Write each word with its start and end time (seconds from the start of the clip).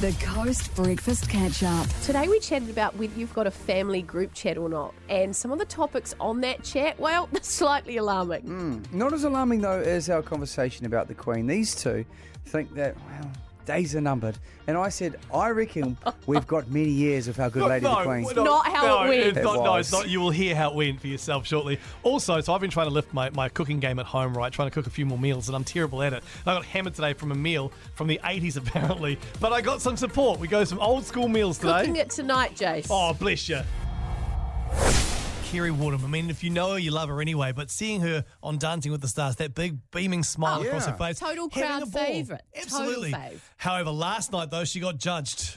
The 0.00 0.12
Coast 0.24 0.74
Breakfast 0.74 1.28
Catch 1.28 1.62
Up. 1.62 1.86
Today 2.04 2.26
we 2.26 2.40
chatted 2.40 2.70
about 2.70 2.96
whether 2.96 3.12
you've 3.18 3.34
got 3.34 3.46
a 3.46 3.50
family 3.50 4.00
group 4.00 4.32
chat 4.32 4.56
or 4.56 4.70
not, 4.70 4.94
and 5.10 5.36
some 5.36 5.52
of 5.52 5.58
the 5.58 5.66
topics 5.66 6.14
on 6.18 6.40
that 6.40 6.64
chat, 6.64 6.98
well, 6.98 7.28
slightly 7.42 7.98
alarming. 7.98 8.40
Hmm. 8.40 8.78
Not 8.92 9.12
as 9.12 9.24
alarming 9.24 9.60
though 9.60 9.78
as 9.78 10.08
our 10.08 10.22
conversation 10.22 10.86
about 10.86 11.08
the 11.08 11.14
Queen. 11.14 11.46
These 11.46 11.74
two 11.74 12.06
think 12.46 12.72
that 12.76 12.96
well, 12.96 13.30
days 13.66 13.94
are 13.94 14.00
numbered, 14.00 14.38
and 14.66 14.76
I 14.76 14.88
said 14.88 15.16
I 15.32 15.50
reckon 15.50 15.96
we've 16.26 16.46
got 16.46 16.70
many 16.70 16.90
years 16.90 17.28
of 17.28 17.38
our 17.40 17.50
good 17.50 17.62
lady 17.68 17.84
the 17.84 17.94
Queen. 17.94 18.26
no. 18.34 18.44
Not 18.44 18.66
how 18.66 18.86
no, 18.86 19.02
it 19.04 19.08
went. 19.08 19.22
It's 19.22 19.38
It 19.38 19.44
not, 19.44 19.64
no, 19.64 19.76
it's 19.76 19.92
not. 19.92 20.08
You 20.08 20.20
will 20.20 20.30
hear 20.30 20.54
how 20.54 20.70
it 20.70 20.74
went 20.76 21.00
for 21.00 21.06
yourself 21.06 21.46
shortly. 21.46 21.78
Also, 22.02 22.40
so 22.40 22.52
I've 22.52 22.60
been 22.60 22.70
trying 22.70 22.88
to 22.88 22.92
lift 22.92 23.12
my, 23.12 23.30
my 23.30 23.48
cooking 23.48 23.80
game 23.80 23.98
at 23.98 24.06
home, 24.06 24.36
right? 24.36 24.52
Trying 24.52 24.68
to 24.68 24.74
cook 24.74 24.86
a 24.86 24.90
few 24.90 25.06
more 25.06 25.18
meals, 25.18 25.48
and 25.48 25.56
I'm 25.56 25.64
terrible 25.64 26.02
at 26.02 26.12
it. 26.12 26.22
I 26.46 26.54
got 26.54 26.64
hammered 26.64 26.94
today 26.94 27.12
from 27.12 27.32
a 27.32 27.36
meal 27.36 27.72
from 27.94 28.06
the 28.06 28.20
80s, 28.24 28.56
apparently. 28.66 29.18
But 29.40 29.52
I 29.52 29.60
got 29.60 29.80
some 29.80 29.96
support. 29.96 30.40
We 30.40 30.48
go 30.48 30.64
some 30.64 30.78
old 30.80 31.04
school 31.04 31.28
meals 31.28 31.58
today. 31.58 31.80
Cooking 31.80 31.96
it 31.96 32.10
tonight, 32.10 32.56
Jace. 32.56 32.86
Oh, 32.90 33.12
bless 33.14 33.48
you. 33.48 33.60
Kerre 35.50 35.72
Woodham. 35.72 36.04
I 36.04 36.08
mean, 36.08 36.30
if 36.30 36.44
you 36.44 36.50
know 36.50 36.72
her, 36.72 36.78
you 36.78 36.90
love 36.92 37.08
her 37.08 37.20
anyway. 37.20 37.52
But 37.52 37.70
seeing 37.70 38.00
her 38.02 38.24
on 38.42 38.58
Dancing 38.58 38.92
with 38.92 39.00
the 39.00 39.08
Stars, 39.08 39.36
that 39.36 39.54
big 39.54 39.78
beaming 39.90 40.22
smile 40.22 40.60
Oh, 40.60 40.62
across 40.66 40.86
yeah. 40.86 40.92
her 40.92 40.98
face, 40.98 41.18
Total 41.18 41.48
having 41.50 41.68
crowd 41.68 41.82
a 41.82 41.86
ball. 41.86 42.04
favourite. 42.04 42.42
Total 42.54 42.62
Absolutely. 42.80 43.12
fave. 43.12 43.40
However, 43.56 43.90
last 43.90 44.32
night 44.32 44.50
though, 44.50 44.64
she 44.64 44.78
got 44.80 44.98
judged. 44.98 45.56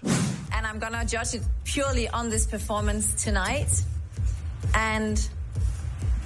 and 0.51 0.65
I'm 0.65 0.79
gonna 0.79 1.05
judge 1.05 1.35
it 1.35 1.43
purely 1.63 2.07
on 2.09 2.29
this 2.29 2.47
performance 2.47 3.23
tonight. 3.23 3.69
And 4.73 5.17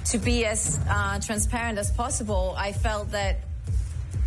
to 0.06 0.18
be 0.18 0.46
as 0.46 0.78
uh, 0.88 1.20
transparent 1.20 1.78
as 1.78 1.90
possible, 1.90 2.54
I 2.56 2.72
felt 2.72 3.10
that, 3.10 3.40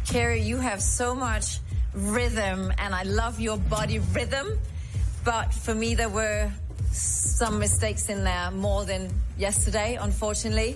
Kerre, 0.07 0.35
you 0.35 0.57
have 0.57 0.81
so 0.83 1.15
much 1.15 1.57
rhythm, 1.93 2.71
and 2.77 2.93
I 2.93 3.03
love 3.03 3.39
your 3.39 3.57
body 3.57 3.97
rhythm. 3.99 4.59
But 5.23 5.53
for 5.53 5.73
me, 5.73 5.95
there 5.95 6.09
were 6.09 6.51
some 6.91 7.59
mistakes 7.59 8.09
in 8.09 8.23
there 8.23 8.51
more 8.51 8.85
than 8.85 9.13
yesterday, 9.37 9.97
unfortunately. 9.99 10.75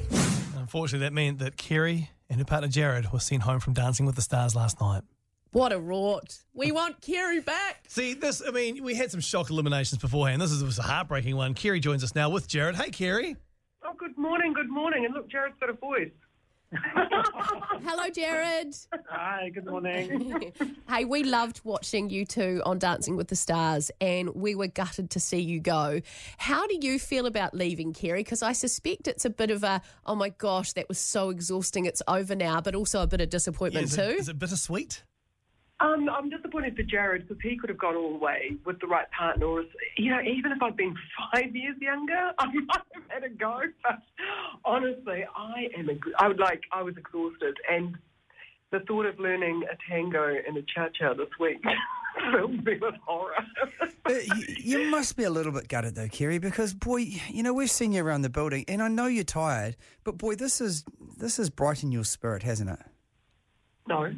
Unfortunately, 0.58 1.06
that 1.06 1.14
meant 1.14 1.40
that 1.40 1.58
Kerre 1.58 2.08
and 2.30 2.40
her 2.40 2.46
partner 2.46 2.68
Jared 2.68 3.12
were 3.12 3.20
sent 3.20 3.44
home 3.44 3.60
from 3.60 3.74
Dancing 3.74 4.06
with 4.06 4.16
the 4.16 4.22
Stars 4.22 4.56
last 4.56 4.80
night. 4.82 5.04
What 5.52 5.72
a 5.72 5.80
rort. 5.80 6.44
We 6.54 6.72
want 6.72 7.00
Kerre 7.00 7.40
back. 7.42 7.86
See, 7.88 8.14
this, 8.14 8.42
I 8.46 8.52
mean, 8.52 8.84
we 8.84 8.94
had 8.96 9.10
some 9.10 9.22
shock 9.22 9.50
eliminations 9.50 10.02
beforehand. 10.02 10.42
This 10.42 10.52
is, 10.52 10.64
was 10.64 10.80
a 10.80 10.84
heartbreaking 10.84 11.36
one. 11.36 11.54
Kerre 11.54 11.80
joins 11.80 12.04
us 12.04 12.14
now 12.14 12.30
with 12.30 12.48
Jared. 12.48 12.76
Hey, 12.76 12.90
Kerre. 12.90 13.36
Oh, 13.86 13.94
good 13.98 14.18
morning, 14.18 14.52
good 14.54 14.70
morning. 14.70 15.06
And 15.06 15.14
look, 15.14 15.30
Jared's 15.30 15.56
got 15.60 15.70
a 15.70 15.74
voice. 15.74 16.12
Hello, 17.84 18.10
Jared. 18.10 18.76
Hi, 19.10 19.50
good 19.50 19.66
morning. 19.66 20.54
hey, 20.90 21.06
we 21.06 21.24
loved 21.24 21.62
watching 21.64 22.10
you 22.10 22.26
two 22.26 22.62
on 22.66 22.80
Dancing 22.80 23.16
with 23.16 23.28
the 23.28 23.36
Stars, 23.36 23.92
and 24.02 24.30
we 24.36 24.56
were 24.56 24.68
gutted 24.68 25.10
to 25.12 25.20
see 25.20 25.40
you 25.40 25.60
go. 25.60 26.02
How 26.38 26.68
do 26.68 26.78
you 26.82 27.00
feel 27.00 27.26
about 27.26 27.54
leaving, 27.54 27.94
Kerre? 27.94 28.18
Because 28.18 28.42
I 28.42 28.54
suspect 28.54 29.08
it's 29.08 29.26
a 29.26 29.30
bit 29.30 29.52
of 29.52 29.64
a, 29.64 29.82
oh 30.06 30.16
my 30.16 30.30
gosh, 30.30 30.74
that 30.74 30.88
was 30.88 31.00
so 31.00 31.30
exhausting, 31.30 31.86
it's 31.86 32.02
over 32.08 32.36
now, 32.36 32.62
but 32.62 32.76
also 32.76 33.02
a 33.02 33.08
bit 33.08 33.22
of 33.22 33.30
disappointment 33.30 33.86
is, 33.86 33.96
too. 33.96 34.02
Is 34.02 34.30
it 34.30 34.40
bittersweet? 34.40 35.04
Um, 35.82 36.10
I'm 36.10 36.30
disappointed 36.30 36.76
for 36.78 36.84
Jared 36.84 37.28
because 37.28 37.42
he 37.44 37.58
could 37.58 37.70
have 37.70 37.78
gone 37.78 37.96
all 37.96 38.14
the 38.14 38.24
way 38.24 38.56
with 38.66 38.80
the 38.80 38.88
right 38.88 39.10
partner. 39.12 39.46
Or, 39.46 39.64
you 39.98 40.10
know, 40.10 40.22
even 40.22 40.54
if 40.54 40.62
I'd 40.62 40.78
been 40.78 40.96
five 41.34 41.54
years 41.56 41.76
younger, 41.82 42.32
I 42.40 42.46
might 42.46 42.82
have 42.94 43.04
had 43.10 43.24
a 43.24 43.30
go. 43.30 43.62
But 43.84 44.00
honestly, 44.64 45.26
I 45.36 45.68
am. 45.78 45.90
I 46.20 46.28
would 46.28 46.40
like. 46.40 46.62
I 46.72 46.82
was 46.82 46.96
exhausted, 46.96 47.58
and 47.70 47.98
the 48.72 48.80
thought 48.82 49.06
of 49.06 49.20
learning 49.20 49.64
a 49.72 49.76
tango 49.90 50.36
and 50.48 50.58
a 50.58 50.62
cha 50.62 50.88
cha 50.98 51.14
this 51.14 51.28
week 51.40 51.62
filled 52.32 52.64
me 52.64 52.78
with 52.80 52.96
horror. 53.06 53.34
You, 54.08 54.46
you 54.58 54.90
must 54.90 55.18
be 55.18 55.24
a 55.24 55.30
little 55.30 55.52
bit 55.52 55.68
gutted 55.68 55.96
though, 55.96 56.08
Kerre, 56.08 56.40
because 56.40 56.74
boy, 56.74 57.08
you 57.30 57.44
know 57.44 57.54
we've 57.54 57.72
seen 57.72 57.92
you 57.92 58.04
around 58.04 58.22
the 58.22 58.30
building, 58.30 58.64
and 58.70 58.82
I 58.82 58.88
know 58.88 59.08
you're 59.08 59.26
tired, 59.26 59.76
but 60.06 60.18
boy, 60.18 60.36
this 60.36 60.62
is 60.62 60.86
this 61.18 61.36
has 61.36 61.50
brightened 61.50 61.92
your 61.92 62.06
spirit, 62.06 62.44
hasn't 62.44 62.70
it? 62.70 62.80
No. 63.88 64.12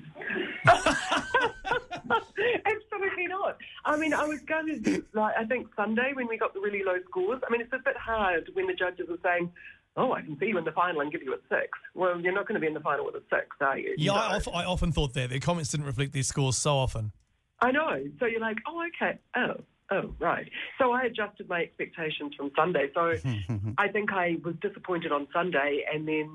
Absolutely 2.65 3.27
not. 3.27 3.57
I 3.85 3.97
mean, 3.97 4.13
I 4.13 4.25
was 4.25 4.39
going 4.41 4.83
to, 4.83 5.03
like, 5.13 5.35
I 5.37 5.45
think 5.45 5.67
Sunday 5.75 6.11
when 6.13 6.27
we 6.27 6.37
got 6.37 6.53
the 6.53 6.59
really 6.59 6.83
low 6.83 6.97
scores. 7.09 7.41
I 7.47 7.51
mean, 7.51 7.61
it's 7.61 7.73
a 7.73 7.79
bit 7.79 7.97
hard 7.97 8.49
when 8.53 8.67
the 8.67 8.73
judges 8.73 9.07
are 9.09 9.17
saying, 9.23 9.51
oh, 9.95 10.13
I 10.13 10.21
can 10.21 10.37
see 10.39 10.47
you 10.47 10.57
in 10.57 10.63
the 10.65 10.71
final 10.71 11.01
and 11.01 11.11
give 11.11 11.23
you 11.23 11.33
a 11.33 11.37
six. 11.49 11.69
Well, 11.95 12.19
you're 12.19 12.33
not 12.33 12.47
going 12.47 12.55
to 12.55 12.59
be 12.61 12.67
in 12.67 12.73
the 12.73 12.79
final 12.79 13.05
with 13.05 13.15
a 13.15 13.23
six, 13.29 13.47
are 13.61 13.77
you? 13.77 13.95
Yeah, 13.97 14.13
I, 14.13 14.31
No. 14.31 14.37
of, 14.37 14.47
I 14.49 14.63
often 14.65 14.91
thought 14.91 15.13
that. 15.15 15.29
Their 15.29 15.39
comments 15.39 15.71
didn't 15.71 15.85
reflect 15.87 16.13
their 16.13 16.23
scores 16.23 16.57
so 16.57 16.75
often. 16.77 17.11
I 17.59 17.71
know. 17.71 18.03
So 18.19 18.25
you're 18.25 18.39
like, 18.41 18.57
oh, 18.67 18.83
okay. 19.01 19.17
Oh, 19.35 19.55
oh, 19.91 20.13
right. 20.19 20.49
So 20.79 20.91
I 20.91 21.03
adjusted 21.03 21.47
my 21.49 21.61
expectations 21.61 22.33
from 22.35 22.51
Sunday. 22.55 22.89
So 22.93 23.13
I 23.77 23.87
think 23.87 24.11
I 24.13 24.37
was 24.43 24.55
disappointed 24.61 25.11
on 25.11 25.27
Sunday 25.33 25.83
and 25.91 26.07
then 26.07 26.29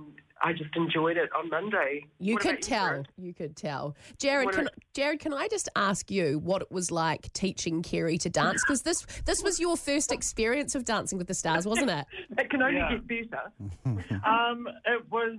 I 0.45 0.53
just 0.53 0.75
enjoyed 0.75 1.17
it 1.17 1.31
on 1.39 1.49
Monday. 1.51 2.05
You 2.19 2.35
What 2.35 2.43
could 2.43 2.62
tell. 2.62 2.87
Jared? 2.89 3.09
You 3.17 3.33
could 3.33 3.55
tell. 3.55 3.95
Jared, 4.19 4.47
What 4.47 4.55
can, 4.57 4.62
about- 4.67 4.75
Jared, 4.93 5.21
can 5.21 5.33
I 5.33 5.47
just 5.49 5.69
ask 5.77 6.11
you 6.11 6.41
what 6.41 6.62
it 6.62 6.73
was 6.73 6.91
like 6.91 7.33
teaching 7.33 7.81
Kerre 7.83 8.17
to 8.19 8.29
dance? 8.29 8.61
Because 8.67 8.83
this 8.83 9.07
this 9.25 9.41
was 9.43 9.61
your 9.61 9.77
first 9.77 10.11
experience 10.11 10.75
of 10.75 10.85
Dancing 10.85 11.17
with 11.19 11.29
the 11.29 11.35
Stars, 11.35 11.65
wasn't 11.67 11.91
it? 11.91 12.07
It 12.39 12.51
can 12.51 12.61
only 12.62 12.77
Yeah. 12.79 12.97
get 13.07 13.31
better. 13.31 13.53
Um, 14.27 14.67
it 14.85 15.09
was 15.11 15.39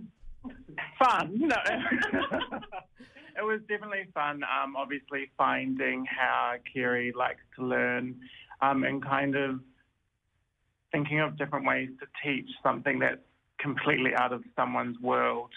fun. 0.99 1.31
No. 1.35 1.55
It 3.37 3.43
was 3.43 3.61
definitely 3.67 4.05
fun. 4.13 4.43
Um, 4.43 4.75
obviously 4.75 5.31
finding 5.37 6.05
how 6.05 6.53
Kerre 6.71 7.11
likes 7.15 7.41
to 7.57 7.65
learn, 7.65 8.15
um, 8.61 8.83
and 8.83 9.03
kind 9.03 9.35
of 9.35 9.59
thinking 10.91 11.19
of 11.19 11.37
different 11.37 11.65
ways 11.65 11.89
to 11.99 12.07
teach 12.23 12.49
something 12.61 12.99
that's 12.99 13.21
completely 13.59 14.13
out 14.15 14.31
of 14.31 14.43
someone's 14.55 14.99
world, 14.99 15.49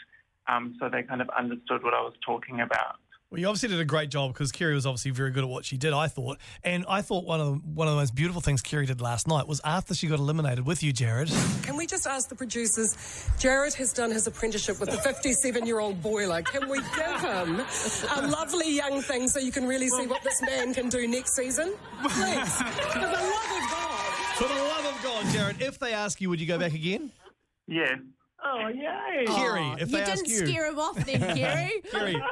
um, 0.49 0.77
so 0.81 0.89
they 0.89 1.03
kind 1.03 1.21
of 1.21 1.29
understood 1.37 1.83
what 1.83 1.93
I 1.93 2.01
was 2.01 2.15
talking 2.25 2.61
about. 2.61 2.97
Well, 3.29 3.41
you 3.41 3.49
obviously 3.49 3.71
did 3.71 3.81
a 3.81 3.85
great 3.85 4.09
job 4.09 4.33
because 4.33 4.53
Kerre 4.53 4.73
was 4.73 4.87
obviously 4.87 5.11
very 5.11 5.33
good 5.33 5.43
at 5.43 5.51
what 5.51 5.65
she 5.65 5.77
did. 5.77 5.93
I 5.93 6.07
thought, 6.07 6.39
and 6.63 6.85
I 6.89 7.03
thought 7.03 7.25
one 7.25 7.41
of 7.41 7.47
the, 7.47 7.53
one 7.55 7.89
of 7.89 7.95
the 7.95 8.01
most 8.01 8.15
beautiful 8.15 8.41
things 8.41 8.63
Kerre 8.63 8.87
did 8.87 9.01
last 9.01 9.27
night 9.27 9.49
was 9.49 9.61
after 9.65 9.95
she 9.95 10.07
got 10.07 10.21
eliminated 10.21 10.65
with 10.65 10.85
you, 10.85 10.93
Jared. 10.93 11.29
Can 11.65 11.77
we 11.77 11.89
just 11.89 12.07
ask 12.07 12.29
the 12.29 12.37
producers? 12.37 13.29
Jared 13.37 13.75
has 13.75 13.93
done 13.93 14.13
his 14.13 14.29
apprenticeship 14.29 14.79
with 14.79 14.93
the 14.93 14.99
57 14.99 15.67
year 15.67 15.81
old 15.81 16.01
boiler. 16.01 16.41
Can 16.43 16.69
we 16.69 16.79
give 16.79 17.21
him 17.21 17.61
a 18.15 18.29
lovely 18.29 18.73
young 18.73 19.03
thing 19.03 19.27
so 19.27 19.41
you 19.41 19.51
can 19.51 19.67
really 19.67 19.89
see 19.89 20.07
what 20.07 20.23
this 20.23 20.41
man 20.43 20.73
can 20.73 20.89
do 20.89 21.09
next 21.09 21.35
season? 21.35 21.75
Please. 22.03 22.63
For 22.63 23.01
the 23.01 23.07
love 23.07 23.51
of 23.51 23.71
God. 23.73 24.01
For 24.37 24.45
the 24.45 24.55
love 24.55 24.87
of 24.87 25.03
God, 25.03 25.27
Jared, 25.33 25.61
if 25.61 25.81
they 25.81 25.93
ask 25.93 26.21
you, 26.21 26.31
would 26.31 26.41
you 26.41 26.47
go 26.47 26.59
back 26.59 26.75
again? 26.75 27.11
Yeah. 27.67 27.97
Oh, 28.45 28.69
yay. 28.69 29.25
Kerre, 29.27 29.77
if 29.81 29.93
oh, 29.93 29.99
you 29.99 30.05
they 30.05 30.05
didn't 30.05 30.29
scare 30.29 30.69
him 30.69 30.79
off 30.79 31.05
then, 31.05 31.21
Kerre. 31.21 31.71
Kerre, 31.91 32.23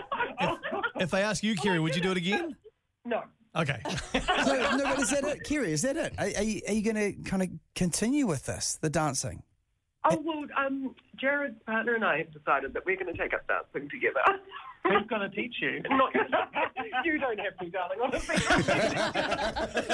if, 0.40 0.58
if 1.00 1.10
they 1.10 1.22
ask 1.22 1.42
you, 1.42 1.54
Kerre, 1.56 1.80
would 1.82 1.94
you 1.94 2.02
do 2.02 2.10
it 2.10 2.16
again? 2.16 2.56
No. 3.04 3.22
Okay. 3.56 3.80
no, 4.14 4.76
no, 4.76 4.84
but 4.84 4.98
is 5.00 5.10
that 5.10 5.24
it, 5.24 5.44
Kerre? 5.44 5.66
Is 5.66 5.82
that 5.82 5.96
it? 5.96 6.14
Are, 6.18 6.24
are 6.24 6.42
you, 6.42 6.60
are 6.68 6.74
you 6.74 6.82
going 6.82 6.96
to 6.96 7.12
kind 7.28 7.42
of 7.42 7.48
continue 7.74 8.26
with 8.26 8.46
this, 8.46 8.78
the 8.80 8.90
dancing? 8.90 9.42
Oh, 10.10 10.22
well, 10.22 10.44
um, 10.58 10.94
Jared's 11.18 11.56
partner 11.64 11.94
and 11.94 12.04
I 12.04 12.18
have 12.18 12.32
decided 12.32 12.74
that 12.74 12.84
we're 12.84 12.96
going 12.96 13.14
to 13.14 13.18
take 13.18 13.32
up 13.32 13.46
dancing 13.46 13.88
together. 13.88 14.20
Who's 14.84 15.06
going 15.08 15.22
to 15.22 15.30
teach 15.34 15.54
you? 15.62 15.80
Not, 15.88 16.12
you 17.06 17.18
don't 17.18 17.40
have 17.40 17.56
to, 17.56 17.70
darling, 17.70 17.98
honestly. 18.02 18.36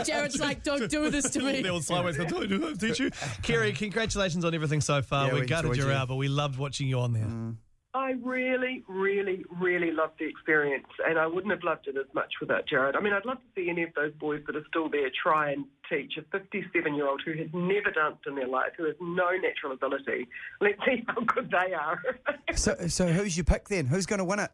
Jared's 0.04 0.40
like, 0.40 0.64
don't 0.64 0.90
do 0.90 1.10
this 1.10 1.30
to 1.30 1.38
me. 1.40 1.62
The 1.62 1.68
old 1.68 1.84
sideways, 1.84 2.18
I 2.18 2.24
told 2.24 2.50
you, 2.50 2.74
did 2.74 2.98
you? 2.98 3.10
Kerre, 3.44 3.70
congratulations 3.70 4.44
on 4.44 4.52
everything 4.52 4.80
so 4.80 5.00
far. 5.00 5.28
Yeah, 5.28 5.34
we 5.34 5.40
we 5.42 5.46
gutted 5.46 5.70
enjoyed 5.70 5.84
you 5.84 5.92
you. 5.92 5.96
out, 5.96 6.08
but 6.08 6.16
we 6.16 6.26
loved 6.26 6.58
watching 6.58 6.88
you 6.88 6.98
on 6.98 7.12
there. 7.12 7.54
I 7.92 8.12
really, 8.22 8.84
really, 8.86 9.44
really 9.60 9.90
loved 9.90 10.20
the 10.20 10.26
experience, 10.26 10.86
and 11.04 11.18
I 11.18 11.26
wouldn't 11.26 11.50
have 11.52 11.64
loved 11.64 11.88
it 11.88 11.96
as 11.96 12.06
much 12.14 12.34
without 12.40 12.68
Jared. 12.68 12.94
I 12.94 13.00
mean, 13.00 13.12
I'd 13.12 13.24
love 13.24 13.38
to 13.38 13.60
see 13.60 13.68
any 13.68 13.82
of 13.82 13.90
those 13.96 14.12
boys 14.14 14.42
that 14.46 14.54
are 14.54 14.64
still 14.68 14.88
there 14.88 15.10
try 15.10 15.50
and 15.50 15.64
teach 15.88 16.16
a 16.16 16.22
57 16.30 16.94
year 16.94 17.08
old 17.08 17.20
who 17.24 17.32
has 17.32 17.48
never 17.52 17.90
danced 17.90 18.26
in 18.28 18.36
their 18.36 18.46
life, 18.46 18.70
who 18.76 18.84
has 18.84 18.94
no 19.00 19.30
natural 19.30 19.72
ability. 19.72 20.28
Let's 20.60 20.78
see 20.86 21.04
how 21.08 21.20
good 21.22 21.50
they 21.50 21.74
are. 21.74 22.00
So, 22.54 22.74
so 22.88 23.06
who's 23.06 23.36
your 23.36 23.44
pick 23.44 23.68
then? 23.68 23.86
Who's 23.86 24.06
going 24.06 24.18
to 24.18 24.24
win 24.24 24.40
it? 24.40 24.50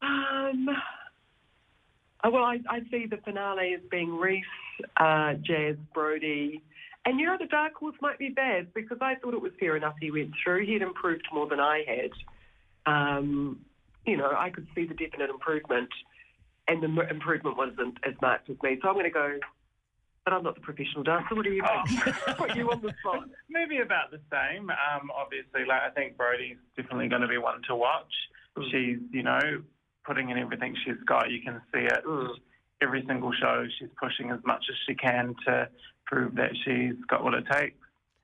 Um, 0.00 0.68
oh, 2.22 2.30
well, 2.30 2.44
I, 2.44 2.60
I 2.68 2.80
see 2.88 3.06
the 3.06 3.16
finale 3.16 3.74
as 3.74 3.80
being 3.90 4.16
Reese, 4.16 4.44
uh, 4.96 5.34
Jazz, 5.34 5.74
Brodie. 5.92 6.62
And 7.04 7.18
you 7.18 7.26
know, 7.26 7.36
the 7.36 7.46
dark 7.46 7.74
horse 7.74 7.96
might 8.00 8.18
be 8.18 8.28
Baz 8.28 8.66
because 8.74 8.98
I 9.00 9.16
thought 9.16 9.34
it 9.34 9.40
was 9.40 9.52
fair 9.58 9.76
enough 9.76 9.94
he 10.00 10.12
went 10.12 10.30
through. 10.42 10.66
He'd 10.66 10.82
improved 10.82 11.26
more 11.32 11.48
than 11.48 11.58
I 11.58 11.82
had. 11.86 12.10
Um, 12.86 13.60
you 14.06 14.16
know, 14.16 14.32
I 14.36 14.50
could 14.50 14.66
see 14.74 14.86
the 14.86 14.94
definite 14.94 15.30
improvement, 15.30 15.88
and 16.68 16.82
the 16.82 16.88
m- 16.88 17.08
improvement 17.10 17.56
wasn't 17.56 17.98
as 18.06 18.14
marked 18.22 18.48
as 18.50 18.56
me. 18.62 18.78
So 18.82 18.88
I'm 18.88 18.94
going 18.94 19.04
to 19.04 19.10
go, 19.10 19.38
but 20.24 20.32
I'm 20.34 20.42
not 20.42 20.54
the 20.54 20.60
professional 20.60 21.02
dancer. 21.02 21.34
What 21.34 21.44
do 21.44 21.50
you 21.50 21.62
think? 21.84 22.04
Put 22.38 22.54
you 22.56 22.70
on 22.70 22.80
the 22.82 22.92
spot. 23.00 23.28
Maybe 23.48 23.78
about 23.80 24.10
the 24.10 24.20
same. 24.32 24.70
Um, 24.70 25.10
obviously, 25.14 25.64
like 25.68 25.82
I 25.82 25.90
think 25.90 26.16
Brodie's 26.16 26.56
definitely 26.76 27.08
going 27.08 27.22
to 27.22 27.28
be 27.28 27.38
one 27.38 27.60
to 27.68 27.76
watch. 27.76 28.12
She's, 28.70 28.98
you 29.12 29.22
know, 29.22 29.62
putting 30.04 30.30
in 30.30 30.38
everything 30.38 30.74
she's 30.84 31.00
got. 31.06 31.30
You 31.30 31.40
can 31.42 31.60
see 31.72 31.80
it 31.80 32.04
Mm. 32.04 32.34
every 32.82 33.04
single 33.06 33.32
show, 33.32 33.64
she's 33.78 33.88
pushing 34.00 34.30
as 34.30 34.40
much 34.44 34.64
as 34.70 34.76
she 34.86 34.94
can 34.94 35.34
to 35.46 35.68
prove 36.06 36.34
that 36.34 36.50
she's 36.64 36.94
got 37.08 37.22
what 37.22 37.34
it 37.34 37.44
takes. 37.52 37.76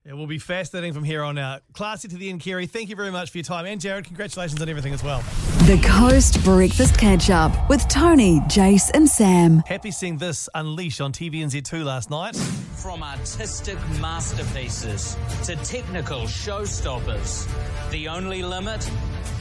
It 0.09 0.17
will 0.17 0.29
be 0.29 0.39
fascinating 0.39 0.93
from 0.93 1.03
here 1.03 1.25
on 1.25 1.37
out. 1.37 1.63
Classy 1.73 2.07
to 2.07 2.17
the 2.17 2.31
end, 2.31 2.41
Kerre. 2.41 2.65
Thank 2.69 2.91
you 2.91 2.95
very 2.95 3.11
much 3.11 3.33
for 3.33 3.39
your 3.39 3.45
time. 3.45 3.67
And 3.67 3.81
Jared, 3.81 4.05
congratulations 4.05 4.63
on 4.63 4.69
everything 4.69 4.95
as 4.95 5.03
well. 5.03 5.19
The 5.67 5.83
Coast 5.85 6.45
Breakfast 6.45 6.97
Catch 6.97 7.29
Up 7.29 7.69
with 7.69 7.89
Toni, 7.89 8.39
Jace, 8.43 8.89
and 8.95 9.09
Sam. 9.09 9.65
Happy 9.67 9.91
seeing 9.91 10.17
this 10.17 10.49
unleash 10.55 11.01
on 11.01 11.11
TVNZ2 11.11 11.85
last 11.85 12.09
night. 12.09 12.37
From 12.37 13.03
artistic 13.03 13.79
masterpieces 14.01 15.17
to 15.43 15.57
technical 15.57 16.21
showstoppers, 16.21 17.49
the 17.91 18.07
only 18.07 18.45
limit 18.45 18.89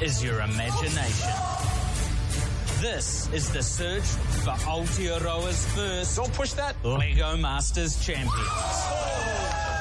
is 0.01 0.23
your 0.23 0.41
imagination. 0.41 1.29
This 2.81 3.31
is 3.31 3.51
the 3.51 3.61
search 3.61 4.03
for 4.43 4.53
Aotearoa's 4.65 5.63
first. 5.75 6.15
Don't 6.15 6.33
push 6.33 6.53
that. 6.53 6.75
Lego 6.83 7.37
Masters 7.37 8.03
champions. 8.03 9.74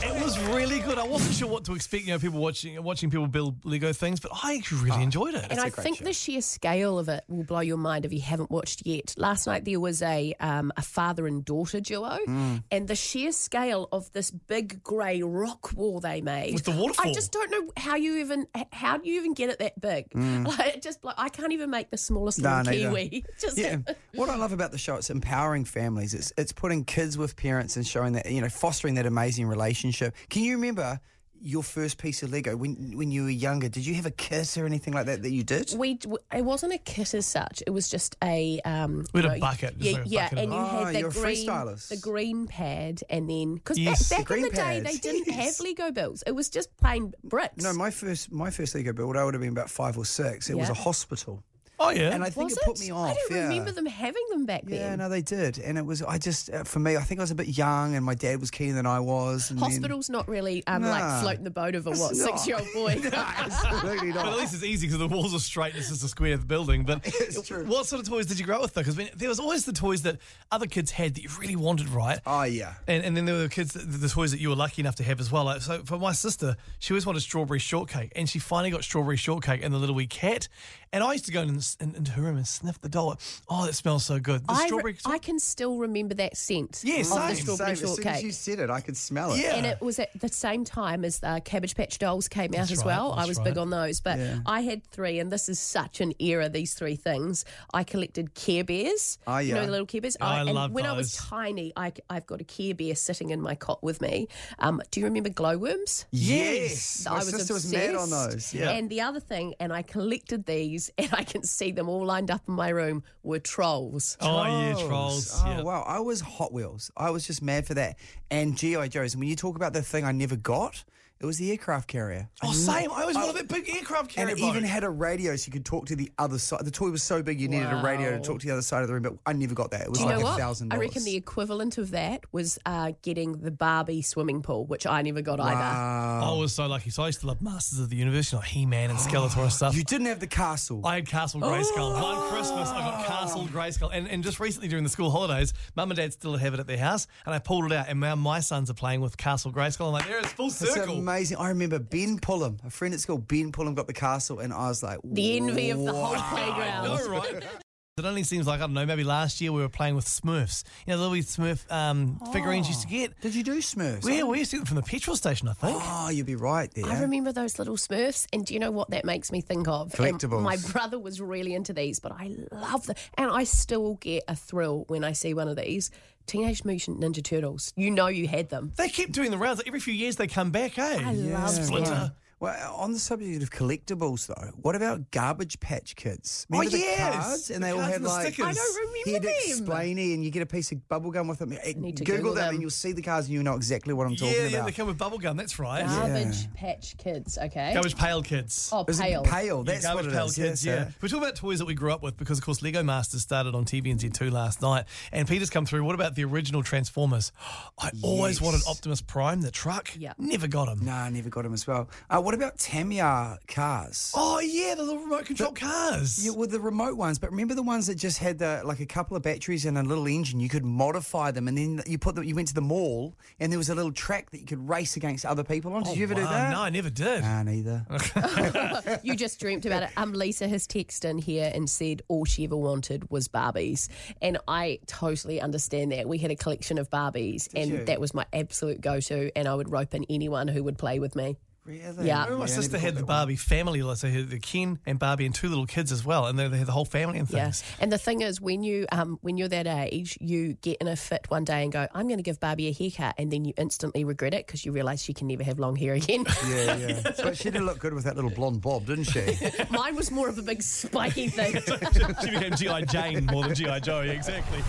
It 0.00 0.22
was 0.24 0.38
really 0.50 0.78
good. 0.80 0.96
I 0.98 1.04
wasn't 1.04 1.34
sure 1.34 1.48
what 1.48 1.64
to 1.64 1.74
expect. 1.74 2.04
You 2.04 2.12
know, 2.12 2.18
people 2.18 2.38
watching 2.40 2.80
watching 2.82 3.10
people 3.10 3.26
build 3.26 3.64
Lego 3.64 3.92
things, 3.92 4.20
but 4.20 4.30
I 4.44 4.54
actually 4.56 4.88
really 4.90 5.02
enjoyed 5.02 5.34
it. 5.34 5.46
And 5.50 5.58
I 5.58 5.70
think 5.70 5.98
the 6.04 6.12
sheer 6.12 6.40
scale 6.40 6.98
of 6.98 7.08
it 7.08 7.24
will 7.28 7.42
blow 7.44 7.60
your 7.60 7.78
mind 7.78 8.04
if 8.04 8.12
you 8.12 8.20
haven't 8.20 8.50
watched 8.50 8.86
yet. 8.86 9.14
Last 9.16 9.46
night 9.46 9.64
there 9.64 9.80
was 9.80 10.00
a 10.02 10.34
um, 10.40 10.72
a 10.76 10.82
father 10.82 11.26
and 11.26 11.44
daughter 11.44 11.80
duo, 11.80 12.18
Mm. 12.28 12.62
and 12.70 12.86
the 12.88 12.94
sheer 12.94 13.32
scale 13.32 13.88
of 13.90 14.10
this 14.12 14.30
big 14.30 14.82
grey 14.84 15.22
rock 15.22 15.72
wall 15.74 15.98
they 16.00 16.20
made 16.20 16.54
With 16.54 16.64
the 16.64 16.70
waterfall. 16.72 17.10
I 17.10 17.12
just 17.12 17.32
don't 17.32 17.50
know 17.50 17.72
how 17.76 17.96
you 17.96 18.18
even 18.18 18.46
how 18.72 18.98
do 18.98 19.08
you 19.08 19.16
even 19.20 19.34
get 19.34 19.50
it 19.50 19.58
that 19.58 19.80
big? 19.80 20.06
Like, 20.48 20.76
it 20.76 20.82
just 20.82 21.02
like 21.04 21.16
I 21.18 21.28
can't 21.28 21.52
even 21.52 21.70
make 21.70 21.90
the 21.90 21.96
smallest 21.98 22.40
Nah, 22.40 22.58
little 22.58 22.72
neither. 22.72 22.88
kiwi. 22.90 23.24
Just 23.40 23.58
Yeah. 23.58 23.78
what 24.14 24.28
I 24.28 24.36
love 24.36 24.52
about 24.52 24.70
the 24.72 24.78
show, 24.78 24.96
it's 24.96 25.10
empowering 25.10 25.64
families. 25.64 26.14
It's 26.14 26.32
it's 26.38 26.52
putting 26.52 26.84
kids 26.84 27.18
with 27.18 27.36
parents 27.36 27.76
and 27.76 27.86
showing 27.86 28.12
that 28.12 28.30
you 28.30 28.40
know 28.40 28.48
fostering 28.48 28.94
that 28.94 29.06
amazing 29.06 29.46
relationship. 29.46 29.87
Can 30.28 30.42
you 30.44 30.54
remember 30.56 31.00
your 31.40 31.62
first 31.62 31.98
piece 31.98 32.22
of 32.24 32.32
Lego 32.32 32.56
when 32.56 32.96
when 32.96 33.10
you 33.10 33.22
were 33.22 33.30
younger? 33.30 33.68
Did 33.68 33.86
you 33.86 33.94
have 33.94 34.06
a 34.06 34.10
kit 34.10 34.58
or 34.58 34.66
anything 34.66 34.92
like 34.92 35.06
that 35.06 35.22
that 35.22 35.30
you 35.30 35.44
did? 35.44 35.72
we 35.76 35.98
it 36.34 36.44
wasn't 36.44 36.72
a 36.72 36.78
kit 36.78 37.14
as 37.14 37.26
such. 37.26 37.62
It 37.66 37.70
was 37.70 37.88
just 37.88 38.16
a 38.22 38.60
um. 38.64 39.04
We 39.12 39.22
had 39.22 39.24
you 39.24 39.30
a 39.30 39.34
know, 39.34 39.40
bucket, 39.40 39.74
Yeah, 39.78 39.92
like 39.92 40.06
a 40.06 40.08
yeah, 40.08 40.24
bucket 40.24 40.38
and 40.38 40.52
you 40.52 40.58
it. 40.58 40.62
Oh, 40.62 40.84
had 40.84 40.94
the 40.96 41.08
green, 41.10 41.46
the 41.46 41.98
green 42.00 42.46
pad, 42.48 43.00
and 43.08 43.30
then 43.30 43.54
because 43.54 43.78
Yes, 43.78 44.08
back, 44.08 44.26
the 44.26 44.34
in 44.34 44.42
the 44.42 44.48
green 44.50 44.54
day 44.56 44.80
they 44.80 44.96
didn't 44.96 45.26
yes. 45.28 45.58
have 45.58 45.64
Lego 45.64 45.92
builds. 45.92 46.24
It 46.26 46.32
was 46.32 46.48
just 46.48 46.76
plain 46.76 47.14
bricks. 47.22 47.62
No, 47.62 47.72
my 47.72 47.90
first 47.90 48.32
my 48.32 48.50
first 48.50 48.74
Lego 48.74 48.92
build, 48.92 49.16
I 49.16 49.24
would 49.24 49.34
have 49.34 49.40
been 49.40 49.50
about 49.52 49.70
five 49.70 49.96
or 49.96 50.04
six. 50.04 50.50
It 50.50 50.56
was 50.58 50.70
a 50.70 50.74
hospital, 50.74 51.44
oh 51.80 51.90
yeah, 51.90 52.12
and 52.14 52.22
I 52.24 52.30
think 52.30 52.44
was 52.50 52.56
it 52.56 52.64
put 52.64 52.80
me 52.80 52.90
off. 52.90 53.10
I 53.10 53.14
don't 53.14 53.30
yeah. 53.38 53.48
remember 53.48 53.70
them 53.72 53.86
having 53.86 54.22
them 54.30 54.46
back 54.46 54.62
then. 54.64 54.78
Yeah, 54.80 54.96
no, 54.96 55.08
they 55.08 55.22
did, 55.22 55.58
and 55.58 55.78
it 55.78 55.84
was. 55.86 56.02
I 56.02 56.18
just, 56.18 56.50
uh, 56.50 56.64
for 56.64 56.78
me, 56.78 56.96
I 56.96 57.02
think 57.02 57.20
I 57.20 57.22
was 57.22 57.30
a 57.30 57.34
bit 57.34 57.56
young, 57.56 57.94
and 57.94 58.04
my 58.04 58.14
dad 58.14 58.40
was 58.40 58.50
keener 58.50 58.74
than 58.74 58.86
I 58.86 59.00
was. 59.00 59.50
And 59.50 59.58
then- 59.58 59.70
Hospital's 59.70 60.10
not 60.10 60.28
really 60.28 60.66
um, 60.66 60.82
Nah. 60.82 60.90
like 60.90 61.20
floating 61.22 61.44
the 61.44 61.50
boat 61.50 61.74
of 61.74 61.86
a 61.86 61.90
what 61.90 62.16
six 62.16 62.46
year 62.46 62.56
old 62.58 62.68
boy. 62.74 63.00
No, 63.02 63.10
absolutely 63.12 64.12
But 64.12 64.26
at 64.26 64.36
least 64.36 64.54
it's 64.54 64.64
easy 64.64 64.86
because 64.86 64.98
the 64.98 65.08
walls 65.08 65.34
are 65.34 65.38
straight 65.38 65.74
This 65.74 65.90
is 65.90 66.02
a 66.02 66.08
square 66.08 66.38
building. 66.38 66.84
But 66.84 67.00
It's 67.06 67.40
true. 67.46 67.64
what 67.64 67.86
sort 67.86 68.00
of 68.00 68.08
toys 68.08 68.26
did 68.26 68.38
you 68.38 68.44
grow 68.46 68.56
up 68.56 68.62
with 68.62 68.74
though? 68.74 68.80
Because 68.82 68.96
there 68.96 69.28
was 69.28 69.40
always 69.40 69.64
the 69.64 69.72
toys 69.72 70.02
that 70.02 70.18
other 70.50 70.66
kids 70.66 70.90
had 70.90 71.14
that 71.14 71.22
you 71.22 71.28
really 71.40 71.56
wanted, 71.56 71.88
right? 71.90 72.18
Oh 72.26 72.42
yeah. 72.44 72.74
And, 72.86 73.04
and 73.04 73.16
then 73.16 73.24
there 73.24 73.34
were 73.34 73.42
the 73.42 73.48
kids, 73.48 73.72
the, 73.74 73.80
the 73.80 74.08
toys 74.08 74.30
that 74.32 74.40
you 74.40 74.48
were 74.50 74.56
lucky 74.56 74.82
enough 74.82 74.96
to 74.96 75.02
have 75.04 75.20
as 75.20 75.30
well. 75.30 75.44
Like, 75.44 75.60
so 75.62 75.82
for 75.84 75.98
my 75.98 76.12
sister, 76.12 76.56
she 76.78 76.92
always 76.92 77.06
wanted 77.06 77.20
strawberry 77.20 77.58
shortcake, 77.58 78.12
and 78.16 78.28
she 78.28 78.38
finally 78.38 78.70
got 78.70 78.82
strawberry 78.84 79.16
shortcake 79.16 79.62
and 79.62 79.72
the 79.74 79.78
little 79.78 79.94
wee 79.94 80.06
cat. 80.06 80.48
And 80.92 81.04
I 81.04 81.12
used 81.12 81.26
to 81.26 81.32
go 81.32 81.42
in, 81.42 81.60
in, 81.80 81.94
into 81.96 82.12
her 82.12 82.22
room 82.22 82.36
and 82.36 82.46
sniff 82.46 82.80
the 82.80 82.88
doll. 82.88 83.18
Oh, 83.48 83.66
it 83.66 83.74
smells 83.74 84.04
so 84.06 84.18
good. 84.18 84.46
The 84.46 84.52
I, 84.52 84.66
strawberry. 84.66 84.92
re- 84.92 84.98
I 85.04 85.18
can 85.18 85.38
still 85.38 85.76
remember 85.78 86.14
that 86.14 86.36
scent 86.36 86.80
Yeah, 86.84 87.00
of 87.00 87.06
same, 87.06 87.18
the 87.20 87.34
Same. 87.34 87.44
strawberry 87.44 87.72
As 87.72 87.80
soon 87.96 88.06
as 88.06 88.22
you 88.22 88.32
said 88.32 88.58
it, 88.60 88.70
I 88.70 88.80
could 88.80 88.96
smell 88.96 89.32
it. 89.32 89.40
Yeah. 89.40 89.54
And 89.56 89.66
it 89.66 89.80
was 89.80 89.98
at 89.98 90.10
the 90.18 90.28
same 90.28 90.64
time 90.64 91.04
as 91.04 91.18
the 91.20 91.42
Cabbage 91.44 91.74
Patch 91.74 91.98
Dolls 91.98 92.28
came 92.28 92.52
out 92.54 92.58
That's 92.68 92.72
as 92.72 92.78
right, 92.78 92.86
well. 92.86 93.12
I 93.12 93.26
was 93.26 93.38
right. 93.38 93.44
big 93.44 93.58
on 93.58 93.70
those, 93.70 94.00
but 94.00 94.18
Yeah. 94.18 94.38
I 94.46 94.60
had 94.62 94.82
three, 94.84 95.18
and 95.18 95.30
this 95.30 95.48
is 95.48 95.58
such 95.60 96.00
an 96.00 96.14
era. 96.18 96.48
These 96.48 96.74
three 96.74 96.96
things. 96.96 97.44
I 97.74 97.84
collected 97.84 98.34
Care 98.34 98.64
Bears. 98.64 99.18
Oh, 99.26 99.38
you 99.38 99.54
know 99.54 99.64
the 99.66 99.70
little 99.70 99.86
Care 99.86 100.00
Bears. 100.00 100.16
Oh, 100.20 100.26
I 100.26 100.40
and 100.40 100.50
love 100.52 100.72
when 100.72 100.86
I 100.86 100.92
was 100.92 101.12
tiny, 101.14 101.72
I, 101.76 101.92
have 102.10 102.26
got 102.26 102.40
a 102.40 102.44
Care 102.44 102.74
Bear 102.74 102.94
sitting 102.94 103.30
in 103.30 103.40
my 103.40 103.54
cot 103.54 103.82
with 103.82 104.00
me. 104.00 104.28
Um, 104.58 104.80
do 104.90 105.00
you 105.00 105.06
remember 105.06 105.28
glowworms? 105.28 106.06
Yes. 106.10 107.06
I 107.06 107.10
My 107.10 107.16
was 107.18 107.24
sister 107.30 107.54
obsessed. 107.54 107.64
was 107.64 107.72
mad 107.72 107.94
on 107.94 108.10
those. 108.10 108.54
Yeah. 108.54 108.70
And 108.70 108.88
the 108.88 109.00
other 109.02 109.20
thing, 109.20 109.54
and 109.60 109.72
I 109.72 109.82
collected 109.82 110.46
these, 110.46 110.77
and 110.98 111.08
I 111.12 111.24
can 111.24 111.42
see 111.42 111.72
them 111.72 111.88
all 111.88 112.04
lined 112.04 112.30
up 112.30 112.42
in 112.48 112.54
my 112.54 112.68
room, 112.68 113.02
were 113.22 113.38
trolls. 113.38 114.16
oh, 114.20 114.44
yeah, 114.44 114.86
trolls. 114.86 115.32
Oh 115.44 115.46
yeah. 115.46 115.62
wow, 115.62 115.84
I 115.86 116.00
was 116.00 116.20
Hot 116.20 116.52
Wheels. 116.52 116.90
I 116.96 117.10
was 117.10 117.26
just 117.26 117.42
mad 117.42 117.66
for 117.66 117.74
that. 117.74 117.98
And 118.30 118.56
GI 118.56 118.88
Joes. 118.88 119.14
And 119.14 119.20
when 119.20 119.28
you 119.28 119.36
talk 119.36 119.56
about 119.56 119.72
the 119.72 119.82
thing 119.82 120.04
I 120.04 120.12
never 120.12 120.36
got, 120.36 120.84
it 121.20 121.26
was 121.26 121.38
the 121.38 121.50
aircraft 121.50 121.88
carrier. 121.88 122.28
Oh, 122.42 122.50
I 122.50 122.52
same. 122.52 122.88
ne- 122.88 122.94
I 122.94 123.00
always 123.02 123.16
wanted 123.16 123.36
that 123.36 123.48
big 123.48 123.68
aircraft 123.74 124.10
carrier. 124.10 124.28
And 124.30 124.38
carrier 124.38 124.52
it 124.52 124.56
even 124.56 124.68
had 124.68 124.84
a 124.84 124.90
radio 124.90 125.34
so 125.36 125.46
you 125.48 125.52
could 125.52 125.64
talk 125.64 125.86
to 125.86 125.96
the 125.96 126.10
other 126.18 126.38
side. 126.38 126.64
The 126.64 126.70
toy 126.70 126.90
was 126.90 127.02
so 127.02 127.22
big 127.22 127.40
you 127.40 127.48
needed 127.48 127.72
a 127.72 127.82
radio 127.82 128.10
to 128.12 128.20
talk 128.20 128.40
to 128.40 128.46
the 128.46 128.52
other 128.52 128.62
side 128.62 128.82
of 128.82 128.88
the 128.88 128.94
room, 128.94 129.02
but 129.02 129.14
I 129.26 129.32
never 129.32 129.54
got 129.54 129.70
that. 129.72 129.82
It 129.82 129.88
was 129.90 129.98
Do 129.98 130.04
you 130.04 130.10
like 130.10 130.18
know 130.20 130.26
a 130.26 130.30
what? 130.30 130.38
thousand 130.38 130.72
I 130.72 130.76
dollars. 130.76 130.88
reckon 130.88 131.04
the 131.04 131.16
equivalent 131.16 131.78
of 131.78 131.90
that 131.90 132.24
was 132.32 132.58
uh, 132.66 132.92
getting 133.02 133.32
the 133.40 133.50
Barbie 133.50 134.02
swimming 134.02 134.42
pool, 134.42 134.64
which 134.66 134.86
I 134.86 135.02
never 135.02 135.22
got 135.22 135.40
either. 135.40 135.54
Wow. 135.58 136.34
I 136.36 136.38
was 136.38 136.52
so 136.54 136.66
lucky. 136.66 136.90
So 136.90 137.02
I 137.02 137.06
used 137.06 137.20
to 137.20 137.26
love 137.26 137.42
Masters 137.42 137.78
of 137.80 137.90
the 137.90 137.96
Universe, 137.96 138.32
you 138.32 138.38
know, 138.38 138.42
He-Man 138.42 138.90
and 138.90 138.98
Skeletor 138.98 139.42
and 139.42 139.52
stuff. 139.52 139.74
You 139.78 139.84
didn't 139.84 140.06
have 140.06 140.20
the 140.20 140.26
castle. 140.26 140.82
I 140.84 140.96
had 140.96 141.06
Castle 141.06 141.40
Grayskull. 141.40 141.72
Oh. 141.78 142.02
One 142.02 142.30
Christmas, 142.32 142.68
I 142.70 142.78
got 142.80 143.06
Castle 143.06 143.46
Grayskull. 143.46 143.90
And, 143.92 144.08
and 144.08 144.22
just 144.24 144.40
recently 144.40 144.68
during 144.68 144.82
the 144.84 144.90
school 144.90 145.10
holidays, 145.10 145.52
mum 145.76 145.90
and 145.90 145.96
dad 145.98 146.12
still 146.12 146.36
have 146.36 146.54
it 146.54 146.60
at 146.60 146.66
their 146.66 146.78
house. 146.78 147.06
And 147.26 147.34
I 147.34 147.38
pulled 147.38 147.66
it 147.66 147.72
out, 147.72 147.86
and 147.88 148.00
now 148.00 148.14
my 148.16 148.40
sons 148.40 148.70
are 148.70 148.74
playing 148.74 149.00
with 149.00 149.16
Castle 149.16 149.52
Grayskull. 149.52 149.86
I'm 149.88 149.92
like, 149.92 150.06
there 150.06 150.18
it's 150.18 150.32
full 150.32 150.46
It's 150.48 150.56
circle. 150.58 150.96
Amazing. 151.08 151.36
I 151.38 151.48
remember 151.48 151.78
Ben 151.78 152.18
Pullum, 152.18 152.64
a 152.64 152.70
friend 152.70 152.94
at 152.94 153.00
school. 153.00 153.18
Ben 153.18 153.52
Pullum 153.52 153.74
got 153.74 153.86
the 153.86 153.92
castle, 153.92 154.40
and 154.40 154.52
I 154.52 154.68
was 154.68 154.82
like, 154.82 154.98
The 155.04 155.36
envy 155.36 155.70
of 155.70 155.82
the 155.82 155.92
whole 155.92 156.14
playground. 156.14 156.86
I 156.86 156.96
know, 156.96 157.08
right? 157.08 157.44
It 157.98 158.04
only 158.04 158.22
seems 158.22 158.46
like, 158.46 158.58
I 158.58 158.62
don't 158.62 158.74
know, 158.74 158.86
maybe 158.86 159.02
last 159.02 159.40
year 159.40 159.50
we 159.50 159.60
were 159.60 159.68
playing 159.68 159.96
with 159.96 160.04
Smurfs. 160.04 160.62
You 160.86 160.92
know, 160.92 160.98
the 160.98 161.08
little 161.08 161.24
Smurf 161.24 161.68
um, 161.68 162.20
figurines 162.32 162.68
you 162.68 162.74
used 162.74 162.82
to 162.82 162.86
get. 162.86 163.20
Did 163.20 163.34
you 163.34 163.42
do 163.42 163.58
Smurfs? 163.58 164.04
We, 164.04 164.22
we 164.22 164.38
used 164.38 164.52
to 164.52 164.58
get 164.58 164.60
them 164.60 164.66
from 164.66 164.76
the 164.76 164.82
petrol 164.84 165.16
station, 165.16 165.48
I 165.48 165.52
think. 165.54 165.76
Oh, 165.84 166.08
you'd 166.08 166.24
be 166.24 166.36
right 166.36 166.72
there. 166.74 166.86
I 166.86 167.00
remember 167.00 167.32
those 167.32 167.58
little 167.58 167.74
Smurfs, 167.74 168.28
and 168.32 168.46
do 168.46 168.54
you 168.54 168.60
know 168.60 168.70
what 168.70 168.90
that 168.90 169.04
makes 169.04 169.32
me 169.32 169.40
think 169.40 169.66
of? 169.66 169.98
And 169.98 170.16
Collectibles. 170.16 170.42
my 170.42 170.58
brother 170.70 170.96
was 170.96 171.20
really 171.20 171.54
into 171.54 171.72
these, 171.72 171.98
but 171.98 172.12
I 172.12 172.36
love 172.52 172.86
them, 172.86 172.94
and 173.16 173.32
I 173.32 173.42
still 173.42 173.94
get 173.94 174.22
a 174.28 174.36
thrill 174.36 174.84
when 174.86 175.02
I 175.02 175.10
see 175.10 175.34
one 175.34 175.48
of 175.48 175.56
these. 175.56 175.90
Teenage 176.28 176.62
Mutant 176.64 177.00
Ninja 177.00 177.24
Turtles. 177.24 177.72
You 177.74 177.90
know 177.90 178.06
you 178.06 178.28
had 178.28 178.50
them. 178.50 178.72
They 178.76 178.90
keep 178.90 179.12
doing 179.12 179.30
the 179.30 179.38
rounds. 179.38 179.62
Every 179.66 179.80
few 179.80 179.94
years 179.94 180.16
they 180.16 180.26
come 180.26 180.50
back, 180.50 180.78
eh? 180.78 181.02
I 181.02 181.12
love 181.12 181.50
Splinter. 181.50 182.12
Them. 182.40 182.48
Well, 182.60 182.74
on 182.76 182.92
the 182.92 182.98
subject 182.98 183.42
of 183.42 183.50
collectibles, 183.50 184.26
though, 184.26 184.50
what 184.62 184.74
about 184.76 185.10
Garbage 185.10 185.58
Patch 185.60 185.96
Kids? 185.96 186.46
Remember 186.48 186.68
Oh, 186.68 186.70
the 186.70 186.78
yes! 186.78 187.12
cards? 187.24 187.50
And 187.50 187.62
The 187.62 187.66
they 187.66 187.72
all 187.72 187.78
cards 187.80 187.92
had 187.92 188.02
like 188.02 188.26
stickers. 188.34 188.46
I 188.46 188.52
don't 188.52 188.76
remember 188.76 189.10
head 189.10 189.22
them. 189.22 189.32
explainy, 189.66 190.14
and 190.14 190.24
you 190.24 190.30
get 190.30 190.42
a 190.42 190.46
piece 190.46 190.70
of 190.72 190.88
bubble 190.88 191.10
gum 191.10 191.26
with 191.28 191.38
them. 191.40 191.50
Need 191.50 191.96
to 191.98 192.04
Google, 192.04 192.16
Google 192.16 192.34
them, 192.34 192.44
them. 192.46 192.54
and 192.54 192.60
you'll 192.62 192.70
see 192.70 192.92
the 192.92 193.02
cards, 193.02 193.26
and 193.26 193.34
you 193.34 193.42
know 193.42 193.54
exactly 193.56 193.92
what 193.94 194.06
I'm 194.06 194.12
Yeah, 194.12 194.16
talking 194.18 194.34
yeah, 194.34 194.40
about. 194.40 194.52
Yeah, 194.52 194.64
they 194.64 194.72
come 194.72 194.86
with 194.86 194.98
bubblegum. 194.98 195.36
That's 195.36 195.58
right. 195.58 195.84
Garbage 195.84 196.52
Patch 196.54 196.96
Kids. 196.96 197.38
Okay. 197.38 197.72
Garbage 197.74 197.96
Pale 197.96 198.22
Kids. 198.22 198.70
oh, 198.72 198.84
Is 198.88 199.00
it 199.00 199.02
pale. 199.02 199.22
pale? 199.24 199.64
Yeah, 199.66 199.72
That's 199.72 199.84
Garbage 199.86 200.06
what 200.06 200.12
it 200.14 200.16
Pail 200.16 200.26
is. 200.26 200.34
Kids, 200.36 200.64
yes, 200.64 200.74
yeah. 200.76 200.82
uh, 200.82 200.90
We're 201.02 201.08
talking 201.08 201.24
about 201.24 201.36
toys 201.36 201.58
that 201.58 201.66
we 201.66 201.74
grew 201.74 201.92
up 201.92 202.02
with 202.02 202.16
because, 202.16 202.38
of 202.38 202.44
course, 202.44 202.62
Lego 202.62 202.82
Masters 202.82 203.22
started 203.22 203.54
on 203.54 203.64
TVNZ2 203.64 204.30
last 204.30 204.62
night. 204.62 204.84
And 205.12 205.26
Peter's 205.28 205.50
come 205.50 205.66
through. 205.66 205.82
What 205.84 205.94
about 205.94 206.14
the 206.14 206.24
original 206.24 206.62
Transformers? 206.62 207.32
I 207.78 207.90
always 208.02 208.40
wanted 208.40 208.60
Optimus 208.68 209.00
Prime, 209.00 209.40
the 209.40 209.50
truck. 209.50 209.90
Yeah. 209.98 210.12
Never 210.18 210.46
got 210.46 210.68
him. 210.68 210.84
Nah, 210.84 211.02
I 211.04 211.10
never 211.10 211.30
got 211.30 211.44
him 211.44 211.52
as 211.52 211.66
well. 211.66 211.88
Uh, 212.08 212.20
what 212.28 212.34
about 212.34 212.58
Tamiya 212.58 213.38
cars? 213.48 214.12
Oh, 214.14 214.38
yeah, 214.38 214.74
the 214.74 214.82
little 214.82 215.00
remote 215.00 215.24
control 215.24 215.50
cars. 215.50 216.22
Yeah, 216.22 216.32
with 216.32 216.50
the 216.50 216.60
remote 216.60 216.94
ones, 216.94 217.18
but 217.18 217.30
remember 217.30 217.54
the 217.54 217.62
ones 217.62 217.86
that 217.86 217.94
just 217.94 218.18
had 218.18 218.38
the, 218.38 218.60
like 218.66 218.80
a 218.80 218.84
couple 218.84 219.16
of 219.16 219.22
batteries 219.22 219.64
and 219.64 219.78
a 219.78 219.82
little 219.82 220.06
engine. 220.06 220.38
You 220.38 220.50
could 220.50 220.62
modify 220.62 221.30
them, 221.30 221.48
and 221.48 221.56
then 221.56 221.80
you 221.86 221.96
put 221.96 222.16
them. 222.16 222.24
You 222.24 222.34
went 222.34 222.48
to 222.48 222.54
the 222.54 222.60
mall, 222.60 223.16
and 223.40 223.50
there 223.50 223.58
was 223.58 223.70
a 223.70 223.74
little 223.74 223.92
track 223.92 224.30
that 224.32 224.40
you 224.40 224.44
could 224.46 224.68
race 224.68 224.94
against 224.94 225.24
other 225.24 225.42
people 225.42 225.72
on. 225.72 225.84
Did 225.84 225.96
you 225.96 226.02
ever 226.02 226.12
do 226.12 226.20
Oh, 226.20 226.24
Wow, 226.24 226.30
that? 226.32 226.50
No, 226.50 226.60
I 226.60 226.68
never 226.68 226.90
did. 226.90 227.22
Nah, 227.22 227.42
neither. 227.44 227.86
You 229.02 229.16
just 229.16 229.40
dreamt 229.40 229.64
about 229.64 229.84
it. 229.84 229.90
Um, 229.96 230.12
Lisa 230.12 230.48
has 230.48 230.66
texted 230.66 231.06
in 231.06 231.16
here 231.16 231.50
and 231.54 231.70
said 231.70 232.02
all 232.08 232.26
she 232.26 232.44
ever 232.44 232.58
wanted 232.58 233.10
was 233.10 233.26
Barbies, 233.26 233.88
and 234.20 234.36
I 234.46 234.80
totally 234.86 235.40
understand 235.40 235.92
that. 235.92 236.06
We 236.06 236.18
had 236.18 236.30
a 236.30 236.36
collection 236.36 236.76
of 236.76 236.90
Barbies, 236.90 237.48
and 237.56 237.70
you? 237.70 237.84
that 237.86 238.02
was 238.02 238.12
my 238.12 238.26
absolute 238.34 238.82
go-to. 238.82 239.30
And 239.34 239.48
I 239.48 239.54
would 239.54 239.72
rope 239.72 239.94
in 239.94 240.04
anyone 240.10 240.46
who 240.46 240.62
would 240.64 240.76
play 240.76 240.98
with 240.98 241.16
me. 241.16 241.38
Really? 241.68 242.06
Yeah. 242.06 242.24
Remember 242.24 242.38
my 242.38 242.44
I 242.44 242.46
sister 242.46 242.72
never 242.72 242.78
had 242.84 242.94
thought 242.94 243.00
the 243.00 243.00
that 243.02 243.06
Barbie 243.06 243.36
family. 243.36 243.82
like, 243.82 243.98
So 243.98 244.08
the 244.10 244.38
Ken 244.38 244.78
and 244.86 244.98
Barbie 244.98 245.26
and 245.26 245.34
two 245.34 245.48
little 245.48 245.66
kids 245.66 245.92
as 245.92 246.04
well, 246.04 246.26
and 246.26 246.38
they, 246.38 246.48
they 246.48 246.56
had 246.58 246.66
the 246.66 246.72
whole 246.72 246.84
family 246.86 247.18
and 247.18 247.28
Yeah, 247.30 247.44
things. 247.44 247.62
and 247.78 247.92
the 247.92 247.98
thing 247.98 248.22
is, 248.22 248.40
when 248.40 248.62
you 248.62 248.86
um 248.90 249.18
when 249.20 249.36
you're 249.36 249.48
that 249.48 249.66
age, 249.66 250.16
you 250.20 250.54
get 250.54 250.78
in 250.80 250.88
a 250.88 250.96
fit 250.96 251.26
one 251.28 251.44
day 251.44 251.62
and 251.62 251.70
go, 251.70 251.86
"I'm 251.94 252.06
going 252.08 252.18
to 252.18 252.22
give 252.22 252.40
Barbie 252.40 252.68
a 252.68 252.72
haircut," 252.72 253.14
and 253.18 253.30
then 253.30 253.44
you 253.44 253.52
instantly 253.58 254.04
regret 254.04 254.32
it 254.34 254.46
because 254.46 254.64
you 254.64 254.72
realise 254.72 255.02
she 255.02 255.12
can 255.12 255.26
never 255.28 255.44
have 255.44 255.58
long 255.58 255.76
hair 255.76 255.92
again. 255.94 256.24
Yeah, 256.48 256.76
yeah. 256.76 257.02
But 257.22 257.36
she 257.36 257.50
did 257.50 257.62
look 257.62 257.78
good 257.78 257.92
with 257.92 258.04
that 258.04 258.14
little 258.16 258.30
blonde 258.30 258.62
bob, 258.62 258.86
didn't 258.86 259.04
she? 259.04 259.38
Mine 259.70 259.94
was 259.94 260.10
more 260.10 260.28
of 260.28 260.38
a 260.38 260.42
big 260.42 260.62
spiky 260.62 261.28
thing. 261.28 261.52
she 262.22 262.30
became 262.30 262.54
G.I. 262.54 262.82
Jane 262.82 263.26
more 263.26 263.42
than 263.44 263.54
G.I. 263.54 263.80
Joe, 263.80 264.00
yeah, 264.00 264.12
exactly. 264.12 264.60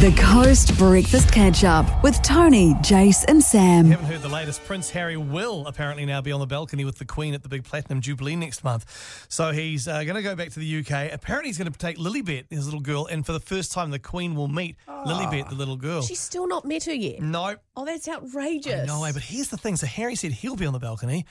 The 0.00 0.14
Coast 0.20 0.76
Breakfast 0.78 1.32
Catch 1.32 1.64
Up 1.64 2.02
with 2.04 2.20
Toni, 2.22 2.74
Jace, 2.74 3.24
and 3.26 3.42
Sam. 3.42 3.86
Haven't 3.86 4.06
heard 4.06 4.22
the 4.22 4.28
latest. 4.28 4.64
Prince 4.64 4.90
Harry 4.90 5.16
will 5.16 5.66
apparently 5.66 6.04
now 6.06 6.20
be 6.20 6.30
on 6.30 6.40
the 6.40 6.43
balcony 6.46 6.84
with 6.84 6.98
the 6.98 7.04
Queen 7.04 7.34
at 7.34 7.42
the 7.42 7.48
big 7.48 7.64
Platinum 7.64 8.00
Jubilee 8.00 8.36
next 8.36 8.64
month. 8.64 9.26
So 9.28 9.52
he's 9.52 9.86
uh, 9.88 10.04
going 10.04 10.16
to 10.16 10.22
go 10.22 10.34
back 10.34 10.50
to 10.50 10.60
the 10.60 10.78
UK. 10.80 11.12
Apparently, 11.12 11.48
he's 11.48 11.58
going 11.58 11.70
to 11.72 11.78
take 11.78 11.96
Lilibet, 11.98 12.44
his 12.50 12.64
little 12.66 12.80
girl, 12.80 13.06
and 13.06 13.24
for 13.24 13.32
the 13.32 13.40
first 13.40 13.72
time, 13.72 13.90
the 13.90 13.98
Queen 13.98 14.34
will 14.34 14.48
meet 14.48 14.76
Lilibet, 14.88 15.48
the 15.48 15.54
little 15.54 15.76
girl. 15.76 16.02
She's 16.02 16.20
still 16.20 16.46
not 16.46 16.64
met 16.64 16.84
her 16.84 16.94
yet. 16.94 17.20
no, 17.20 17.56
Oh, 17.76 17.84
that's 17.84 18.08
outrageous. 18.08 18.86
no 18.86 19.00
way. 19.00 19.10
But 19.12 19.22
here's 19.22 19.48
the 19.48 19.56
thing. 19.56 19.76
So 19.76 19.86
Harry 19.86 20.14
said 20.14 20.32
he'll 20.32 20.56
be 20.56 20.66
on 20.66 20.72
the 20.72 20.78
balcony. 20.78 21.26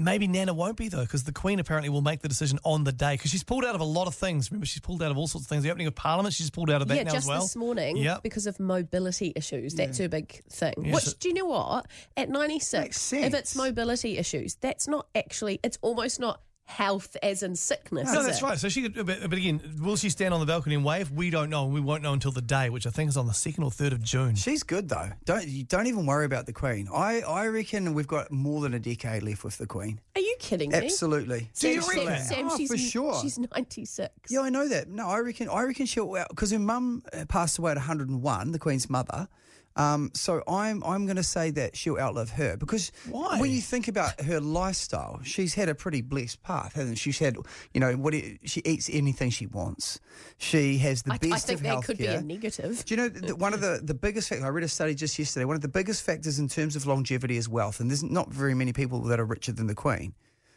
Maybe 0.00 0.28
Nana 0.28 0.54
won't 0.54 0.76
be 0.76 0.88
though, 0.88 1.00
because 1.02 1.24
the 1.24 1.32
Queen 1.32 1.58
apparently 1.58 1.88
will 1.88 2.02
make 2.02 2.20
the 2.22 2.28
decision 2.28 2.58
on 2.64 2.84
the 2.84 2.92
day. 2.92 3.14
Because 3.14 3.32
she's 3.32 3.42
pulled 3.42 3.64
out 3.64 3.74
of 3.74 3.80
a 3.80 3.84
lot 3.84 4.06
of 4.06 4.14
things. 4.14 4.50
Remember, 4.50 4.64
she's 4.64 4.80
pulled 4.80 5.02
out 5.02 5.10
of 5.10 5.18
all 5.18 5.26
sorts 5.26 5.44
of 5.46 5.48
things. 5.50 5.64
The 5.64 5.70
opening 5.70 5.88
of 5.88 5.94
Parliament, 5.96 6.34
she's 6.34 6.50
pulled 6.50 6.70
out 6.70 6.80
of 6.82 6.88
that 6.88 6.96
yeah, 6.96 7.02
now 7.02 7.10
just 7.12 7.24
as 7.24 7.28
well. 7.28 7.40
this 7.42 7.56
morning 7.56 7.96
Yep. 7.96 8.22
because 8.22 8.46
of 8.46 8.60
mobility 8.60 9.32
issues. 9.34 9.74
That's 9.74 9.98
her 9.98 10.08
big 10.08 10.40
thing. 10.50 10.74
Yeah, 10.78 10.94
Which 10.94 11.04
so- 11.04 11.12
do 11.18 11.28
you 11.28 11.34
know 11.34 11.46
what? 11.46 11.86
At 12.16 12.28
96, 12.30 12.84
Makes 12.84 13.00
sense. 13.00 13.26
if 13.26 13.34
it's 13.34 13.56
mobility 13.56 14.18
issues, 14.18 14.54
that's 14.54 14.86
not 14.86 15.08
actually. 15.16 15.58
It's 15.64 15.78
almost 15.82 16.20
not 16.20 16.40
health 16.68 17.16
as 17.22 17.42
in 17.42 17.56
sickness. 17.56 18.12
No, 18.12 18.20
is 18.20 18.26
that's 18.26 18.38
it? 18.42 18.44
right. 18.44 18.58
So 18.58 18.68
she, 18.68 18.82
could, 18.82 18.94
but, 19.06 19.20
but 19.22 19.32
again, 19.32 19.60
will 19.80 19.96
she 19.96 20.10
stand 20.10 20.34
on 20.34 20.40
the 20.40 20.46
balcony 20.46 20.74
and 20.74 20.84
wave? 20.84 21.10
We 21.10 21.30
don't 21.30 21.48
know. 21.48 21.64
We 21.66 21.80
won't 21.80 22.02
know 22.02 22.12
until 22.12 22.30
the 22.30 22.42
day, 22.42 22.68
which 22.68 22.86
I 22.86 22.90
think 22.90 23.08
is 23.08 23.16
on 23.16 23.26
the 23.26 23.32
second 23.32 23.64
or 23.64 23.70
third 23.70 23.92
of 23.94 24.02
June. 24.02 24.34
She's 24.34 24.62
good 24.62 24.88
though. 24.88 25.08
Don't 25.24 25.48
you 25.48 25.64
don't 25.64 25.86
even 25.86 26.04
worry 26.04 26.26
about 26.26 26.44
the 26.46 26.52
Queen. 26.52 26.86
I, 26.92 27.22
I 27.22 27.46
reckon 27.46 27.94
we've 27.94 28.06
got 28.06 28.30
more 28.30 28.60
than 28.60 28.74
a 28.74 28.78
decade 28.78 29.22
left 29.22 29.44
with 29.44 29.56
the 29.58 29.66
Queen. 29.66 29.98
Are 30.14 30.20
you 30.20 30.36
kidding 30.38 30.70
me? 30.70 30.76
Absolutely. 30.76 31.50
Do 31.58 31.68
you 31.70 31.80
reckon? 31.80 32.22
Sam, 32.22 32.48
Oh, 32.50 32.56
she's, 32.56 32.70
for 32.70 32.76
sure. 32.78 33.20
She's 33.22 33.38
ninety 33.38 33.84
six. 33.86 34.12
Yeah, 34.30 34.40
I 34.40 34.50
know 34.50 34.68
that. 34.68 34.88
No, 34.88 35.08
I 35.08 35.18
reckon 35.20 35.48
I 35.48 35.62
reckon 35.62 35.86
she'll 35.86 36.12
because 36.28 36.50
her 36.50 36.58
mum 36.58 37.02
uh, 37.12 37.24
passed 37.28 37.58
away 37.58 37.70
at 37.72 37.78
101, 37.78 38.52
the 38.52 38.58
Queen's 38.58 38.90
mother. 38.90 39.26
Um, 39.78 40.10
so 40.12 40.42
I'm 40.48 40.82
I'm 40.82 41.06
going 41.06 41.16
to 41.16 41.22
say 41.22 41.50
that 41.52 41.76
she'll 41.76 41.98
outlive 41.98 42.30
her 42.30 42.56
because 42.56 42.90
Why? 43.08 43.40
when 43.40 43.50
you 43.52 43.60
think 43.60 43.86
about 43.86 44.20
her 44.22 44.40
lifestyle, 44.40 45.20
she's 45.22 45.54
had 45.54 45.68
a 45.68 45.74
pretty 45.74 46.02
blessed 46.02 46.42
path, 46.42 46.74
hasn't 46.74 46.98
she? 46.98 47.12
She's 47.12 47.20
had 47.20 47.36
you 47.72 47.80
know 47.80 47.94
what 47.94 48.12
it- 48.12 48.40
she 48.44 48.60
eats 48.64 48.90
anything 48.92 49.30
she 49.30 49.46
wants. 49.46 50.00
She 50.36 50.78
has 50.78 51.02
the 51.02 51.12
I, 51.12 51.18
best 51.18 51.32
I 51.32 51.38
think 51.38 51.58
of 51.58 51.62
that 51.62 51.68
health 51.68 51.86
could 51.86 51.98
be 51.98 52.06
a 52.06 52.20
negative. 52.20 52.84
Do 52.84 52.94
you 52.94 53.08
know 53.08 53.34
one 53.36 53.54
of 53.54 53.60
the, 53.60 53.80
the 53.82 53.94
biggest 53.94 54.28
factors? 54.28 54.44
I 54.44 54.48
read 54.48 54.64
a 54.64 54.68
study 54.68 54.94
just 54.94 55.18
yesterday. 55.18 55.44
One 55.44 55.56
of 55.56 55.62
the 55.62 55.68
biggest 55.68 56.02
factors 56.02 56.38
in 56.40 56.48
terms 56.48 56.74
of 56.74 56.84
longevity 56.86 57.36
is 57.36 57.48
wealth, 57.48 57.78
and 57.78 57.88
there's 57.88 58.02
not 58.02 58.32
very 58.32 58.54
many 58.54 58.72
people 58.72 59.00
that 59.04 59.20
are 59.20 59.24
richer 59.24 59.52
than 59.52 59.68
the 59.68 59.74
Queen. 59.76 60.12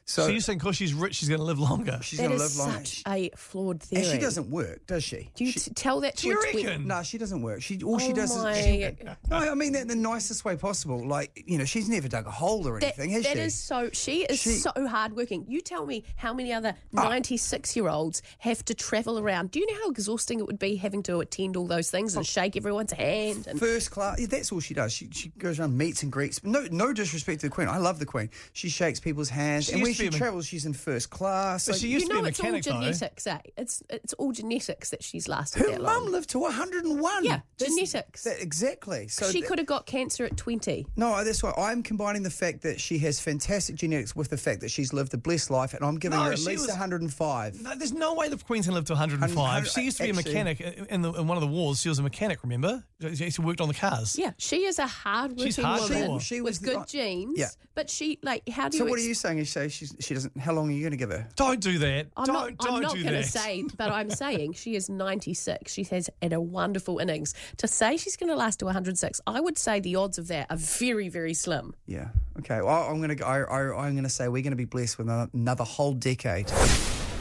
So, 0.05 0.23
So 0.23 0.27
you're 0.29 0.41
saying 0.41 0.57
because 0.57 0.75
she's 0.75 0.93
rich, 0.93 1.15
she's 1.15 1.29
going 1.29 1.39
to 1.39 1.45
live 1.45 1.59
longer? 1.59 1.99
she's 2.01 2.19
That 2.19 2.27
going 2.27 2.39
to 2.39 2.43
is 2.43 2.57
live 2.59 2.67
long. 2.67 2.77
such 2.85 3.03
a 3.07 3.29
flawed 3.37 3.81
theory. 3.83 4.01
And 4.03 4.11
she 4.11 4.17
doesn't 4.17 4.49
work, 4.49 4.85
does 4.87 5.03
she? 5.03 5.29
Do 5.35 5.45
you 5.45 5.51
She- 5.51 5.59
t- 5.59 5.71
tell 5.73 6.01
that 6.01 6.17
to 6.17 6.21
Do 6.23 6.27
you 6.29 6.39
a 6.41 6.51
twen- 6.51 6.65
reckon? 6.65 6.87
no, 6.87 7.03
she 7.03 7.17
doesn't 7.17 7.41
work. 7.41 7.61
She 7.61 7.81
all 7.83 7.97
she 7.99 8.11
Oh 8.11 8.15
does 8.15 8.35
my- 8.35 8.51
is 8.57 8.65
she, 8.65 9.05
no. 9.29 9.37
I 9.37 9.53
mean 9.55 9.73
that 9.73 9.83
in 9.83 9.87
the 9.87 9.95
nicest 9.95 10.43
way 10.43 10.57
possible. 10.57 11.07
Like 11.07 11.43
you 11.45 11.57
know, 11.57 11.65
she's 11.65 11.87
never 11.87 12.07
dug 12.09 12.25
a 12.27 12.31
hole 12.31 12.67
or 12.67 12.79
That, 12.79 12.97
anything, 12.97 13.11
has 13.11 13.23
that 13.23 13.33
she? 13.37 13.39
is 13.43 13.55
so. 13.55 13.89
She 13.93 14.23
is 14.23 14.39
She- 14.39 14.49
so 14.57 14.71
hardworking. 14.75 15.45
You 15.47 15.61
tell 15.61 15.85
me 15.85 16.03
how 16.17 16.33
many 16.33 16.51
other 16.51 16.75
Ah. 16.97 17.07
ninety-six-year-olds 17.09 18.21
have 18.39 18.63
to 18.65 18.73
travel 18.73 19.19
around. 19.19 19.51
Do 19.51 19.59
you 19.59 19.67
know 19.71 19.79
how 19.83 19.89
exhausting 19.91 20.39
it 20.39 20.47
would 20.47 20.59
be 20.59 20.75
having 20.75 21.03
to 21.03 21.19
attend 21.19 21.55
all 21.55 21.67
those 21.67 21.89
things 21.91 22.15
Oh. 22.15 22.19
and 22.19 22.27
shake 22.27 22.55
everyone's 22.57 22.91
hand? 22.91 23.47
And 23.47 23.59
First 23.59 23.91
class. 23.91 24.19
Yeah, 24.19 24.27
that's 24.27 24.51
all 24.51 24.59
she 24.59 24.73
does. 24.73 24.91
She 24.93 25.09
she 25.11 25.29
goes 25.37 25.59
around 25.59 25.77
meets 25.77 26.03
and 26.03 26.11
greets. 26.11 26.43
No 26.43 26.67
no 26.71 26.93
disrespect 26.93 27.41
to 27.41 27.47
the 27.47 27.51
Queen. 27.51 27.67
I 27.67 27.77
love 27.77 27.99
the 27.99 28.05
Queen. 28.05 28.29
She 28.53 28.69
shakes 28.69 28.99
people's 28.99 29.29
hands, 29.29 29.65
She 29.65 29.73
and 29.73 29.79
used 29.81 29.90
to 29.93 29.97
she 29.97 30.03
be 30.03 30.07
a 30.07 30.11
me- 30.11 30.17
travels, 30.17 30.45
she's 30.45 30.65
in 30.65 30.73
first 30.73 31.09
class. 31.09 31.65
But 31.65 31.73
Like, 31.73 31.81
she 31.81 31.87
used 31.89 32.03
you 32.03 32.09
to 32.09 32.13
be 32.15 32.19
know 32.21 32.25
a 32.25 32.29
it's 32.29 32.39
all 32.39 32.45
mechanic, 32.51 32.63
though. 32.65 32.71
genetics, 32.81 33.27
eh? 33.27 33.37
It's 33.57 33.83
it's 33.89 34.13
all 34.13 34.31
genetics 34.31 34.89
that 34.91 35.03
she's 35.03 35.27
lasted 35.27 35.59
her 35.63 35.71
that 35.71 35.81
long. 35.81 36.03
mum 36.05 36.11
lived 36.11 36.29
to 36.31 36.39
101. 36.39 37.23
Yeah, 37.25 37.41
Just- 37.57 37.71
genetics. 37.71 38.23
that- 38.23 38.41
exactly. 38.41 39.07
So 39.07 39.27
she 39.27 39.39
th- 39.39 39.45
could 39.45 39.57
have 39.59 39.67
got 39.67 39.85
cancer 39.85 40.25
at 40.25 40.37
twenty. 40.37 40.85
No, 40.95 41.23
that's 41.23 41.43
why 41.43 41.53
I'm 41.57 41.83
combining 41.83 42.23
the 42.23 42.29
fact 42.29 42.61
that 42.63 42.79
she 42.79 42.97
has 42.99 43.19
fantastic 43.19 43.75
genetics 43.75 44.15
with 44.15 44.29
the 44.29 44.37
fact 44.37 44.61
that 44.61 44.71
she's 44.71 44.93
lived 44.93 45.13
a 45.13 45.17
blessed 45.17 45.49
life, 45.51 45.73
and 45.73 45.83
I'm 45.83 45.97
giving 45.97 46.17
No, 46.17 46.25
her 46.25 46.31
at 46.33 46.39
she 46.39 46.45
least 46.45 46.61
was- 46.61 46.69
105. 46.69 47.61
No, 47.61 47.75
there's 47.75 47.93
no 47.93 48.13
way 48.13 48.29
the 48.29 48.37
Queen's 48.37 48.65
going 48.67 48.73
to 48.73 48.79
live 48.79 48.85
to 48.85 48.93
105. 48.93 49.35
Hundred- 49.35 49.69
She 49.71 49.81
used 49.81 49.97
to 49.97 50.03
be 50.03 50.09
a 50.09 50.13
mechanic 50.13 50.61
in, 50.61 51.01
the, 51.01 51.11
in 51.13 51.27
one 51.27 51.37
of 51.37 51.41
the 51.41 51.47
wars. 51.47 51.81
She 51.81 51.89
was 51.89 51.99
a 51.99 52.03
mechanic, 52.03 52.43
remember? 52.43 52.83
She 53.15 53.29
she 53.31 53.41
worked 53.41 53.61
on 53.61 53.67
the 53.67 53.73
cars. 53.73 54.15
Yeah, 54.17 54.31
she 54.37 54.65
is 54.65 54.77
a 54.79 54.87
hardworking 54.87 55.51
hardcore. 55.65 56.07
woman 56.07 56.19
She- 56.19 56.35
she 56.35 56.41
was 56.41 56.59
with 56.59 56.69
the- 56.69 56.75
good 56.77 56.87
genes. 56.87 57.37
Yeah. 57.39 57.47
but 57.75 57.89
she 57.89 58.19
like 58.21 58.47
how 58.49 58.69
do 58.69 58.77
So 58.77 58.83
you? 58.83 58.87
So 58.87 58.91
what 58.91 58.99
are 58.99 59.03
you 59.03 59.13
saying? 59.13 59.37
You 59.37 59.45
say 59.45 59.69
she's, 59.81 59.95
she 59.99 60.13
doesn't. 60.13 60.37
How 60.37 60.53
long 60.53 60.69
are 60.69 60.71
you 60.71 60.81
going 60.81 60.91
to 60.91 60.97
give 60.97 61.09
her? 61.09 61.27
Don't 61.35 61.59
do 61.59 61.79
that. 61.79 62.07
I'm 62.15 62.25
don't 62.25 62.33
not, 62.33 62.57
don't 62.57 62.75
I'm 62.75 62.81
not 62.81 62.95
do 62.95 63.03
going 63.03 63.15
to 63.15 63.21
that. 63.21 63.25
say, 63.27 63.63
but 63.77 63.91
I'm 63.91 64.09
saying 64.09 64.53
she 64.53 64.75
is 64.75 64.89
96. 64.89 65.73
She 65.73 65.83
has 65.85 66.09
had 66.21 66.33
a 66.33 66.39
wonderful 66.39 66.99
innings. 66.99 67.33
To 67.57 67.67
say 67.67 67.97
she's 67.97 68.15
going 68.15 68.29
to 68.29 68.35
last 68.35 68.59
to 68.59 68.65
106, 68.65 69.21
I 69.25 69.39
would 69.39 69.57
say 69.57 69.79
the 69.79 69.95
odds 69.95 70.17
of 70.17 70.27
that 70.27 70.47
are 70.49 70.57
very, 70.57 71.09
very 71.09 71.33
slim. 71.33 71.73
Yeah. 71.87 72.09
Okay. 72.39 72.61
Well, 72.61 72.83
I'm 72.89 73.01
going 73.01 73.15
to. 73.17 73.25
I, 73.25 73.39
I, 73.41 73.85
I'm 73.85 73.93
going 73.93 74.03
to 74.03 74.09
say 74.09 74.27
we're 74.27 74.43
going 74.43 74.51
to 74.51 74.57
be 74.57 74.65
blessed 74.65 74.97
with 74.97 75.09
another 75.09 75.63
whole 75.63 75.93
decade. 75.93 76.47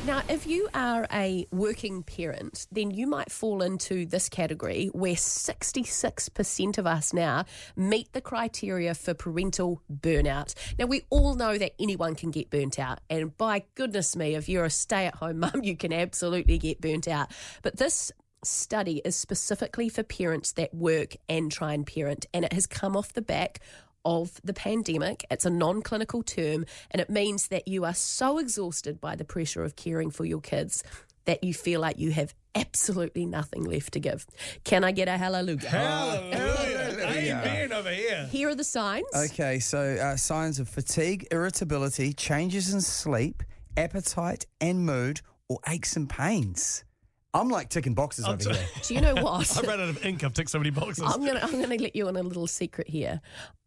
Now, 0.07 0.23
if 0.31 0.47
you 0.47 0.67
are 0.73 1.07
a 1.13 1.47
working 1.53 2.03
parent, 2.03 2.67
then 2.73 2.91
you 2.91 3.07
might 3.07 3.31
fall 3.31 3.61
into 3.61 4.07
this 4.07 4.31
category 4.31 4.87
where 4.95 5.15
66% 5.15 6.79
of 6.79 6.87
us 6.87 7.13
now 7.13 7.45
meet 7.77 8.11
the 8.15 8.23
criteria 8.23 8.95
for 8.95 9.13
parental 9.13 9.83
burnout. 9.93 10.55
Now, 10.79 10.87
we 10.87 11.03
all 11.11 11.35
know 11.35 11.59
that 11.59 11.75
anyone 11.79 12.15
can 12.15 12.31
get 12.31 12.49
burnt 12.49 12.79
out. 12.79 13.01
And 13.11 13.37
by 13.37 13.65
goodness 13.75 14.17
me, 14.17 14.35
if 14.37 14.49
you're 14.49 14.65
a 14.65 14.71
stay 14.71 15.05
at 15.05 15.17
home 15.17 15.39
mum, 15.41 15.61
you 15.63 15.77
can 15.77 15.93
absolutely 15.93 16.57
get 16.57 16.81
burnt 16.81 17.07
out. 17.07 17.31
But 17.61 17.77
this 17.77 18.11
study 18.43 19.03
is 19.05 19.17
specifically 19.17 19.91
for 19.91 20.03
parents 20.03 20.53
that 20.53 20.73
work 20.73 21.15
and 21.29 21.53
try 21.53 21.75
and 21.75 21.87
parent, 21.87 22.25
and 22.33 22.47
it 22.47 22.55
has 22.55 22.67
come 22.67 22.97
off 22.97 23.13
the 23.13 23.21
back 23.21 23.61
of 24.05 24.41
the 24.43 24.53
pandemic. 24.53 25.25
It's 25.31 25.45
a 25.45 25.51
non 25.51 25.83
clinical 25.83 26.23
term, 26.23 26.67
and 26.91 27.01
it 27.01 27.11
means 27.11 27.49
that 27.49 27.69
you 27.69 27.85
are 27.85 27.95
so 27.95 28.39
exhausted 28.39 29.01
by 29.01 29.17
the 29.17 29.25
pressure 29.25 29.65
of 29.65 29.77
caring 29.77 30.11
for 30.11 30.25
your 30.25 30.41
kids 30.41 30.83
that 31.27 31.45
you 31.45 31.55
feel 31.55 31.81
like 31.81 31.99
you 31.99 32.11
have 32.13 32.35
absolutely 32.55 33.27
nothing 33.27 33.65
left 33.65 33.93
to 33.93 34.01
give. 34.01 34.27
Can 34.65 34.85
I 34.85 34.93
get 34.93 35.09
a 35.09 35.17
hallelujah? 35.17 35.69
Hallelujah. 35.69 37.41
Amen 37.45 37.73
over 37.73 37.91
here. 37.91 38.27
Here 38.31 38.49
are 38.49 38.55
the 38.55 38.65
signs. 38.65 39.07
Okay. 39.15 39.59
So 39.59 39.79
uh, 39.79 40.17
signs 40.17 40.59
of 40.59 40.69
fatigue, 40.69 41.27
irritability, 41.31 42.13
changes 42.13 42.73
in 42.73 42.81
sleep, 42.81 43.43
appetite 43.77 44.47
and 44.61 44.85
mood, 44.85 45.21
or 45.49 45.59
aches 45.69 45.97
and 45.97 46.09
pains. 46.09 46.85
I'm 47.33 47.49
like 47.49 47.69
ticking 47.69 47.95
boxes 47.95 48.25
over 48.27 48.37
t- 48.37 48.53
here. 48.53 48.67
Do 48.83 48.95
you 48.95 49.01
know 49.01 49.15
what? 49.15 49.57
I've 49.59 49.67
run 49.67 49.81
out 49.81 49.89
of 49.89 50.05
ink. 50.05 50.25
I've 50.25 50.35
ticked 50.35 50.51
so 50.51 50.59
many 50.59 50.71
boxes. 50.71 51.05
I'm 51.07 51.25
gonna 51.25 51.41
I'm 51.43 51.53
gonna 51.53 51.77
let 51.77 51.95
you 51.95 52.09
on 52.09 52.17
a 52.17 52.23
little 52.23 52.47
secret 52.47 52.89
here. 52.89 53.21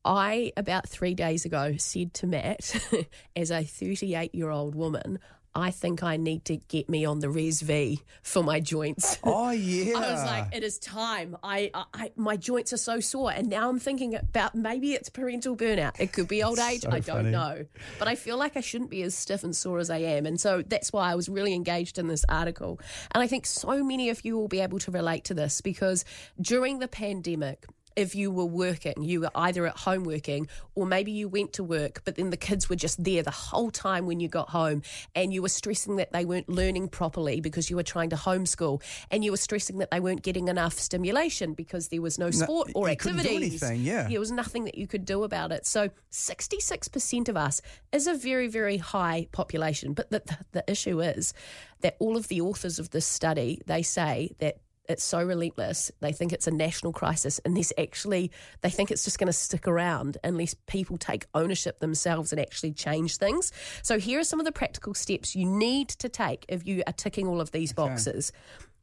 I 0.06 0.52
about 0.58 0.88
three 0.90 1.14
days 1.14 1.46
ago 1.46 1.76
said 1.78 2.14
to 2.16 2.28
Matt, 2.28 2.76
as 3.36 3.52
a 3.52 3.64
38 3.64 4.36
year 4.36 4.50
old 4.50 4.76
woman, 4.76 5.20
I 5.56 5.72
think 5.72 6.02
I 6.02 6.18
need 6.18 6.46
to 6.46 6.58
get 6.58 6.90
me 6.90 7.06
on 7.06 7.20
the 7.20 7.30
Res 7.30 7.62
V 7.62 8.02
for 8.22 8.44
my 8.44 8.60
joints. 8.60 9.18
Oh 9.36 9.52
yeah. 9.52 9.94
I 9.98 10.12
was 10.12 10.26
like, 10.26 10.56
it 10.56 10.64
is 10.64 10.78
time. 10.80 11.38
I, 11.44 11.72
I, 11.74 11.86
I 11.94 12.12
my 12.16 12.38
joints 12.38 12.74
are 12.74 12.78
so 12.78 13.00
sore, 13.00 13.32
and 13.32 13.50
now 13.50 13.70
I'm 13.70 13.80
thinking 13.80 14.16
about 14.16 14.54
maybe 14.54 14.94
it's 14.94 15.10
parental 15.10 15.56
burnout. 15.56 16.00
It 16.00 16.14
could 16.14 16.28
be 16.28 16.44
old 16.44 16.60
age. 16.60 16.86
I 16.86 17.00
don't 17.00 17.18
funny. 17.18 17.32
know, 17.32 17.66
but 18.00 18.08
I 18.08 18.16
feel 18.16 18.38
like 18.38 18.58
I 18.58 18.62
shouldn't 18.62 18.90
be 18.90 19.02
as 19.04 19.16
stiff 19.16 19.44
and 19.44 19.56
sore 19.56 19.80
as 19.80 19.90
I 19.90 19.98
am, 19.98 20.26
and 20.26 20.40
so 20.40 20.62
that's 20.62 20.94
why 20.94 21.12
I 21.12 21.16
was 21.16 21.30
really 21.30 21.54
engaged 21.54 21.98
in 21.98 22.08
this 22.08 22.26
article. 22.30 22.80
And 23.12 23.24
I 23.24 23.28
think 23.28 23.46
so 23.46 23.84
many 23.84 24.10
of 24.10 24.24
you 24.26 24.38
will 24.38 24.48
be 24.48 24.60
able 24.60 24.80
to 24.80 24.92
relate 24.92 25.24
to 25.26 25.34
this 25.34 25.62
because 25.62 26.06
during 26.40 26.80
the 26.80 26.88
pandemic 26.88 27.66
if 27.96 28.16
you 28.16 28.32
were 28.32 28.46
working, 28.46 29.04
you 29.04 29.22
were 29.22 29.32
either 29.36 29.66
at 29.68 29.78
home 29.78 30.04
working 30.04 30.48
or 30.76 30.86
maybe 30.86 31.12
you 31.12 31.28
went 31.28 31.54
to 31.54 31.64
work, 31.64 32.02
but 32.06 32.16
then 32.16 32.30
the 32.30 32.38
kids 32.38 32.70
were 32.70 32.76
just 32.76 33.04
there 33.04 33.24
the 33.24 33.32
whole 33.32 33.72
time 33.72 34.06
when 34.06 34.20
you 34.20 34.28
got 34.28 34.50
home 34.50 34.82
and 35.16 35.34
you 35.34 35.42
were 35.42 35.50
stressing 35.50 35.98
that 35.98 36.12
they 36.12 36.26
weren't 36.26 36.50
learning 36.50 36.88
properly 36.90 37.42
because 37.42 37.70
you 37.70 37.76
were 37.76 37.84
trying 37.84 38.10
to 38.10 38.16
homeschool 38.16 38.82
and 39.12 39.24
you 39.24 39.32
were 39.32 39.38
stressing 39.38 39.78
that 39.78 39.92
they 39.92 40.00
weren't 40.00 40.24
getting 40.24 40.48
enough 40.48 40.74
stimulation 40.74 41.54
because 41.54 41.90
there 41.90 42.02
was 42.02 42.18
no 42.18 42.32
sport 42.32 42.72
or 42.76 42.88
couldn't 42.96 43.18
do 43.18 43.36
activities. 43.36 43.62
yeah. 43.82 44.08
There 44.08 44.20
was 44.20 44.32
nothing 44.32 44.66
that 44.66 44.78
you 44.78 44.88
could 44.88 45.06
do 45.06 45.24
about 45.24 45.52
it. 45.52 45.66
So 45.66 45.90
66% 46.12 47.30
of 47.30 47.38
us 47.38 47.62
is 47.92 48.08
a 48.08 48.14
very, 48.14 48.48
very 48.48 48.78
high 48.78 49.28
population. 49.32 49.94
But 49.94 50.10
the, 50.10 50.22
the, 50.26 50.38
the 50.52 50.72
issue 50.72 51.02
is 51.02 51.34
that 51.82 51.96
all 52.00 52.18
of 52.18 52.28
the 52.30 52.42
authors 52.42 52.80
of 52.80 52.90
this 52.90 53.06
study, 53.06 53.62
they 53.68 53.84
say 53.84 54.32
that 54.40 54.58
it's 54.90 55.04
so 55.04 55.24
relentless. 55.24 55.92
They 56.00 56.12
think 56.12 56.34
it's 56.34 56.48
a 56.48 56.52
national 56.52 56.94
crisis, 56.94 57.40
and 57.46 57.56
this 57.56 57.72
actually, 57.78 58.32
they 58.62 58.70
think 58.70 58.92
it's 58.92 59.04
just 59.04 59.20
going 59.20 59.28
to 59.28 59.34
stick 59.34 59.68
around 59.68 60.18
unless 60.24 60.56
people 60.68 60.98
take 60.98 61.26
ownership 61.34 61.80
themselves 61.80 62.32
and 62.32 62.42
actually 62.42 62.74
change 62.74 63.18
things. 63.18 63.52
So, 63.82 64.00
here 64.00 64.20
are 64.20 64.24
some 64.24 64.40
of 64.40 64.46
the 64.46 64.52
practical 64.52 64.94
steps 64.94 65.36
you 65.36 65.46
need 65.46 65.90
to 65.90 66.10
take 66.10 66.46
if 66.50 66.68
you 66.68 66.84
are 66.88 66.94
ticking 66.94 67.28
all 67.28 67.42
of 67.42 67.52
these 67.52 67.74
boxes. 67.74 68.32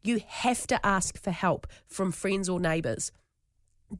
You 0.02 0.23
have 0.26 0.66
to 0.69 0.87
ask 0.87 1.23
for 1.23 1.30
help 1.30 1.66
from 1.87 2.11
friends 2.11 2.49
or 2.49 2.59
neighbours 2.59 3.12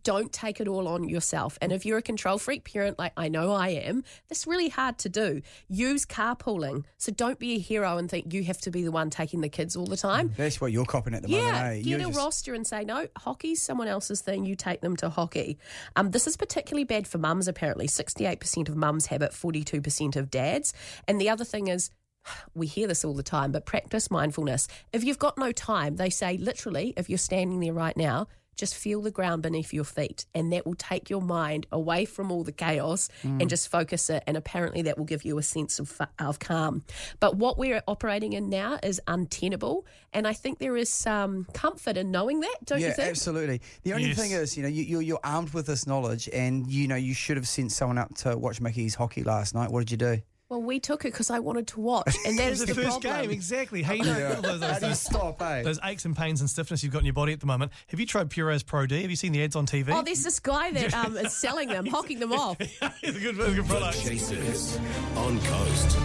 don't 0.03 0.33
take 0.33 0.61
it 0.61 0.69
all 0.69 0.87
on 0.89 1.09
yourself. 1.09 1.59
And 1.61 1.73
if 1.73 1.85
you're 1.85 1.99
a 1.99 2.03
control 2.03 2.39
freak 2.39 2.65
parent, 2.71 2.99
like 2.99 3.13
I 3.17 3.29
know 3.29 3.53
I 3.53 3.69
am, 3.71 4.05
that's 4.29 4.47
really 4.47 4.69
hard 4.69 4.99
to 4.99 5.09
do. 5.09 5.43
Use 5.69 6.07
carpooling. 6.07 6.85
So 6.99 7.13
don't 7.13 7.39
be 7.39 7.55
a 7.55 7.59
hero 7.59 7.97
and 7.99 8.11
think 8.11 8.33
you 8.33 8.45
have 8.45 8.61
to 8.63 8.71
be 8.71 8.83
the 8.83 8.93
one 8.93 9.11
taking 9.11 9.41
the 9.41 9.49
kids 9.49 9.77
all 9.77 9.87
the 9.87 9.97
time. 9.97 10.33
That's 10.37 10.61
what 10.61 10.73
you're 10.73 10.85
copping 10.85 11.15
at 11.15 11.23
the 11.23 11.29
moment, 11.29 11.47
Yeah, 11.47 11.65
eh? 11.65 11.77
get 11.77 11.87
You're 11.87 11.99
a 12.01 12.05
just- 12.05 12.19
roster 12.19 12.55
and 12.55 12.67
say, 12.67 12.85
no, 12.85 13.09
hockey's 13.17 13.61
someone 13.63 13.89
else's 13.89 14.21
thing. 14.21 14.45
You 14.45 14.55
take 14.55 14.81
them 14.81 14.97
to 14.97 15.09
hockey. 15.11 15.59
Um, 15.97 16.11
this 16.11 16.27
is 16.27 16.37
particularly 16.37 16.85
bad 16.85 17.07
for 17.09 17.19
mums, 17.19 17.49
apparently. 17.49 17.87
68% 17.87 18.69
of 18.69 18.77
mums 18.77 19.07
have 19.07 19.23
it, 19.23 19.33
42% 19.33 20.17
of 20.17 20.31
dads. 20.31 20.73
And 21.09 21.21
the 21.21 21.29
other 21.31 21.45
thing 21.45 21.69
is, 21.69 21.91
we 22.55 22.67
hear 22.67 22.87
this 22.87 23.05
all 23.05 23.15
the 23.15 23.23
time, 23.23 23.51
but 23.53 23.65
practice 23.67 24.11
mindfulness. 24.11 24.69
If 24.93 25.05
you've 25.05 25.19
got 25.19 25.39
no 25.39 25.53
time, 25.53 25.97
they 25.97 26.11
say 26.11 26.37
literally, 26.37 26.95
if 26.97 27.09
you're 27.09 27.19
standing 27.19 27.61
there 27.61 27.73
right 27.73 27.97
now, 27.97 28.29
just 28.61 28.75
feel 28.77 29.03
the 29.03 29.11
ground 29.11 29.43
beneath 29.43 29.73
your 29.73 29.85
feet, 29.85 30.27
and 30.35 30.53
that 30.53 30.65
will 30.67 30.75
take 30.77 31.11
your 31.11 31.23
mind 31.23 31.67
away 31.73 32.05
from 32.05 32.31
all 32.31 32.45
the 32.45 32.53
chaos 32.53 33.09
Mm. 33.25 33.41
and 33.41 33.51
just 33.51 33.69
focus 33.69 34.09
it. 34.11 34.23
And 34.27 34.37
apparently, 34.37 34.83
that 34.83 34.97
will 34.99 35.05
give 35.07 35.25
you 35.25 35.39
a 35.39 35.43
sense 35.43 35.79
of, 35.81 35.99
of 36.19 36.39
calm. 36.39 36.85
But 37.19 37.37
what 37.37 37.59
we're 37.59 37.83
operating 37.89 38.35
in 38.35 38.49
now 38.49 38.79
is 38.83 39.01
untenable, 39.09 39.87
and 40.13 40.27
I 40.29 40.33
think 40.35 40.59
there 40.59 40.77
is 40.77 40.89
some 40.91 41.47
comfort 41.55 41.97
in 41.97 42.11
knowing 42.11 42.41
that, 42.41 42.57
don't 42.65 42.81
yeah, 42.81 42.89
you 42.89 42.93
think? 42.93 43.09
absolutely. 43.11 43.61
The 43.83 43.95
only 43.95 44.09
Yes. 44.09 44.19
thing 44.19 44.31
is, 44.33 44.57
you 44.57 44.63
know, 44.63 44.69
you, 44.69 44.83
you're, 44.85 45.03
you're 45.03 45.21
armed 45.25 45.51
with 45.55 45.67
this 45.67 45.87
knowledge, 45.87 46.29
and 46.33 46.71
you 46.71 46.87
know 46.89 46.97
you 46.97 47.15
should 47.15 47.37
have 47.37 47.49
sent 47.49 47.73
someone 47.73 47.99
up 47.99 48.15
to 48.17 48.37
watch 48.37 48.61
Mickey's 48.61 48.95
hockey 48.95 49.23
last 49.23 49.55
night. 49.55 49.71
What 49.71 49.81
did 49.81 49.91
you 49.91 49.97
do? 49.97 50.23
Well, 50.51 50.61
we 50.61 50.81
took 50.81 51.05
it 51.05 51.13
because 51.13 51.31
I 51.31 51.39
wanted 51.39 51.69
to 51.69 51.81
watch, 51.81 52.13
and 52.27 52.37
that 52.37 52.43
It 52.49 52.53
is 52.55 52.59
was 52.61 52.69
the, 52.69 52.75
the 52.75 52.83
first 52.83 53.01
problem. 53.03 53.23
game, 53.23 53.31
exactly. 53.31 53.85
Hey, 53.85 53.99
you 53.99 54.05
know, 54.05 54.19
Yeah. 54.19 54.35
those, 54.35 54.45
How 54.45 54.51
those, 54.59 54.61
do 54.61 54.67
you 54.75 54.81
those, 54.91 55.01
stop, 55.01 55.41
eh? 55.43 55.63
those 55.63 55.79
aches 55.85 56.05
and 56.05 56.17
pains 56.17 56.41
and 56.41 56.51
stiffness 56.51 56.83
you've 56.83 56.93
got 56.93 56.99
in 56.99 57.05
your 57.07 57.13
body 57.15 57.33
at 57.33 57.39
the 57.39 57.47
moment. 57.47 57.71
Have 57.87 58.01
you 58.01 58.07
tried 58.07 58.31
Pure's 58.31 58.65
Pro 58.65 58.85
D? 58.85 59.01
Have 59.03 59.11
you 59.11 59.17
seen 59.17 59.31
the 59.31 59.45
ads 59.45 59.55
on 59.55 59.65
TV? 59.65 59.95
Oh, 59.97 60.03
there's 60.03 60.25
this 60.25 60.41
guy 60.41 60.73
that 60.73 60.93
um, 61.07 61.17
is 61.17 61.33
selling 61.37 61.69
them, 61.69 61.87
hocking 61.87 62.19
them 62.19 62.33
off. 62.33 62.57
it's 62.61 62.81
a 62.81 63.21
good, 63.21 63.39
it's 63.39 63.49
a 63.49 63.55
good 63.55 63.67
product. 63.67 64.03
Chasers 64.03 64.77
on 65.15 65.39
Coast. 65.41 65.99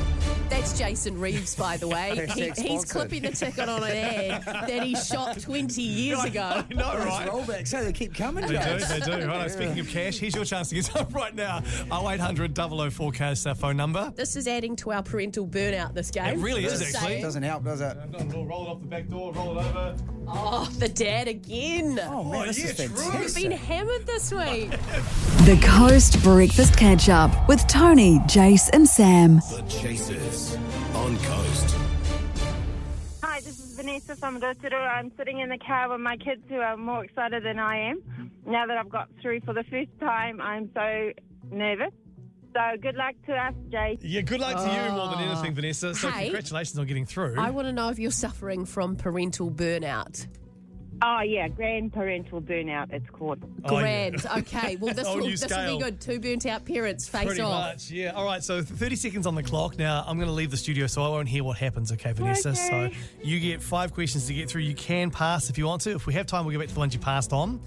That's 0.50 0.78
Jason 0.78 1.20
Reeves, 1.20 1.56
by 1.56 1.78
the 1.78 1.88
way. 1.88 2.28
He, 2.36 2.52
he's 2.58 2.86
clipping 2.86 3.22
the 3.24 3.32
ticket 3.32 3.70
on 3.70 3.84
an 3.84 3.92
ad 3.92 4.44
that 4.46 4.84
he 4.84 4.96
shot 4.96 5.40
20 5.40 5.82
years 5.82 6.24
ago. 6.24 6.64
I 6.70 6.74
know, 6.74 6.98
Those 6.98 7.06
right? 7.06 7.28
rollbacks, 7.30 7.72
hey, 7.72 7.84
they 7.86 7.94
keep 7.94 8.14
coming, 8.14 8.44
They 8.46 8.54
do, 8.54 8.60
Jace. 8.60 8.88
they 8.88 9.00
do. 9.20 9.28
Right, 9.28 9.50
speaking 9.50 9.80
of 9.80 9.88
cash, 9.90 10.18
here's 10.18 10.36
your 10.36 10.44
chance 10.46 10.70
to 10.70 10.76
get 10.76 10.86
some 10.86 11.08
right 11.10 11.34
now. 11.34 11.62
0800 11.92 12.56
004 12.92 13.12
Cash, 13.12 13.46
our 13.46 13.56
phone 13.56 13.78
number. 13.78 14.12
This 14.16 14.36
is 14.36 14.48
adding 14.48 14.76
to 14.78 14.92
our 14.92 15.02
parental 15.04 15.48
burnout, 15.48 15.94
this 15.94 16.12
game. 16.12 16.26
It 16.40 16.42
really 16.42 16.66
is, 16.66 16.80
Just 16.80 16.96
actually. 16.96 17.10
saying. 17.14 17.24
Doesn't 17.24 17.44
help, 17.44 17.64
does 17.64 17.82
it? 17.82 17.98
Roll 18.34 18.66
it 18.66 18.70
off 18.70 18.82
the 18.82 18.88
back 18.88 19.08
door, 19.08 19.32
roll 19.34 19.58
it 19.60 19.66
over. 19.66 19.96
Oh, 20.28 20.68
the 20.80 20.90
dad 20.90 21.28
again. 21.28 22.00
Oh 22.04 22.24
man, 22.24 22.42
oh, 22.42 22.46
this 22.48 22.58
yeah, 22.60 22.86
is 22.86 22.92
true. 22.92 23.20
We've 23.20 23.36
been 23.36 23.52
hammered 23.52 24.06
this 24.08 24.32
week. 24.32 24.72
The 25.46 25.60
Coast 25.64 26.22
Breakfast 26.24 26.76
Catch 26.78 27.10
Up 27.10 27.48
with 27.48 27.66
Toni, 27.68 28.18
Jace, 28.22 28.70
and 28.74 28.88
Sam. 28.88 29.36
The 29.36 29.64
Chasers 30.16 30.56
on 30.94 31.18
Coast. 31.18 31.76
Hi, 33.22 33.40
this 33.42 33.60
is 33.60 33.76
Vanessa 33.76 34.16
from 34.16 34.40
Rotorua. 34.40 34.88
I'm 34.88 35.12
sitting 35.18 35.40
in 35.40 35.50
the 35.50 35.58
car 35.58 35.90
with 35.90 36.00
my 36.00 36.16
kids 36.16 36.42
who 36.48 36.56
are 36.56 36.78
more 36.78 37.04
excited 37.04 37.44
than 37.44 37.60
I 37.60 37.90
am. 37.90 38.32
Now 38.46 38.66
that 38.66 38.78
I've 38.78 38.90
got 38.90 39.10
through 39.22 39.42
for 39.42 39.54
the 39.54 39.64
first 39.64 39.92
time, 40.00 40.40
I'm 40.40 40.70
so 40.74 41.12
nervous. 41.52 41.92
So 42.54 42.62
good 42.82 42.96
luck 42.96 43.16
to 43.26 43.34
us, 43.34 43.54
Jay. 43.70 43.98
Yeah, 44.02 44.22
good 44.22 44.40
luck 44.40 44.56
to 44.56 44.62
you 44.64 44.92
more 44.96 45.10
than 45.10 45.20
anything, 45.20 45.52
ah. 45.52 45.56
Vanessa. 45.56 45.94
So 45.96 46.10
Hey. 46.10 46.26
congratulations 46.26 46.80
on 46.80 46.86
getting 46.88 47.06
through. 47.06 47.36
I 47.38 47.50
want 47.50 47.68
to 47.68 47.74
know 47.74 47.90
if 47.90 48.00
you're 48.00 48.12
suffering 48.12 48.66
from 48.66 48.96
parental 48.96 49.52
burnout. 49.52 50.28
Oh, 51.02 51.22
yeah, 51.22 51.48
grandparental 51.50 52.42
burnout, 52.42 52.92
it's 52.94 53.10
called. 53.10 53.40
Oh, 53.66 53.80
yeah. 53.80 54.10
Grand. 54.10 54.26
Okay. 54.38 54.76
Well, 54.78 54.94
this 54.96 55.06
Whole 55.06 55.18
will 55.18 55.26
new 55.26 55.32
this 55.32 55.42
will 55.42 55.50
scale. 55.50 55.78
be 55.78 55.84
good. 55.84 56.00
Two 56.02 56.20
burnt 56.20 56.46
out 56.46 56.66
parents 56.66 57.08
face 57.08 57.26
Pretty 57.26 57.42
off. 57.42 57.72
much, 57.74 57.92
yeah. 57.92 58.12
All 58.12 58.26
right, 58.26 58.44
so 58.44 58.62
30 58.62 58.96
seconds 58.96 59.28
on 59.28 59.36
the 59.36 59.44
clock. 59.44 59.78
Now, 59.78 60.04
I'm 60.08 60.18
going 60.18 60.28
to 60.30 60.34
leave 60.34 60.52
the 60.52 60.58
studio 60.58 60.88
so 60.88 61.04
I 61.04 61.10
won't 61.10 61.28
hear 61.28 61.44
what 61.44 61.58
happens, 61.58 61.92
okay, 61.92 62.14
Vanessa? 62.14 62.50
Okay. 62.50 62.92
So 62.92 62.98
you 63.24 63.40
get 63.40 63.62
five 63.62 63.94
questions 63.94 64.28
to 64.28 64.34
get 64.34 64.50
through. 64.50 64.62
You 64.62 64.76
can 64.76 65.12
pass 65.12 65.50
if 65.50 65.58
you 65.58 65.66
want 65.66 65.82
to. 65.82 65.92
If 65.92 66.06
we 66.08 66.14
have 66.14 66.26
time, 66.28 66.46
we'll 66.46 66.54
go 66.54 66.60
back 66.60 66.70
to 66.70 66.74
the 66.74 66.80
ones 66.80 66.94
you 66.94 67.00
passed 67.00 67.34
on. 67.34 67.60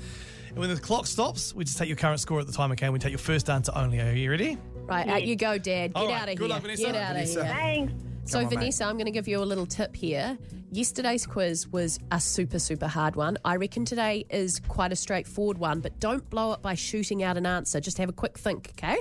And 0.50 0.56
when 0.58 0.75
the 0.75 0.80
clock 0.80 1.06
stops, 1.06 1.54
we 1.54 1.64
just 1.64 1.76
take 1.76 1.88
your 1.88 1.97
current 1.99 2.20
score 2.20 2.40
at 2.40 2.47
the 2.47 2.52
time, 2.52 2.73
okay? 2.73 2.88
We 2.88 2.99
take 2.99 3.12
your 3.12 3.18
first 3.18 3.50
answer 3.50 3.73
only. 3.75 4.00
Are 4.00 4.12
you 4.12 4.30
ready? 4.30 4.57
Right, 4.87 5.07
out 5.07 5.22
you 5.24 5.37
go, 5.37 5.59
Dad. 5.59 5.92
Get 5.92 5.96
All 5.96 6.07
right, 6.09 6.22
out 6.22 6.29
of 6.31 6.37
good 6.37 6.44
here. 6.46 6.48
luck, 6.55 6.62
Vanessa. 6.62 6.83
Get 6.85 6.94
out 6.96 7.12
Vanessa. 7.12 7.40
of 7.40 7.46
here. 7.46 7.55
Thanks. 7.55 7.92
So, 8.29 8.41
Come 8.41 8.45
on, 8.45 8.51
mate. 8.51 8.59
Vanessa, 8.59 8.85
I'm 8.85 8.97
going 8.97 9.07
to 9.07 9.11
give 9.11 9.27
you 9.27 9.43
a 9.43 9.45
little 9.45 9.64
tip 9.64 9.97
here. 9.97 10.37
Yesterday's 10.71 11.27
quiz 11.27 11.67
was 11.69 11.99
a 12.12 12.21
super, 12.21 12.59
super 12.59 12.87
hard 12.87 13.17
one. 13.17 13.38
I 13.43 13.57
reckon 13.57 13.87
today 13.87 14.27
is 14.29 14.61
quite 14.69 14.93
a 14.93 14.97
straightforward 14.97 15.57
one, 15.57 15.81
but 15.81 15.99
don't 15.99 16.29
blow 16.29 16.53
it 16.53 16.61
by 16.61 16.75
shooting 16.75 17.23
out 17.23 17.38
an 17.38 17.47
answer. 17.47 17.81
Just 17.81 17.97
have 17.97 18.11
a 18.11 18.12
quick 18.12 18.37
think, 18.38 18.73
okay? 18.77 18.99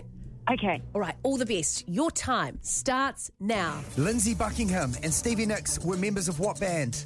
Okay. 0.49 0.81
All 0.95 1.01
right, 1.01 1.15
all 1.23 1.35
the 1.35 1.45
best. 1.45 1.83
Your 1.89 2.09
time 2.09 2.57
starts 2.61 3.29
now. 3.41 3.81
Lindsay 3.97 4.33
Buckingham 4.33 4.93
and 5.03 5.13
Stevie 5.13 5.45
Nicks 5.45 5.77
were 5.79 5.97
members 5.97 6.29
of 6.29 6.39
what 6.39 6.57
band? 6.57 7.03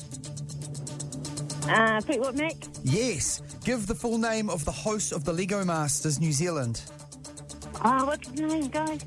Uh, 1.68 2.02
Fleetwood 2.02 2.38
Mac. 2.38 2.54
Yes. 2.84 3.42
Give 3.64 3.88
the 3.88 3.96
full 3.96 4.20
name 4.20 4.48
of 4.48 4.64
the 4.64 4.72
host 4.72 5.12
of 5.12 5.26
the 5.26 5.34
Lego 5.34 5.66
Masters 5.66 6.20
New 6.20 6.32
Zealand. 6.32 6.84
Oh, 7.84 8.06
what's 8.06 8.28
his 8.28 8.40
name, 8.40 8.68
guys? 8.68 9.02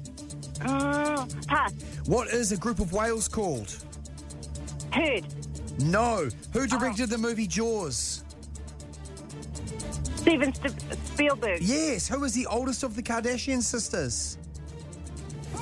Oh, 0.67 1.27
pass. 1.47 1.73
What 2.07 2.29
is 2.29 2.53
a 2.53 2.57
group 2.57 2.81
of 2.81 2.93
whales 2.93 3.29
called? 3.29 3.77
Heard. 4.93 5.25
No. 5.81 6.29
Who 6.53 6.67
directed 6.67 7.11
the 7.11 7.19
movie 7.19 7.47
Jaws? 7.47 8.25
Steven 10.17 10.55
St- 10.55 10.81
Spielberg. 11.07 11.59
Yes. 11.63 12.09
Who 12.09 12.25
is 12.25 12.33
the 12.35 12.47
oldest 12.47 12.83
of 12.83 12.97
the 12.97 13.03
Kardashian 13.03 13.63
sisters? 13.63 14.39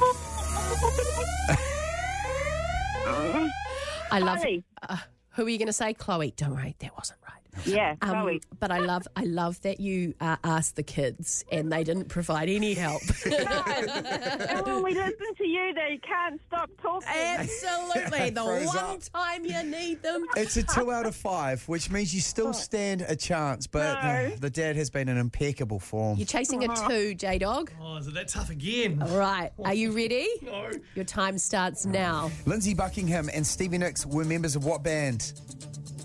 I 4.11 4.19
love. 4.21 4.39
Khloé. 4.39 4.63
Uh, 4.89 4.97
who 5.31 5.47
are 5.47 5.49
you 5.49 5.59
going 5.59 5.67
to 5.67 5.73
say, 5.73 5.95
Khloé? 5.95 6.35
Don't 6.37 6.55
worry, 6.55 6.77
that 6.81 6.95
wasn't 6.97 7.19
right. 7.27 7.42
Yeah, 7.67 7.97
Um, 8.01 8.41
but 8.61 8.71
I 8.73 8.79
love, 8.79 9.07
I 9.15 9.25
love 9.25 9.61
that 9.63 9.79
you 9.79 10.15
uh, 10.21 10.37
asked 10.43 10.77
the 10.77 10.83
kids 10.83 11.45
and 11.53 11.71
they 11.71 11.85
didn't 11.85 12.09
provide 12.09 12.49
any 12.49 12.73
help. 12.75 13.03
and 13.27 14.67
when 14.67 14.83
we 14.83 14.95
listen 14.95 15.35
to 15.37 15.47
you, 15.47 15.75
they 15.75 16.01
can't 16.03 16.41
stop 16.49 16.71
talking. 16.81 17.09
Absolutely, 17.09 18.31
the 18.31 18.45
one 18.45 18.79
up. 18.79 19.01
time 19.15 19.45
you 19.45 19.63
need 19.65 20.03
them. 20.03 20.25
It's 20.37 20.57
a 20.57 20.63
two 20.63 20.91
out 20.91 21.05
of 21.07 21.15
five, 21.15 21.63
which 21.69 21.91
means 21.91 22.15
you 22.15 22.21
still 22.23 22.53
stand 22.55 23.03
a 23.07 23.15
chance, 23.15 23.67
but 23.67 24.03
No. 24.03 24.09
uh, 24.09 24.31
the 24.41 24.51
dad 24.51 24.77
has 24.77 24.89
been 24.91 25.09
in 25.09 25.19
impeccable 25.19 25.79
form. 25.79 26.17
You're 26.19 26.27
chasing 26.27 26.65
a 26.65 26.75
two, 26.89 27.15
J 27.15 27.39
Dog. 27.39 27.71
Oh, 27.81 27.97
is 27.97 28.07
it 28.09 28.15
that 28.15 28.29
tough 28.29 28.49
again? 28.51 29.03
All 29.03 29.19
right, 29.19 29.51
are 29.65 29.75
you 29.75 29.93
ready? 29.93 30.27
No. 30.43 30.71
Your 30.95 31.05
time 31.05 31.37
starts 31.39 31.85
now. 31.85 32.31
Lindsay 32.47 32.75
Buckingham 32.75 33.29
and 33.33 33.47
Stevie 33.47 33.79
Nicks 33.79 34.07
were 34.07 34.25
members 34.25 34.57
of 34.57 34.65
what 34.65 34.83
band? 34.83 35.33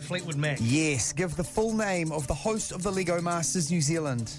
Fleetwood 0.08 0.38
Mac. 0.38 0.58
Yes. 0.62 1.12
Give 1.12 1.36
the 1.36 1.44
full 1.44 1.74
name 1.74 2.14
of 2.14 2.26
the 2.28 2.34
host 2.34 2.72
of 2.72 2.82
the 2.82 2.92
Lego 2.92 3.20
Masters 3.22 3.70
New 3.70 3.82
Zealand. 3.82 4.32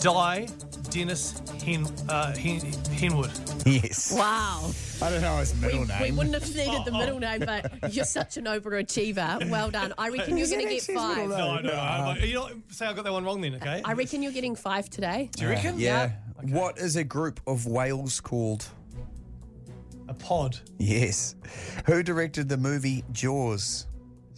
Dai 0.00 0.46
Dennis 0.90 1.42
Hen, 1.64 1.84
uh, 2.08 2.32
Hen, 2.34 2.60
Henwood. 2.94 3.34
Yes. 3.66 4.12
Wow. 4.12 4.70
I 5.02 5.10
don't 5.10 5.20
know 5.20 5.36
his 5.38 5.52
We, 5.54 5.60
middle 5.60 5.80
we 5.80 5.86
name. 5.86 6.02
We 6.02 6.10
wouldn't 6.12 6.34
have 6.34 6.56
needed 6.56 6.84
the 6.84 6.92
middle 6.92 7.18
name, 7.18 7.40
but 7.40 7.92
you're 7.92 8.04
such 8.04 8.36
an 8.36 8.44
overachiever. 8.44 9.50
Well 9.50 9.70
done. 9.70 9.92
I 9.98 10.10
reckon 10.10 10.36
you're 10.38 10.46
going 10.46 10.60
to 10.60 10.68
get 10.68 10.76
actually 10.76 10.76
his 10.76 10.88
middle 10.88 11.28
five. 11.28 11.28
No, 11.28 11.56
no, 11.56 12.14
no. 12.14 12.24
You 12.24 12.34
know, 12.34 12.48
say 12.70 12.86
I 12.86 12.92
got 12.92 13.04
that 13.04 13.12
one 13.12 13.24
wrong 13.24 13.40
then, 13.40 13.56
okay? 13.56 13.82
I 13.84 13.94
reckon 13.94 14.22
you're 14.22 14.32
getting 14.32 14.54
five 14.54 14.88
today. 14.88 15.28
Do 15.36 15.42
you 15.42 15.50
reckon? 15.50 15.78
Yeah. 15.78 16.12
What 16.42 16.78
is 16.78 16.94
a 16.94 17.04
group 17.04 17.40
of 17.48 17.66
whales 17.66 18.20
called? 18.20 18.64
A 20.08 20.14
pod. 20.14 20.58
Yes. 20.78 21.34
Who 21.86 22.02
directed 22.02 22.48
the 22.48 22.56
movie 22.56 23.04
Jaws? 23.12 23.87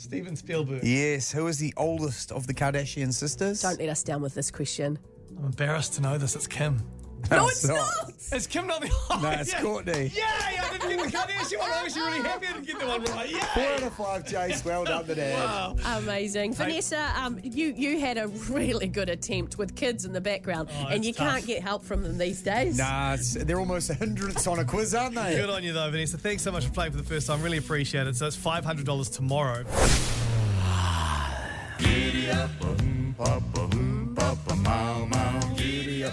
Steven 0.01 0.35
Spielberg. 0.35 0.83
Yes. 0.83 1.31
Who 1.31 1.47
is 1.47 1.59
the 1.59 1.75
oldest 1.77 2.33
of 2.33 2.47
the 2.47 2.55
Kardashian 2.55 3.13
sisters? 3.13 3.61
Don't 3.61 3.79
let 3.79 3.91
us 3.91 4.03
down 4.03 4.23
with 4.23 4.33
this 4.33 4.51
question. 4.51 4.99
I'm 5.37 5.45
embarrassed 5.45 5.93
to 5.95 6.01
know 6.01 6.17
this. 6.17 6.35
It's 6.35 6.47
Kim. 6.47 6.83
No, 7.31 7.49
it's 7.49 7.65
not. 7.67 7.77
not. 7.77 8.13
It's 8.33 8.47
Kim, 8.47 8.67
not 8.67 8.81
the. 8.81 8.89
No, 9.21 9.31
it's 9.31 9.53
yeah. 9.53 9.61
Kourtney. 9.61 10.15
Yay! 10.15 10.23
I 10.23 10.69
didn't 10.79 10.89
get 10.97 11.11
the 11.13 11.17
Kardashian 11.17 11.59
one. 11.59 11.71
I 11.71 11.85
was 11.85 11.97
really 11.97 12.19
happy 12.21 12.47
I 12.47 12.53
didn't 12.53 12.67
get 12.67 12.79
the 12.81 12.87
one 12.87 13.05
right. 13.05 13.31
Yay! 13.31 13.39
Four 13.41 13.63
out 13.65 13.83
of 13.83 13.93
five, 13.95 14.25
Jace. 14.25 14.65
Well 14.65 14.85
done, 14.85 15.07
the 15.07 15.15
dad. 15.15 15.35
Wow. 15.45 15.77
Amazing. 15.99 16.55
Vanessa, 16.55 17.13
um, 17.17 17.39
you, 17.43 17.75
you 17.77 17.99
had 18.01 18.19
a 18.19 18.29
really 18.49 18.87
good 18.87 19.09
attempt 19.09 19.59
with 19.59 19.75
kids 19.77 20.05
in 20.05 20.13
the 20.13 20.21
background, 20.21 20.69
Oh, 20.73 20.87
and 20.87 20.97
it's 20.99 21.07
you 21.09 21.13
tough. 21.13 21.29
can't 21.35 21.47
get 21.47 21.63
help 21.63 21.85
from 21.85 22.03
them 22.03 22.19
these 22.19 22.41
days. 22.43 22.79
Nah, 22.79 23.15
it's, 23.15 23.35
they're 23.35 23.59
almost 23.59 23.91
a 23.91 23.95
hindrance 23.95 24.47
on 24.47 24.59
a 24.59 24.65
quiz, 24.65 24.95
aren't 24.95 25.15
they? 25.15 25.35
Good 25.37 25.51
on 25.51 25.63
you 25.63 25.73
though, 25.73 25.91
Vanessa. 25.91 26.19
Thanks 26.19 26.43
so 26.43 26.53
much 26.53 26.65
for 26.67 26.73
playing 26.73 26.93
for 26.93 26.99
the 26.99 27.05
first 27.05 27.27
time. 27.27 27.43
Really 27.43 27.59
appreciate 27.59 28.07
it. 28.07 28.17
So 28.17 28.27
it's 28.27 28.37
five 28.37 28.65
hundred 28.65 28.87
dollars 28.87 29.09
tomorrow. 29.11 29.65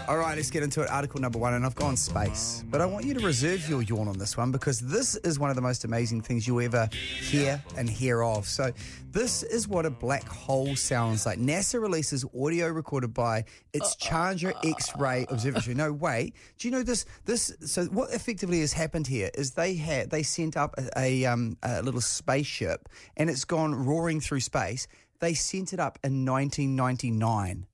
All 0.08 0.18
right, 0.18 0.38
let's 0.38 0.50
get 0.50 0.64
into 0.64 0.82
it. 0.82 0.90
Article 0.90 1.20
number 1.20 1.38
one, 1.38 1.54
and 1.54 1.66
I've 1.66 1.76
gone 1.76 1.98
space. 1.98 2.64
But 2.70 2.80
I 2.80 2.86
want 2.86 3.04
you 3.04 3.14
to 3.16 3.26
reserve 3.26 3.68
your 3.68 3.82
yawn 3.82 4.08
on 4.08 4.18
this 4.18 4.38
one 4.38 4.54
because 4.54 4.80
this 4.80 5.18
is 5.18 5.38
one 5.38 5.50
of 5.50 5.58
the 5.58 5.62
most 5.62 5.84
amazing 5.84 6.22
things 6.22 6.48
you 6.48 6.62
ever 6.62 6.88
hear 6.94 7.62
and 7.76 7.90
hear 7.90 8.24
of. 8.24 8.48
So, 8.48 8.72
this 9.12 9.44
is 9.44 9.68
what 9.68 9.86
a 9.86 9.90
black 9.90 10.26
hole 10.26 10.78
sounds 10.78 11.26
like. 11.26 11.40
NASA 11.40 11.82
releases 11.82 12.24
audio 12.34 12.70
recorded 12.70 13.14
by 13.14 13.44
its 13.74 13.98
Chandra 13.98 14.54
X-ray 14.64 15.26
Observatory. 15.30 15.76
No, 15.76 15.92
wait. 15.92 16.36
Do 16.58 16.70
you 16.70 16.72
know 16.72 16.84
this? 16.84 17.04
This. 17.26 17.54
So, 17.66 17.84
what 17.88 18.14
effectively 18.14 18.62
has 18.62 18.72
happened 18.72 19.08
here 19.08 19.30
is 19.34 19.52
they 19.52 19.76
had 19.76 20.10
they 20.10 20.24
sent 20.24 20.56
up 20.56 20.74
a, 20.78 20.90
a, 20.98 21.26
um, 21.26 21.58
a 21.64 21.82
little 21.82 22.00
spaceship, 22.00 22.88
and 23.18 23.30
it's 23.30 23.44
gone 23.44 23.76
roaring 23.76 24.22
through 24.22 24.40
space. 24.40 24.88
They 25.20 25.34
sent 25.34 25.74
it 25.74 25.82
up 25.82 26.00
in 26.02 26.26
1999. 26.26 27.68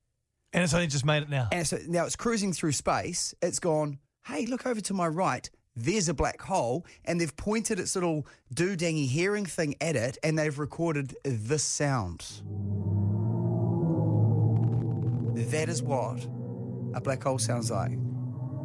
And 0.54 0.62
it's 0.62 0.72
only 0.72 0.86
just 0.86 1.04
made 1.04 1.24
it 1.24 1.28
now. 1.28 1.48
And 1.50 1.66
so 1.66 1.78
now 1.88 2.06
it's 2.06 2.14
cruising 2.14 2.52
through 2.52 2.72
space. 2.72 3.34
It's 3.42 3.58
gone, 3.58 3.98
hey, 4.26 4.46
look 4.46 4.66
over 4.66 4.80
to 4.82 4.94
my 4.94 5.08
right. 5.08 5.50
There's 5.74 6.08
a 6.08 6.14
black 6.14 6.40
hole. 6.40 6.86
And 7.04 7.20
they've 7.20 7.36
pointed 7.36 7.80
its 7.80 7.96
little 7.96 8.24
doodangy 8.54 9.08
hearing 9.08 9.46
thing 9.46 9.74
at 9.80 9.96
it 9.96 10.16
and 10.22 10.38
they've 10.38 10.56
recorded 10.56 11.16
this 11.24 11.64
sound. 11.64 12.20
That 15.50 15.68
is 15.68 15.82
what 15.82 16.24
a 16.94 17.00
black 17.00 17.24
hole 17.24 17.40
sounds 17.40 17.72
like. 17.72 17.98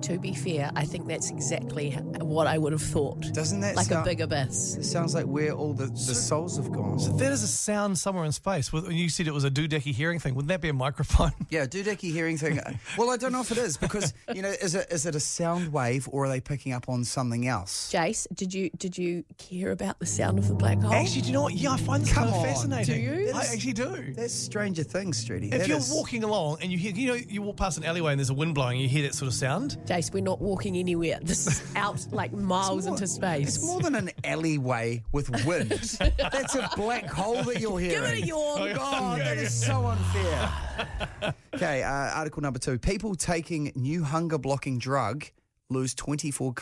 To 0.03 0.17
be 0.17 0.33
fair, 0.33 0.71
I 0.75 0.85
think 0.85 1.07
that's 1.07 1.29
exactly 1.29 1.91
what 2.21 2.47
I 2.47 2.57
would 2.57 2.71
have 2.71 2.81
thought. 2.81 3.21
Doesn't 3.33 3.59
that 3.61 3.75
sound 3.75 3.77
like 3.77 3.85
sound- 3.87 4.07
a 4.07 4.09
big 4.09 4.21
abyss? 4.21 4.75
It 4.75 4.85
sounds 4.85 5.13
like 5.13 5.25
where 5.25 5.51
all 5.51 5.73
the, 5.73 5.87
the 5.87 6.15
souls 6.15 6.55
have 6.57 6.71
gone. 6.71 6.99
So 6.99 7.11
there 7.13 7.31
is 7.31 7.43
a 7.43 7.47
sound 7.47 7.97
somewhere 7.97 8.25
in 8.25 8.31
space. 8.31 8.71
When 8.71 8.89
you 8.91 9.09
said 9.09 9.27
it 9.27 9.33
was 9.33 9.43
a 9.43 9.51
doodacky 9.51 9.93
hearing 9.93 10.19
thing, 10.19 10.35
wouldn't 10.35 10.49
that 10.49 10.61
be 10.61 10.69
a 10.69 10.73
microphone? 10.73 11.31
Yeah, 11.49 11.65
doodacky 11.65 12.11
hearing 12.11 12.37
thing. 12.37 12.59
well, 12.97 13.09
I 13.09 13.17
don't 13.17 13.31
know 13.31 13.41
if 13.41 13.51
it 13.51 13.57
is 13.57 13.75
because, 13.75 14.13
you 14.33 14.41
know, 14.43 14.49
is 14.49 14.75
it 14.75 14.87
is 14.91 15.05
it 15.07 15.15
a 15.15 15.19
sound 15.19 15.73
wave 15.73 16.07
or 16.11 16.25
are 16.25 16.29
they 16.29 16.39
picking 16.39 16.73
up 16.73 16.87
on 16.87 17.03
something 17.03 17.47
else? 17.47 17.91
Jace, 17.91 18.27
did 18.35 18.53
you 18.53 18.69
did 18.77 18.97
you 18.97 19.23
care 19.37 19.71
about 19.71 19.99
the 19.99 20.05
sound 20.05 20.37
of 20.37 20.47
the 20.47 20.53
black 20.53 20.77
hole? 20.79 20.93
Actually, 20.93 21.21
do 21.21 21.27
you 21.27 21.33
know 21.33 21.41
what? 21.43 21.55
Yeah, 21.55 21.71
I 21.71 21.77
find 21.77 22.03
this 22.03 22.13
Come 22.13 22.25
kind 22.25 22.35
of 22.35 22.39
on, 22.41 22.45
fascinating. 22.45 22.95
do 22.95 23.01
you? 23.01 23.31
I 23.33 23.41
actually 23.51 23.73
do. 23.73 24.13
That's 24.15 24.33
Stranger 24.33 24.83
Things, 24.83 25.23
Strudy. 25.25 25.45
If 25.51 25.59
That 25.61 25.67
you're 25.67 25.77
is- 25.77 25.91
walking 25.91 26.23
along 26.23 26.59
and 26.61 26.71
you 26.71 26.77
hear, 26.77 26.93
you 26.93 27.07
know, 27.07 27.13
you 27.15 27.41
walk 27.41 27.57
past 27.57 27.77
an 27.79 27.83
alleyway 27.83 28.11
and 28.11 28.19
there's 28.19 28.29
a 28.29 28.33
wind 28.35 28.53
blowing, 28.53 28.79
you 28.79 28.87
hear 28.87 29.03
that 29.03 29.15
sort 29.15 29.27
of 29.27 29.33
sound. 29.33 29.77
Jace, 29.89 30.13
we're 30.13 30.21
not 30.21 30.39
walking 30.39 30.77
anywhere. 30.77 31.17
This 31.19 31.47
is 31.47 31.63
out 31.75 32.05
like 32.11 32.31
miles 32.31 32.85
more- 32.85 32.93
into 32.93 33.07
space. 33.07 33.55
It's 33.55 33.65
more 33.65 33.81
than 33.81 33.95
an 33.95 34.11
alleyway 34.23 35.03
with 35.11 35.31
wind. 35.47 35.71
That's 36.19 36.53
a 36.53 36.69
black 36.75 37.05
hole 37.05 37.41
that 37.43 37.59
you're 37.59 37.79
hearing. 37.79 37.95
Give 37.95 38.19
it 38.19 38.23
a 38.23 38.27
yawn. 38.27 38.75
God, 38.75 39.19
that 39.19 39.37
is 39.39 39.65
so 39.65 39.87
unfair. 39.87 41.33
okay, 41.55 41.81
uh, 41.81 41.89
article 41.89 42.43
number 42.43 42.59
two. 42.59 42.77
People 42.77 43.15
taking 43.15 43.71
new 43.73 44.03
hunger 44.03 44.37
blocking 44.37 44.77
drug 44.77 45.25
lose 45.69 45.93
24 45.93 46.53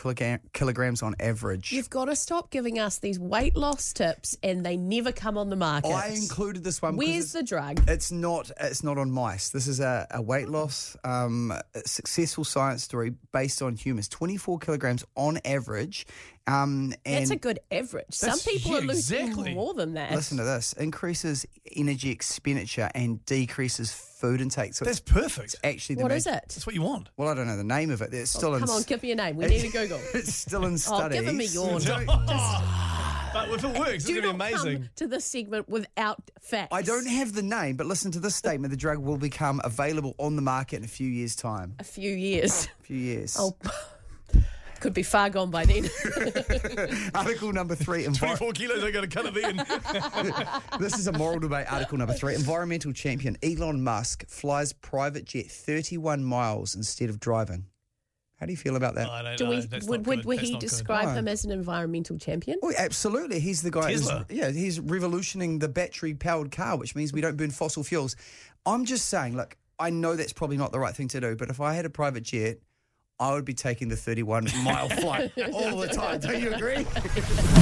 kilograms 0.52 1.02
on 1.02 1.14
average. 1.18 1.72
You've 1.72 1.90
got 1.90 2.06
to 2.06 2.16
stop 2.16 2.50
giving 2.50 2.78
us 2.78 2.98
these 2.98 3.18
weight 3.18 3.56
loss 3.56 3.92
tips, 3.92 4.36
and 4.42 4.64
they 4.64 4.76
never 4.76 5.12
come 5.12 5.38
on 5.38 5.48
the 5.48 5.56
market. 5.56 5.88
I 5.90 6.08
included 6.08 6.62
this 6.62 6.82
one. 6.82 6.96
Where's 6.96 7.32
the 7.32 7.42
drug? 7.42 7.80
It's 7.88 8.12
not. 8.12 8.50
It's 8.60 8.82
not 8.82 8.98
on 8.98 9.10
mice. 9.10 9.50
This 9.50 9.66
is 9.66 9.80
a, 9.80 10.06
a 10.10 10.20
weight 10.20 10.48
loss, 10.48 10.96
um, 11.04 11.52
successful 11.86 12.44
science 12.44 12.82
story 12.84 13.14
based 13.32 13.62
on 13.62 13.76
humans. 13.76 14.08
Twenty 14.08 14.36
four 14.36 14.58
kilograms 14.58 15.04
on 15.16 15.38
average. 15.44 16.06
Um, 16.48 16.94
and 17.04 17.16
That's 17.20 17.30
a 17.30 17.36
good 17.36 17.60
average. 17.70 18.06
Some 18.10 18.30
That's 18.30 18.42
people 18.44 18.76
are 18.76 18.80
losing 18.80 19.20
exactly. 19.20 19.54
more 19.54 19.74
than 19.74 19.94
that. 19.94 20.12
Listen 20.12 20.38
to 20.38 20.44
this: 20.44 20.72
increases 20.72 21.44
energy 21.76 22.10
expenditure 22.10 22.90
and 22.94 23.24
decreases 23.26 23.92
food 23.92 24.40
intake. 24.40 24.72
So 24.74 24.84
That's 24.86 24.98
it's 25.00 25.10
perfect. 25.12 25.56
actually 25.62 25.96
the 25.96 26.02
what 26.02 26.08
main- 26.08 26.16
is 26.18 26.26
it? 26.26 26.32
That's 26.48 26.66
what 26.66 26.74
you 26.74 26.82
want. 26.82 27.10
Well, 27.18 27.28
I 27.28 27.34
don't 27.34 27.46
know 27.46 27.56
the 27.58 27.64
name 27.64 27.90
of 27.90 28.00
it. 28.00 28.14
It's 28.14 28.30
still 28.30 28.54
in. 28.54 28.60
Come 28.60 28.70
on, 28.70 28.82
give 28.84 29.02
me 29.02 29.12
a 29.12 29.14
name. 29.14 29.36
We 29.36 29.46
need 29.46 29.60
to 29.60 29.68
Google. 29.68 30.00
It's 30.14 30.34
still 30.34 30.64
in 30.64 30.72
Oh, 30.74 30.76
studies. 30.76 31.20
give 31.20 31.28
him 31.28 31.40
a 31.40 31.44
yawn. 31.44 31.82
But 33.30 33.50
if 33.50 33.62
it 33.62 33.78
works, 33.78 33.90
it's 33.92 34.04
going 34.06 34.16
to 34.16 34.22
be 34.22 34.26
not 34.28 34.34
amazing. 34.36 34.78
come 34.78 34.90
to 34.96 35.06
this 35.06 35.24
segment 35.26 35.68
without 35.68 36.18
facts. 36.40 36.68
I 36.72 36.80
don't 36.80 37.06
have 37.06 37.34
the 37.34 37.42
name, 37.42 37.76
but 37.76 37.86
listen 37.86 38.10
to 38.12 38.20
this 38.20 38.34
statement: 38.34 38.70
the 38.70 38.76
drug 38.76 38.98
will 38.98 39.18
become 39.18 39.60
available 39.64 40.14
on 40.18 40.34
the 40.34 40.40
market 40.42 40.76
in 40.76 40.84
a 40.84 40.88
few 40.88 41.08
years' 41.08 41.36
time. 41.36 41.74
A 41.78 41.84
few 41.84 42.10
years. 42.10 42.68
A 42.80 42.82
few 42.84 42.96
years. 42.96 43.36
Oh, 43.38 43.54
could 44.80 44.94
be 44.94 45.02
far 45.02 45.30
gone 45.30 45.50
by 45.50 45.64
then. 45.64 45.88
Article 47.14 47.52
number 47.52 47.74
three. 47.74 48.04
envi- 48.04 48.18
24 48.18 48.52
kilos, 48.52 48.84
I 48.84 48.90
got 48.90 49.00
to 49.02 49.06
cut 49.08 49.26
it 49.26 49.36
in. 49.36 49.56
this 50.80 50.98
is 50.98 51.06
a 51.06 51.12
moral 51.12 51.38
debate. 51.40 51.70
Article 51.72 51.98
number 51.98 52.14
three. 52.14 52.34
Environmental 52.34 52.92
champion 52.92 53.36
Elon 53.42 53.82
Musk 53.82 54.26
flies 54.28 54.72
private 54.72 55.24
jet 55.24 55.46
31 55.50 56.22
miles 56.24 56.74
instead 56.74 57.08
of 57.10 57.20
driving. 57.20 57.66
How 58.38 58.46
do 58.46 58.52
you 58.52 58.56
feel 58.56 58.76
about 58.76 58.94
that? 58.94 59.08
I 59.10 59.22
don't 59.22 59.36
Do 59.36 59.44
know. 59.44 59.50
we, 59.50 59.60
That's 59.62 59.86
would 59.88 60.00
not 60.02 60.06
would, 60.06 60.16
good. 60.18 60.24
would 60.26 60.36
That's 60.38 60.46
he 60.46 60.52
not 60.52 60.60
good. 60.60 60.68
describe 60.68 61.16
him 61.16 61.26
as 61.26 61.44
an 61.44 61.50
environmental 61.50 62.18
champion? 62.18 62.58
Oh, 62.62 62.72
absolutely. 62.78 63.40
He's 63.40 63.62
the 63.62 63.70
guy. 63.72 63.88
who's- 63.90 64.02
Tesla. 64.02 64.26
yeah, 64.30 64.50
he's 64.50 64.78
revolutioning 64.78 65.58
the 65.58 65.68
battery 65.68 66.14
powered 66.14 66.52
car, 66.52 66.76
which 66.78 66.94
means 66.94 67.12
we 67.12 67.20
don't 67.20 67.36
burn 67.36 67.50
fossil 67.50 67.82
fuels. 67.82 68.14
I'm 68.64 68.84
just 68.84 69.06
saying, 69.08 69.36
look, 69.36 69.56
I 69.80 69.90
know 69.90 70.14
that's 70.14 70.32
probably 70.32 70.56
not 70.56 70.70
the 70.70 70.78
right 70.78 70.94
thing 70.94 71.08
to 71.08 71.20
do, 71.20 71.34
but 71.34 71.48
if 71.50 71.60
I 71.60 71.74
had 71.74 71.84
a 71.84 71.90
private 71.90 72.22
jet, 72.22 72.58
I 73.20 73.32
would 73.32 73.44
be 73.44 73.54
taking 73.54 73.88
the 73.88 73.96
31 73.96 74.48
mile 74.62 74.88
flight 75.00 75.32
all 75.52 75.76
the 75.76 75.88
time. 75.88 76.20
Don't 76.20 76.40
you 76.40 76.52
agree? 76.52 76.84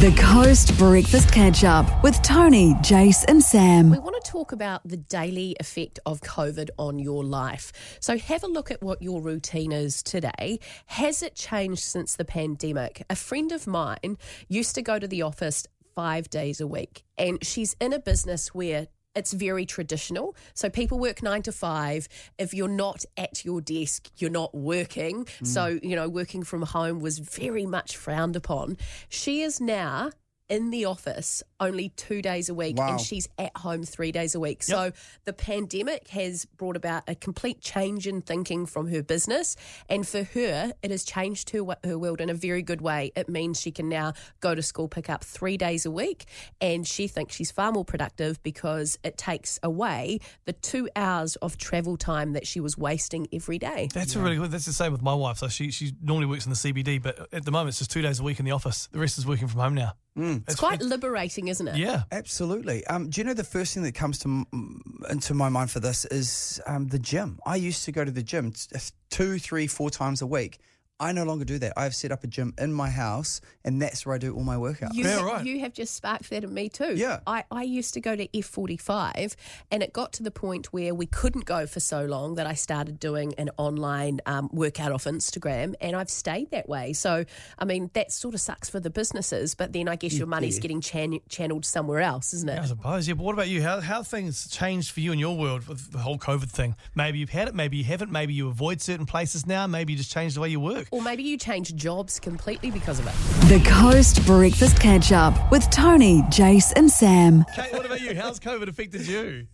The 0.01 0.15
Coast 0.19 0.77
Breakfast 0.77 1.33
Catch 1.33 1.65
Up 1.65 2.03
with 2.03 2.21
Toni, 2.23 2.75
Jace, 2.75 3.25
and 3.27 3.43
Sam. 3.43 3.91
We 3.91 3.99
want 3.99 4.23
to 4.23 4.31
talk 4.31 4.53
about 4.53 4.87
the 4.87 4.99
daily 4.99 5.57
effect 5.59 5.99
of 6.05 6.21
COVID 6.21 6.69
on 6.79 6.99
your 6.99 7.25
life. 7.25 7.73
So, 8.01 8.19
have 8.19 8.45
a 8.45 8.49
look 8.49 8.71
at 8.71 8.83
what 8.83 9.01
your 9.01 9.23
routine 9.23 9.73
is 9.73 10.03
today. 10.03 10.61
Has 10.87 11.23
it 11.23 11.35
changed 11.35 11.83
since 11.83 12.17
the 12.17 12.27
pandemic? 12.27 13.03
A 13.09 13.17
friend 13.17 13.51
of 13.51 13.67
mine 13.67 14.19
used 14.49 14.75
to 14.75 14.83
go 14.83 14.99
to 14.99 15.09
the 15.09 15.23
office 15.23 15.67
five 15.95 16.29
days 16.29 16.61
a 16.61 16.67
week, 16.67 17.03
and 17.17 17.43
she's 17.43 17.75
in 17.81 17.95
a 17.95 17.99
business 17.99 18.55
where 18.55 18.89
it's 19.17 19.33
very 19.33 19.67
traditional. 19.67 20.37
So 20.55 20.69
people 20.69 20.99
work 20.99 21.23
nine 21.23 21.43
to 21.43 21.53
five. 21.53 22.09
If 22.39 22.55
you're 22.55 22.69
not 22.69 23.05
at 23.17 23.45
your 23.45 23.61
desk, 23.61 24.11
you're 24.19 24.31
not 24.31 24.55
working. 24.55 25.25
Mm. 25.25 25.47
So, 25.47 25.79
you 25.83 25.97
know, 25.97 26.09
working 26.09 26.43
from 26.45 26.63
home 26.63 27.01
was 27.01 27.19
very 27.19 27.67
much 27.67 27.97
frowned 27.97 28.37
upon. 28.37 28.77
She 29.09 29.43
is 29.43 29.61
now 29.61 30.11
in 30.49 30.71
the 30.71 30.85
office 30.85 31.43
only 31.61 31.91
two 31.91 32.21
days 32.23 32.49
a 32.49 32.55
week 32.55 32.77
Wow. 32.77 32.91
and 32.93 33.01
she's 33.01 33.29
at 33.39 33.57
home 33.57 33.83
three 33.85 34.13
days 34.13 34.35
a 34.35 34.41
week. 34.41 34.63
So 34.63 34.93
the 35.25 35.33
pandemic 35.33 36.09
has 36.09 36.45
brought 36.45 36.77
about 36.77 37.05
a 37.09 37.15
complete 37.15 37.61
change 37.61 38.07
in 38.07 38.21
thinking 38.21 38.67
from 38.67 38.89
her 38.89 39.03
business. 39.03 39.57
And 39.89 40.07
for 40.07 40.23
her, 40.23 40.73
it 40.83 40.91
has 40.91 41.05
changed 41.05 41.51
her, 41.51 41.61
her 41.85 41.99
world 41.99 42.21
in 42.21 42.29
a 42.31 42.35
very 42.35 42.63
good 42.63 42.81
way. 42.81 43.13
It 43.17 43.29
means 43.29 43.61
she 43.61 43.71
can 43.71 43.89
now 43.89 44.13
go 44.41 44.55
to 44.55 44.63
school, 44.63 44.89
pick 44.89 45.09
up 45.09 45.25
three 45.25 45.57
days 45.57 45.87
a 45.87 45.91
week. 45.91 46.27
And 46.61 46.87
she 46.87 47.09
thinks 47.09 47.35
she's 47.35 47.51
far 47.51 47.73
more 47.73 47.85
productive 47.85 48.43
because 48.43 48.99
it 49.03 49.17
takes 49.17 49.59
away 49.63 50.19
the 50.45 50.53
two 50.53 50.89
hours 50.97 51.37
of 51.37 51.57
travel 51.57 51.97
time 51.97 52.33
that 52.35 52.47
she 52.47 52.61
was 52.61 52.77
wasting 52.77 53.27
every 53.33 53.59
day. 53.59 53.89
That's 53.95 54.15
a 54.17 54.21
really 54.21 54.37
good. 54.37 54.51
That's 54.51 54.67
the 54.67 54.73
same 54.73 54.93
with 54.93 55.03
my 55.03 55.15
wife. 55.15 55.39
So 55.39 55.49
she 55.49 55.71
she 55.71 55.93
normally 56.03 56.27
works 56.27 56.45
in 56.47 56.51
the 56.51 56.57
CBD, 56.57 57.03
but 57.03 57.33
at 57.33 57.45
the 57.45 57.51
moment 57.51 57.71
it's 57.71 57.79
just 57.79 57.91
two 57.91 58.03
days 58.03 58.21
a 58.21 58.23
week 58.23 58.39
in 58.39 58.45
the 58.45 58.53
office. 58.53 58.89
The 58.93 58.99
rest 58.99 59.19
is 59.19 59.27
working 59.27 59.49
from 59.49 59.61
home 59.61 59.75
now. 59.75 59.93
Mm. 60.19 60.45
It's 60.49 60.55
quite 60.57 60.81
liberating, 60.81 61.46
isn't 61.49 61.69
it? 61.69 61.77
Yeah. 61.77 62.03
Absolutely. 62.13 62.87
Um, 62.87 63.09
do 63.11 63.21
you 63.21 63.25
know 63.27 63.35
the 63.35 63.45
first 63.45 63.75
thing 63.75 63.83
that 63.85 63.95
comes 63.95 64.19
to 64.21 64.29
m- 64.29 64.83
into 65.11 65.35
my 65.35 65.49
mind 65.49 65.71
for 65.71 65.81
this 65.81 66.05
is 66.07 66.61
um, 66.67 66.89
the 66.89 66.99
gym. 66.99 67.39
I 67.47 67.57
used 67.57 67.85
to 67.85 67.93
go 67.93 68.05
to 68.05 68.11
the 68.11 68.23
gym 68.23 68.53
t- 68.53 68.77
two, 69.11 69.39
three, 69.39 69.67
four 69.67 69.91
times 69.91 70.23
a 70.23 70.27
week. 70.27 70.59
I 70.99 71.13
no 71.13 71.25
longer 71.25 71.45
do 71.45 71.59
that. 71.59 71.75
I've 71.77 71.95
set 71.95 72.11
up 72.11 72.25
a 72.25 72.27
gym 72.27 72.55
in 72.59 72.73
my 72.73 72.89
house, 72.89 73.43
and 73.65 73.83
that's 73.83 74.07
where 74.07 74.15
I 74.15 74.19
do 74.19 74.35
all 74.35 74.43
my 74.43 74.57
workouts. 74.57 74.95
You, 74.95 75.05
Yeah, 75.05 75.23
right. 75.23 75.45
you 75.45 75.61
have 75.61 75.75
just 75.75 75.95
sparked 75.95 76.31
that 76.31 76.43
in 76.43 76.55
me 76.55 76.71
too. 76.71 76.95
Yeah. 76.97 77.21
I, 77.27 77.45
I 77.51 77.65
used 77.65 77.93
to 77.95 78.01
go 78.01 78.17
to 78.17 78.27
F45 78.29 79.35
and 79.71 79.83
it 79.83 79.93
got 79.93 80.13
to 80.15 80.23
the 80.23 80.31
point 80.31 80.73
where 80.73 80.95
we 80.95 81.05
couldn't 81.07 81.45
go 81.45 81.67
for 81.67 81.81
so 81.81 82.05
long 82.07 82.37
that 82.37 82.47
I 82.47 82.55
started 82.55 82.99
doing 82.99 83.35
an 83.37 83.51
online 83.59 84.21
um, 84.25 84.49
workout 84.53 84.91
off 84.93 85.05
Instagram 85.05 85.75
and 85.83 85.95
I've 85.95 86.09
stayed 86.11 86.51
that 86.53 86.67
way. 86.69 86.95
So, 86.95 87.25
I 87.59 87.65
mean, 87.67 87.91
that 87.93 88.11
sort 88.11 88.35
of 88.35 88.41
sucks 88.41 88.71
for 88.71 88.81
the 88.81 88.91
businesses, 88.91 89.55
but 89.55 89.73
then 89.75 89.89
I 89.89 89.97
guess 89.97 90.15
your 90.15 90.27
money's 90.27 90.59
getting 90.59 90.81
chan- 90.81 91.21
channeled 91.29 91.67
somewhere 91.67 92.01
else, 92.01 92.33
isn't 92.33 92.49
it? 92.49 92.59
I 92.59 92.65
suppose. 92.65 93.07
Yeah, 93.07 93.15
but 93.15 93.25
what 93.25 93.35
about 93.35 93.49
you? 93.49 93.63
How 93.63 93.81
how 93.81 94.03
things 94.03 94.49
changed 94.49 94.93
for 94.93 95.01
you 95.01 95.13
in 95.13 95.19
your 95.19 95.37
world 95.37 95.67
with 95.69 95.93
the 95.93 95.99
whole 95.99 96.19
COVID 96.19 96.51
thing? 96.51 96.75
Maybe 96.95 97.19
you've 97.19 97.31
had 97.31 97.49
it, 97.49 97.55
maybe 97.55 97.77
you 97.77 97.85
haven't. 97.85 98.11
Maybe 98.11 98.33
you 98.33 98.49
avoid 98.49 98.81
certain 98.81 99.05
places 99.07 99.47
now. 99.47 99.67
Maybe 99.67 99.93
you 99.93 99.99
just 99.99 100.13
changed 100.13 100.37
the 100.37 100.41
way 100.41 100.49
you 100.49 100.61
work. 100.61 100.86
Or 100.91 101.03
maybe 101.03 101.23
you 101.23 101.37
changed 101.37 101.77
jobs 101.77 102.21
completely 102.21 102.71
because 102.71 102.99
of 102.99 103.07
it. 103.07 103.15
The 103.49 103.63
Coast 103.69 104.25
Breakfast 104.27 104.81
Catch 104.81 105.13
Up 105.13 105.51
with 105.51 105.69
Toni, 105.71 106.23
Jace, 106.23 106.73
and 106.77 106.91
Sam. 106.91 107.45
Kate, 107.55 107.73
what 107.73 107.87
about 107.87 108.01
you? 108.01 108.15
How's 108.15 108.39
COVID 108.41 108.69
affected 108.69 109.07
you? 109.07 109.47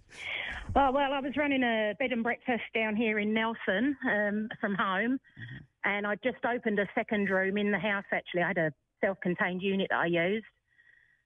Oh, 0.74 0.90
well, 0.90 1.12
I 1.12 1.20
was 1.20 1.32
running 1.36 1.62
a 1.62 1.94
bed 1.98 2.12
and 2.12 2.22
breakfast 2.22 2.62
down 2.74 2.96
here 2.96 3.18
in 3.18 3.34
Nelson 3.34 3.96
um, 4.10 4.48
from 4.60 4.74
home, 4.74 5.18
and 5.84 6.06
I 6.06 6.14
just 6.24 6.44
opened 6.44 6.78
a 6.78 6.86
second 6.94 7.28
room 7.28 7.58
in 7.58 7.70
the 7.72 7.78
house. 7.78 8.04
Actually, 8.12 8.42
I 8.42 8.48
had 8.48 8.58
a 8.58 8.72
self-contained 9.04 9.60
unit 9.60 9.88
that 9.90 9.98
I 9.98 10.06
used, 10.06 10.46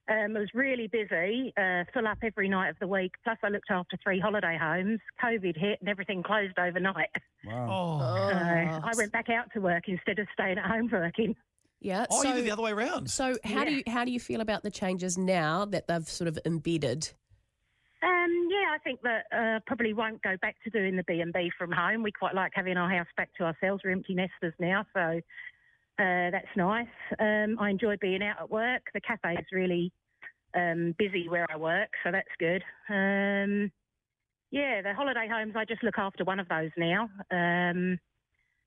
Um, 0.09 0.37
it 0.37 0.39
was 0.39 0.49
really 0.53 0.87
busy, 0.87 1.53
uh, 1.57 1.83
full 1.93 2.07
up 2.07 2.19
every 2.23 2.47
night 2.47 2.69
of 2.69 2.79
the 2.79 2.87
week. 2.87 3.11
Plus, 3.23 3.37
I 3.43 3.49
looked 3.49 3.69
after 3.69 3.97
three 4.01 4.19
holiday 4.19 4.57
homes. 4.59 4.99
COVID 5.21 5.57
hit 5.57 5.79
and 5.81 5.89
everything 5.89 6.23
closed 6.23 6.57
overnight. 6.57 7.09
Wow. 7.45 7.67
Oh. 7.69 8.29
So 8.29 8.81
I 8.85 8.91
went 8.95 9.11
back 9.11 9.29
out 9.29 9.51
to 9.53 9.59
work 9.59 9.83
instead 9.87 10.19
of 10.19 10.27
staying 10.33 10.57
at 10.57 10.65
home 10.65 10.89
working. 10.91 11.35
Yeah. 11.81 12.05
Oh, 12.09 12.21
so, 12.21 12.29
you 12.29 12.35
did 12.35 12.45
the 12.45 12.51
other 12.51 12.63
way 12.63 12.71
around. 12.71 13.09
So 13.09 13.37
how 13.43 13.63
do 13.63 13.71
you 13.71 13.83
how 13.87 14.03
do 14.05 14.11
you 14.11 14.19
feel 14.19 14.41
about 14.41 14.63
the 14.63 14.71
changes 14.71 15.17
now 15.17 15.65
that 15.65 15.87
they've 15.87 16.07
sort 16.07 16.27
of 16.27 16.39
embedded? 16.45 17.09
Um, 18.01 18.47
yeah, 18.49 18.73
I 18.73 18.77
think 18.83 19.01
that 19.01 19.25
uh, 19.31 19.59
probably 19.65 19.93
won't 19.93 20.21
go 20.21 20.35
back 20.41 20.55
to 20.63 20.69
doing 20.69 20.95
the 20.95 21.03
B 21.03 21.19
and 21.19 21.33
B 21.33 21.51
from 21.57 21.71
home. 21.71 22.03
We 22.03 22.11
quite 22.11 22.35
like 22.35 22.51
having 22.53 22.77
our 22.77 22.89
house 22.89 23.07
back 23.15 23.29
to 23.37 23.43
ourselves. 23.43 23.81
We're 23.83 23.91
empty 23.91 24.13
nesters 24.13 24.53
now, 24.59 24.85
so 24.93 25.19
uh, 25.99 26.29
that's 26.31 26.47
nice. 26.55 26.87
Um, 27.19 27.57
I 27.59 27.69
enjoy 27.69 27.95
being 27.99 28.21
out 28.23 28.37
at 28.39 28.49
work. 28.49 28.83
The 28.93 29.01
cafe 29.01 29.33
is 29.33 29.45
really 29.51 29.91
um, 30.55 30.95
busy 30.97 31.27
where 31.29 31.45
I 31.51 31.57
work, 31.57 31.89
so 32.03 32.11
that's 32.11 32.27
good. 32.39 32.63
Um, 32.89 33.71
yeah, 34.51 34.81
the 34.81 34.93
holiday 34.95 35.27
homes. 35.31 35.53
I 35.55 35.65
just 35.65 35.83
look 35.83 35.97
after 35.97 36.23
one 36.23 36.39
of 36.39 36.47
those 36.47 36.71
now, 36.77 37.09
um, 37.31 37.99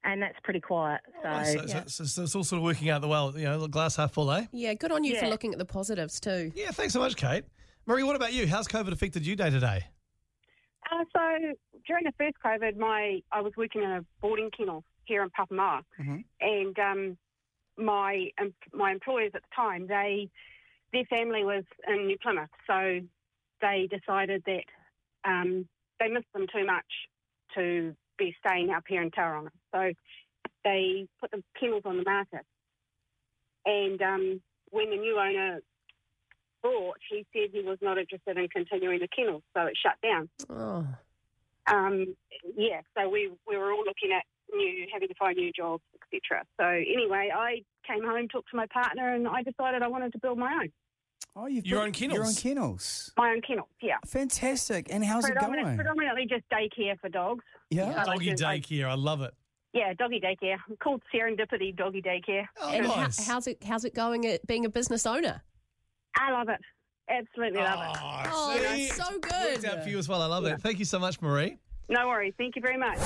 and 0.05 0.23
that's 0.23 0.39
pretty 0.45 0.61
quiet. 0.61 1.01
So, 1.23 1.29
Oh, 1.29 1.43
so, 1.45 1.67
so, 1.67 1.83
so, 1.87 2.05
so 2.05 2.23
it's 2.25 2.35
all 2.35 2.45
sort 2.45 2.59
of 2.59 2.65
working 2.65 2.91
out 2.91 3.01
the 3.01 3.09
well, 3.09 3.33
you 3.37 3.45
know, 3.45 3.61
the 3.61 3.69
glass 3.69 3.97
half 3.97 4.13
full, 4.13 4.31
eh? 4.31 4.47
Yeah, 4.53 4.75
good 4.75 4.93
on 4.93 5.05
you 5.05 5.19
for 5.19 5.27
looking 5.29 5.53
at 5.53 5.59
the 5.59 5.65
positives 5.65 6.21
too. 6.21 6.53
Yeah, 6.55 6.71
thanks 6.71 6.93
so 6.93 7.01
much, 7.01 7.17
Kate. 7.17 7.45
Marie, 7.87 8.03
what 8.03 8.17
about 8.17 8.33
you? 8.33 8.47
How's 8.47 8.69
COVID 8.69 8.93
affected 8.93 9.27
you 9.27 9.37
day 9.37 9.51
to 9.51 9.59
day? 9.61 9.85
Uh, 10.93 11.05
so 11.17 11.55
during 11.87 12.05
the 12.05 12.13
first 12.19 12.35
COVID, 12.45 12.77
my 12.77 13.21
I 13.33 13.41
was 13.41 13.53
working 13.57 13.83
in 13.83 13.91
a 13.91 14.05
boarding 14.21 14.51
kennel 14.57 14.85
here 15.05 15.23
in 15.23 15.31
Papamoa, 15.31 15.83
Mhm. 15.99 16.25
and 16.41 16.79
um, 16.79 17.19
my 17.77 18.31
um, 18.39 18.55
my 18.73 18.93
employers 18.93 19.33
at 19.35 19.43
the 19.43 19.55
time 19.55 19.87
they 19.87 20.29
their 20.93 21.05
family 21.05 21.45
was 21.45 21.65
in 21.87 22.07
New 22.07 22.19
Plymouth, 22.19 22.51
so 22.67 23.01
they 23.61 23.89
decided 23.91 24.43
that 24.45 24.65
um, 25.25 25.69
they 25.99 26.09
missed 26.09 26.33
them 26.33 26.47
too 26.53 26.65
much 26.65 27.09
to 27.55 27.95
be 28.19 28.35
staying 28.45 28.71
up 28.71 28.85
here 28.89 29.03
in 29.03 29.11
Tauranga. 29.11 29.51
So 29.73 29.93
they 30.65 31.07
put 31.21 31.31
the 31.31 31.43
kennels 31.59 31.83
on 31.85 31.99
the 31.99 32.05
market, 32.05 32.45
and 33.65 34.01
um, 34.03 34.43
when 34.71 34.91
the 34.91 34.97
new 34.97 35.19
owner 35.19 35.61
bought, 36.63 36.99
he 37.09 37.25
said 37.33 37.51
he 37.53 37.63
was 37.63 37.79
not 37.81 37.99
interested 37.99 38.37
in 38.37 38.49
continuing 38.49 39.01
the 39.01 39.09
kennels, 39.09 39.43
so 39.55 39.63
it 39.63 39.79
shut 39.81 39.97
down. 40.03 40.29
Oh. 40.49 40.87
Um, 41.67 42.17
yeah, 42.57 42.81
so 42.97 43.09
we 43.09 43.31
we 43.47 43.57
were 43.57 43.73
all 43.73 43.85
looking 43.85 44.13
at 44.13 44.25
new 44.55 44.87
having 44.93 45.09
to 45.09 45.15
find 45.15 45.37
new 45.37 45.53
jobs, 45.53 45.83
etc. 45.95 46.45
So 46.59 46.65
anyway, 46.67 47.31
I 47.35 47.63
came 47.87 48.05
home, 48.05 48.29
talked 48.29 48.51
to 48.51 48.57
my 48.57 48.67
partner, 48.67 49.15
and 49.15 49.27
I 49.29 49.43
decided 49.43 49.83
I 49.83 49.89
wanted 49.89 50.13
to 50.13 50.19
build 50.19 50.39
my 50.39 50.53
own 50.63 50.71
Oh, 51.37 51.47
you've 51.47 51.65
Your 51.65 51.79
built 51.79 51.87
own 51.87 51.93
kennels? 51.93 52.17
Your 52.17 52.27
own 52.27 52.35
kennels. 52.35 53.13
my 53.17 53.31
own 53.31 53.41
kennels. 53.43 53.69
Yeah, 53.81 53.97
Fantastic. 54.07 54.89
And 54.91 55.05
how's 55.05 55.29
it 55.29 55.39
going? 55.39 55.77
predominantly 55.77 56.27
just 56.27 56.43
daycare 56.51 56.99
for 56.99 57.09
dogs. 57.09 57.45
Yeah. 57.71 57.93
But 57.93 57.99
I 58.09 58.13
Doggy 58.15 58.31
just- 58.31 58.43
daycare, 58.43 58.87
I 58.87 58.95
love 58.95 59.21
it. 59.23 59.33
Yeah, 59.73 59.93
doggy 59.93 60.21
daycare. 60.21 60.57
called 60.83 61.01
Serendipity 61.15 61.77
Doggy 61.77 62.03
Daycare. 62.03 62.47
Oh, 62.61 62.71
and 62.71 62.85
ho- 62.85 63.03
nice. 63.03 63.25
how's 63.25 63.47
it 63.47 63.63
how's 63.63 63.85
it 63.85 63.95
going 63.95 64.27
at 64.27 64.45
being 64.49 64.65
a 64.65 64.69
business 64.69 65.07
owner? 65.07 65.41
I 66.19 66.33
love 66.33 66.49
it. 66.49 66.59
Absolutely 67.09 67.61
love 67.61 67.95
it. 67.95 68.01
Oh, 68.03 68.23
oh 68.33 68.57
see? 68.57 68.89
that's 68.89 68.97
so 68.97 69.13
Worked 69.15 69.29
good. 69.31 69.65
out 69.67 69.85
for 69.85 69.89
you 69.89 69.99
as 69.99 70.09
well. 70.09 70.23
I 70.23 70.27
love 70.27 70.45
it. 70.47 70.61
Thank 70.61 70.81
you 70.81 70.85
so 70.85 70.99
much, 70.99 71.21
Marie. 71.23 71.57
No 71.91 72.07
worries. 72.07 72.35
Thank 72.39 72.55
you 72.55 72.63
very 72.63 72.77
much. 72.77 72.99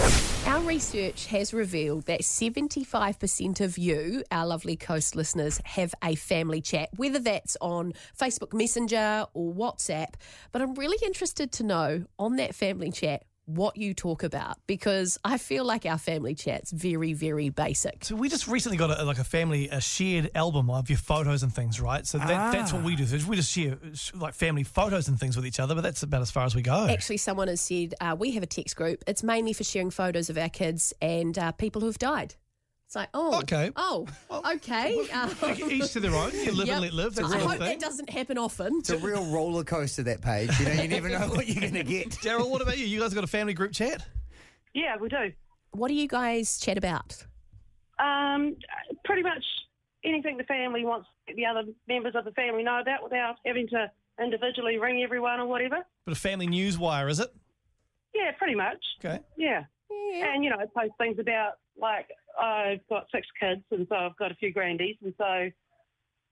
Our 0.46 0.60
research 0.60 1.24
has 1.28 1.54
revealed 1.54 2.04
that 2.04 2.20
75% 2.20 3.62
of 3.62 3.78
you, 3.78 4.22
our 4.30 4.46
lovely 4.46 4.76
coast 4.76 5.16
listeners, 5.16 5.58
have 5.64 5.94
a 6.04 6.14
family 6.16 6.60
chat, 6.60 6.90
whether 6.96 7.18
that's 7.18 7.56
on 7.62 7.94
Facebook 8.18 8.52
Messenger 8.52 9.24
or 9.32 9.54
WhatsApp. 9.54 10.16
But 10.52 10.60
I'm 10.60 10.74
really 10.74 10.98
interested 11.02 11.50
to 11.52 11.64
know 11.64 12.04
on 12.18 12.36
that 12.36 12.54
family 12.54 12.90
chat 12.90 13.24
what 13.46 13.76
you 13.76 13.94
talk 13.94 14.22
about 14.22 14.56
because 14.66 15.18
I 15.24 15.38
feel 15.38 15.64
like 15.64 15.86
our 15.86 15.98
family 15.98 16.34
chat's 16.34 16.70
very, 16.70 17.12
very 17.12 17.48
basic. 17.50 18.04
So 18.04 18.16
we 18.16 18.28
just 18.28 18.48
recently 18.48 18.78
got 18.78 18.98
a, 18.98 19.04
like 19.04 19.18
a 19.18 19.24
family 19.24 19.68
a 19.68 19.80
shared 19.80 20.30
album 20.34 20.70
of 20.70 20.88
your 20.88 20.98
photos 20.98 21.42
and 21.42 21.54
things, 21.54 21.80
right? 21.80 22.06
So 22.06 22.18
that, 22.18 22.52
that's 22.52 22.72
what 22.72 22.82
we 22.82 22.96
do. 22.96 23.04
So 23.06 23.18
we 23.28 23.36
just 23.36 23.50
share 23.50 23.78
like 24.14 24.34
family 24.34 24.62
photos 24.62 25.08
and 25.08 25.18
things 25.18 25.36
with 25.36 25.46
each 25.46 25.60
other, 25.60 25.74
but 25.74 25.82
that's 25.82 26.02
about 26.02 26.22
as 26.22 26.30
far 26.30 26.44
as 26.44 26.54
we 26.54 26.62
go. 26.62 26.86
Actually, 26.88 27.18
someone 27.18 27.48
has 27.48 27.60
said 27.60 27.94
uh, 28.00 28.16
we 28.18 28.32
have 28.32 28.42
a 28.42 28.46
text 28.46 28.76
group. 28.76 29.04
It's 29.06 29.22
mainly 29.22 29.52
for 29.52 29.64
sharing 29.64 29.90
photos 29.90 30.30
of 30.30 30.38
our 30.38 30.48
kids 30.48 30.92
and 31.00 31.38
uh, 31.38 31.52
people 31.52 31.80
who 31.80 31.86
have 31.86 31.98
died. 31.98 32.34
It's 32.94 32.96
like, 32.96 33.08
oh, 33.12 33.38
Okay. 33.40 33.72
oh, 33.74 34.06
okay. 34.30 35.08
Um, 35.10 35.34
Each 35.68 35.90
to 35.94 35.98
their 36.00 36.14
own. 36.14 36.30
You 36.32 36.52
live 36.52 36.68
Yep. 36.68 36.76
and 36.76 36.82
let 36.84 36.92
live. 36.92 37.14
That's 37.16 37.28
I 37.28 37.34
a 37.34 37.38
real 37.38 37.48
hope 37.48 37.58
thing. 37.58 37.66
that 37.66 37.80
doesn't 37.80 38.08
happen 38.08 38.38
often. 38.38 38.76
It's 38.78 38.90
a 38.90 38.98
real 38.98 39.24
roller 39.32 39.64
coaster, 39.64 40.04
that 40.04 40.20
page. 40.22 40.56
You 40.60 40.66
know, 40.66 40.72
you 40.80 40.86
never 40.86 41.08
know 41.08 41.26
what 41.26 41.48
you're 41.48 41.60
going 41.60 41.74
to 41.74 41.82
get. 41.82 42.10
Daryl, 42.22 42.48
what 42.48 42.62
about 42.62 42.78
you? 42.78 42.86
You 42.86 43.00
guys 43.00 43.12
got 43.12 43.24
a 43.24 43.26
family 43.26 43.52
group 43.52 43.72
chat? 43.72 44.06
Yeah, 44.74 44.96
we 44.96 45.08
do. 45.08 45.32
What 45.72 45.88
do 45.88 45.94
you 45.94 46.06
guys 46.06 46.56
chat 46.60 46.78
about? 46.78 47.16
Um, 47.98 48.54
pretty 49.04 49.22
much 49.22 49.42
anything 50.04 50.36
the 50.36 50.44
family 50.44 50.84
wants 50.84 51.08
the 51.34 51.46
other 51.46 51.62
members 51.88 52.14
of 52.14 52.24
the 52.24 52.30
family 52.30 52.62
know 52.62 52.78
about 52.78 53.02
without 53.02 53.38
having 53.44 53.66
to 53.70 53.90
individually 54.22 54.78
ring 54.78 55.02
everyone 55.02 55.40
or 55.40 55.46
whatever. 55.48 55.78
But 56.06 56.12
a 56.12 56.20
family 56.20 56.46
news 56.46 56.78
wire, 56.78 57.08
is 57.08 57.18
it? 57.18 57.34
Yeah, 58.14 58.30
pretty 58.38 58.54
much. 58.54 58.78
Okay. 59.04 59.18
Yeah. 59.36 59.64
And, 60.14 60.44
you 60.44 60.50
know, 60.50 60.58
I 60.60 60.66
post 60.66 60.92
things 60.96 61.18
about, 61.18 61.54
like, 61.76 62.06
I've 62.40 62.86
got 62.88 63.06
six 63.12 63.26
kids, 63.40 63.62
and 63.70 63.86
so 63.88 63.96
I've 63.96 64.16
got 64.16 64.32
a 64.32 64.34
few 64.34 64.52
grandies, 64.52 64.96
and 65.02 65.14
so, 65.18 65.50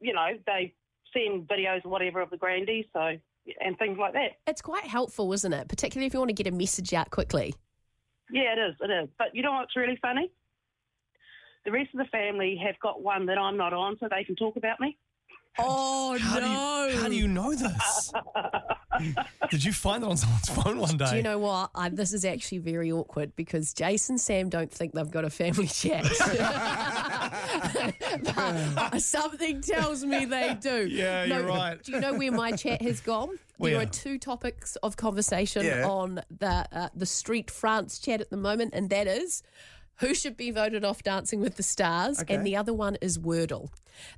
you 0.01 0.13
know, 0.13 0.29
they 0.47 0.75
send 1.13 1.49
videos 1.49 1.85
or 1.85 1.91
whatever 1.91 2.21
of 2.21 2.31
the 2.31 2.37
grandies, 2.37 2.87
so, 2.93 3.17
and 3.61 3.79
things 3.79 3.99
like 3.99 4.13
that. 4.15 4.33
It's 4.47 4.63
quite 4.63 4.85
helpful, 4.85 5.33
isn't 5.33 5.53
it? 5.53 5.69
Particularly 5.69 6.07
if 6.07 6.15
you 6.15 6.19
want 6.19 6.31
to 6.31 6.35
get 6.35 6.47
a 6.47 6.57
message 6.57 6.93
out 6.95 7.11
quickly. 7.11 7.55
Yeah, 8.31 8.55
it 8.57 8.59
is, 8.59 8.75
it 8.81 8.91
is. 8.91 9.09
But 9.19 9.29
you 9.35 9.43
know 9.43 9.53
what's 9.53 9.77
really 9.77 9.99
funny? 10.01 10.31
The 11.65 11.71
rest 11.71 11.91
of 11.95 11.99
the 11.99 12.11
family 12.11 12.61
have 12.65 12.79
got 12.81 13.03
one 13.03 13.27
that 13.27 13.39
I'm 13.39 13.57
not 13.57 13.73
on, 13.73 13.97
so 14.01 14.09
they 14.11 14.25
can 14.25 14.37
talk 14.37 14.57
about 14.57 14.81
me. 14.81 14.97
Oh, 15.59 16.17
How 16.19 16.39
no. 16.39 16.87
do 16.89 16.95
you 16.95 17.01
how 17.03 17.09
do 17.09 17.15
you 17.15 17.29
know 17.29 17.55
this? 17.55 18.13
Did 19.51 19.65
you 19.65 19.73
find 19.73 20.03
it 20.05 20.09
on 20.09 20.17
someone's 20.17 20.49
phone 20.49 20.79
one 20.79 20.97
day? 20.97 21.11
Do 21.11 21.17
you 21.17 21.23
know 21.23 21.39
what? 21.39 21.71
I, 21.75 21.89
this 21.89 22.13
is 22.13 22.25
actually 22.25 22.59
very 22.59 22.91
awkward 22.93 23.35
because 23.37 23.73
Jason 23.75 24.17
Sam 24.19 24.49
don't 24.49 24.71
think 24.71 24.93
they've 24.93 25.11
got 25.11 25.25
a 25.25 25.31
family 25.31 25.67
chat. 25.67 26.05
But 28.77 29.03
something 29.03 29.61
tells 29.63 30.05
me 30.05 30.25
they 30.25 30.55
do. 30.61 30.87
Yeah, 30.87 31.25
you're 31.25 31.43
right. 31.47 31.83
Do 31.83 31.93
you 31.93 32.01
know 32.01 32.15
where 32.15 32.33
my 32.33 32.53
chat 32.53 32.83
has 32.83 33.01
gone? 33.01 33.39
There 33.59 33.79
are 33.81 33.87
two 33.87 34.19
topics 34.19 34.77
of 34.77 34.97
conversation 34.97 35.65
Yeah. 35.65 35.87
on 35.89 36.21
the 36.39 36.67
uh, 36.73 36.89
the 36.95 37.07
Street 37.07 37.51
France 37.51 37.99
chat 37.99 38.21
at 38.21 38.31
the 38.31 38.37
moment, 38.37 38.75
and 38.75 38.91
that 38.91 39.07
is 39.07 39.43
who 40.03 40.15
should 40.15 40.37
be 40.37 40.51
voted 40.51 40.85
off 40.85 41.03
Dancing 41.03 41.41
with 41.41 41.57
the 41.57 41.63
Stars, 41.63 42.21
Okay. 42.21 42.35
and 42.35 42.45
the 42.47 42.57
other 42.57 42.75
one 42.75 42.97
is 43.01 43.19
Wordle. 43.19 43.71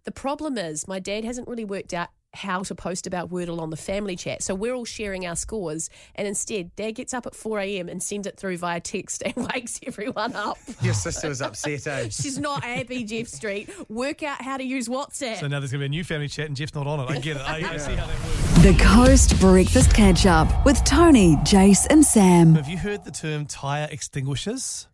The 0.04 0.12
problem 0.12 0.56
is 0.58 0.88
my 0.88 0.98
dad 0.98 1.24
hasn't 1.24 1.46
really 1.46 1.64
worked 1.64 1.92
out 1.94 2.08
how 2.32 2.64
to 2.64 2.74
post 2.74 3.06
about 3.06 3.30
Wordle 3.30 3.60
on 3.60 3.70
the 3.70 3.76
family 3.76 4.16
chat. 4.16 4.42
So 4.42 4.56
we're 4.56 4.74
all 4.74 4.84
sharing 4.86 5.24
our 5.24 5.36
scores, 5.36 5.88
and 6.16 6.26
instead, 6.26 6.74
Dad 6.74 6.92
gets 6.92 7.14
up 7.14 7.26
at 7.26 7.34
4 7.36 7.60
a.m. 7.60 7.88
and 7.88 8.02
sends 8.02 8.26
it 8.26 8.36
through 8.36 8.56
via 8.56 8.80
text 8.80 9.22
and 9.22 9.36
wakes 9.54 9.78
everyone 9.86 10.34
up. 10.34 10.58
Your 10.82 10.94
sister 10.94 11.28
was 11.28 11.40
upset, 11.42 11.86
eh? 11.86 12.08
She's 12.10 12.38
not 12.38 12.64
happy, 12.64 13.04
Jeff 13.04 13.28
Street. 13.28 13.70
Work 13.88 14.22
out 14.24 14.42
how 14.42 14.56
to 14.56 14.64
use 14.64 14.88
WhatsApp. 14.88 15.38
So 15.38 15.46
now 15.46 15.60
there's 15.60 15.70
going 15.70 15.80
to 15.82 15.84
be 15.84 15.84
a 15.86 15.88
new 15.90 16.02
family 16.02 16.26
chat 16.28 16.46
and 16.46 16.56
Jeff's 16.56 16.74
not 16.74 16.86
on 16.88 16.98
it. 17.00 17.10
I 17.10 17.18
get 17.20 17.36
it. 17.36 17.42
I, 17.48 17.56
I 17.74 17.76
see 17.76 17.94
how 17.94 18.06
that 18.06 18.18
works. 18.24 18.62
The 18.64 18.74
Coast 18.82 19.38
Breakfast 19.38 19.94
Catch 19.94 20.26
Up 20.26 20.64
with 20.64 20.82
Toni, 20.84 21.36
Jace, 21.44 21.86
and 21.90 22.04
Sam. 22.04 22.54
Have 22.56 22.68
you 22.68 22.78
heard 22.78 23.04
the 23.04 23.10
term 23.12 23.46
tyre 23.46 23.86
extinguishers? 23.92 24.88